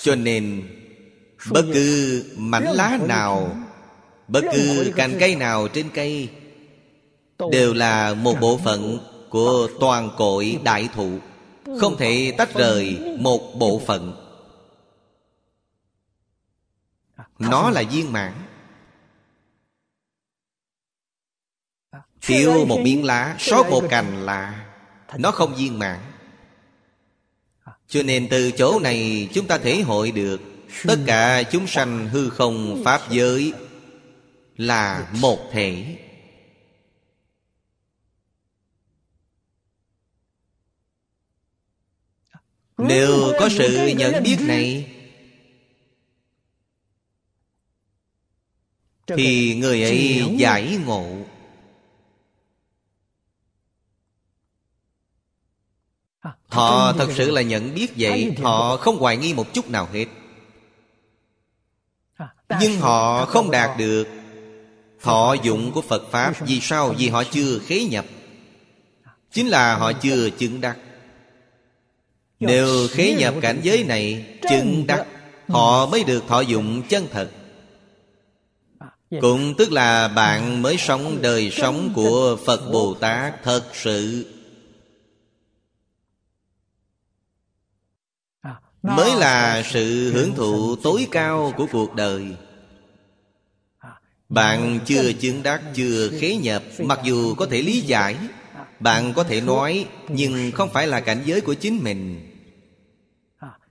Cho 0.00 0.14
nên 0.14 0.68
Bất 1.50 1.64
cứ 1.74 2.24
mảnh 2.36 2.64
lá 2.64 2.98
nào 3.08 3.56
Bất 4.28 4.44
cứ 4.52 4.92
cành 4.96 5.16
cây 5.20 5.34
nào 5.34 5.68
trên 5.68 5.90
cây 5.94 6.28
Đều 7.50 7.74
là 7.74 8.14
một 8.14 8.34
bộ 8.40 8.56
phận 8.64 8.98
của 9.30 9.68
toàn 9.80 10.10
cội 10.16 10.60
đại 10.64 10.88
thụ 10.94 11.18
Không 11.80 11.96
thể 11.96 12.34
tách 12.38 12.54
rời 12.54 12.98
một 13.18 13.54
bộ 13.58 13.82
phận. 13.86 14.12
Nó 17.38 17.70
là 17.70 17.82
viên 17.90 18.12
mãn 18.12 18.32
Thiếu 22.26 22.64
một 22.66 22.80
miếng 22.80 23.04
lá 23.04 23.36
Sót 23.38 23.70
một 23.70 23.84
cành 23.90 24.24
là 24.24 24.66
Nó 25.18 25.30
không 25.30 25.54
viên 25.54 25.78
mãn. 25.78 26.00
Cho 27.88 28.02
nên 28.02 28.28
từ 28.30 28.50
chỗ 28.50 28.80
này 28.80 29.28
Chúng 29.32 29.46
ta 29.46 29.58
thể 29.58 29.80
hội 29.80 30.10
được 30.10 30.40
Tất 30.86 30.98
cả 31.06 31.42
chúng 31.42 31.66
sanh 31.66 32.08
hư 32.08 32.30
không 32.30 32.82
Pháp 32.84 33.00
giới 33.10 33.52
Là 34.56 35.08
một 35.20 35.38
thể. 35.52 35.96
Nếu 42.78 43.32
có 43.40 43.48
sự 43.48 43.86
nhận 43.96 44.22
biết 44.22 44.36
này 44.40 44.92
Thì 49.06 49.56
người 49.56 49.82
ấy 49.82 50.24
giải 50.38 50.78
ngộ 50.86 51.26
à, 56.26 56.36
Họ 56.56 56.92
thật 56.92 57.08
sự 57.14 57.30
là 57.30 57.42
nhận 57.42 57.74
biết 57.74 57.92
vậy 57.96 58.34
Họ 58.42 58.76
không 58.76 58.98
hoài 58.98 59.16
nghi 59.16 59.34
một 59.34 59.54
chút 59.54 59.70
nào 59.70 59.88
hết. 59.92 60.06
À, 62.16 62.28
Nhưng 62.60 62.80
họ 62.80 63.24
không 63.24 63.50
đạt 63.50 63.78
được. 63.78 64.08
Thọ 65.02 65.36
dụng 65.42 65.72
của 65.72 65.82
Phật 65.82 66.10
Pháp 66.10 66.34
Vì 66.40 66.60
sao? 66.60 66.94
Vì 66.98 67.08
họ 67.08 67.24
chưa 67.24 67.58
khế 67.58 67.84
nhập. 67.84 68.04
À, 69.04 69.12
Chính 69.32 69.48
là 69.48 69.76
họ 69.76 69.92
chưa 69.92 70.30
chứng 70.30 70.60
đắc. 70.60 70.76
Nếu 72.40 72.88
khế 72.90 73.14
nhập 73.18 73.34
cảnh 73.40 73.60
giới 73.62 73.84
này 73.84 74.24
Chứng 74.48 74.86
đắc 74.86 75.06
Họ 75.48 75.86
mới 75.86 76.04
được 76.04 76.24
thọ 76.28 76.40
dụng 76.40 76.82
chân 76.88 77.06
thật. 77.12 77.30
Cũng 79.20 79.54
tức 79.58 79.72
là 79.72 80.08
bạn 80.08 80.62
mới 80.62 80.76
sống 80.76 81.18
đời 81.22 81.50
sống 81.50 81.90
của 81.94 82.38
Phật 82.46 82.70
Bồ 82.72 82.94
Tát 82.94 83.42
thật 83.42 83.62
sự 83.72 84.26
Mới 88.86 89.16
là 89.16 89.62
sự 89.62 90.12
hưởng 90.12 90.34
thụ 90.34 90.76
tối 90.76 91.06
cao 91.10 91.52
của 91.56 91.66
cuộc 91.72 91.94
đời 91.94 92.36
Bạn 94.28 94.78
chưa 94.84 95.12
chứng 95.12 95.42
đắc, 95.42 95.62
chưa 95.74 96.08
khế 96.20 96.36
nhập 96.36 96.62
Mặc 96.78 97.00
dù 97.04 97.34
có 97.34 97.46
thể 97.46 97.62
lý 97.62 97.80
giải 97.80 98.16
Bạn 98.80 99.12
có 99.14 99.24
thể 99.24 99.40
nói 99.40 99.86
Nhưng 100.08 100.52
không 100.52 100.68
phải 100.72 100.86
là 100.86 101.00
cảnh 101.00 101.22
giới 101.24 101.40
của 101.40 101.54
chính 101.54 101.84
mình 101.84 102.32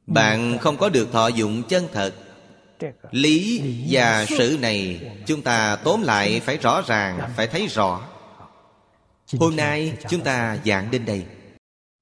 Bạn 0.08 0.58
không 0.58 0.78
có 0.78 0.90
được 0.90 1.12
thọ 1.12 1.28
dụng 1.28 1.64
chân 1.64 1.88
thật 1.94 2.14
lý 3.12 3.62
và 3.90 4.26
sự 4.26 4.58
này 4.62 5.12
chúng 5.26 5.42
ta 5.42 5.76
tóm 5.76 6.02
lại 6.02 6.40
phải 6.40 6.58
rõ 6.58 6.82
ràng 6.88 7.20
phải 7.36 7.48
thấy 7.48 7.68
rõ 7.68 8.02
hôm 9.40 9.56
nay 9.56 9.98
chúng 10.10 10.22
ta 10.22 10.58
giảng 10.66 10.92
đến 10.92 11.06
đây 11.06 11.26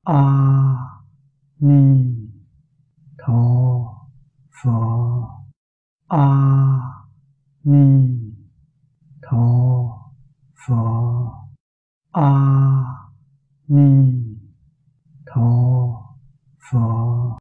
a 0.04 0.14
ni 1.60 2.23
tho 3.26 3.44
phở 4.64 4.72
a 6.08 6.28
ni 7.64 8.20
tho 9.22 9.46
phở 10.68 10.76
a 12.12 12.32
ni 13.68 14.14
tho 15.26 15.50
phở 16.72 17.24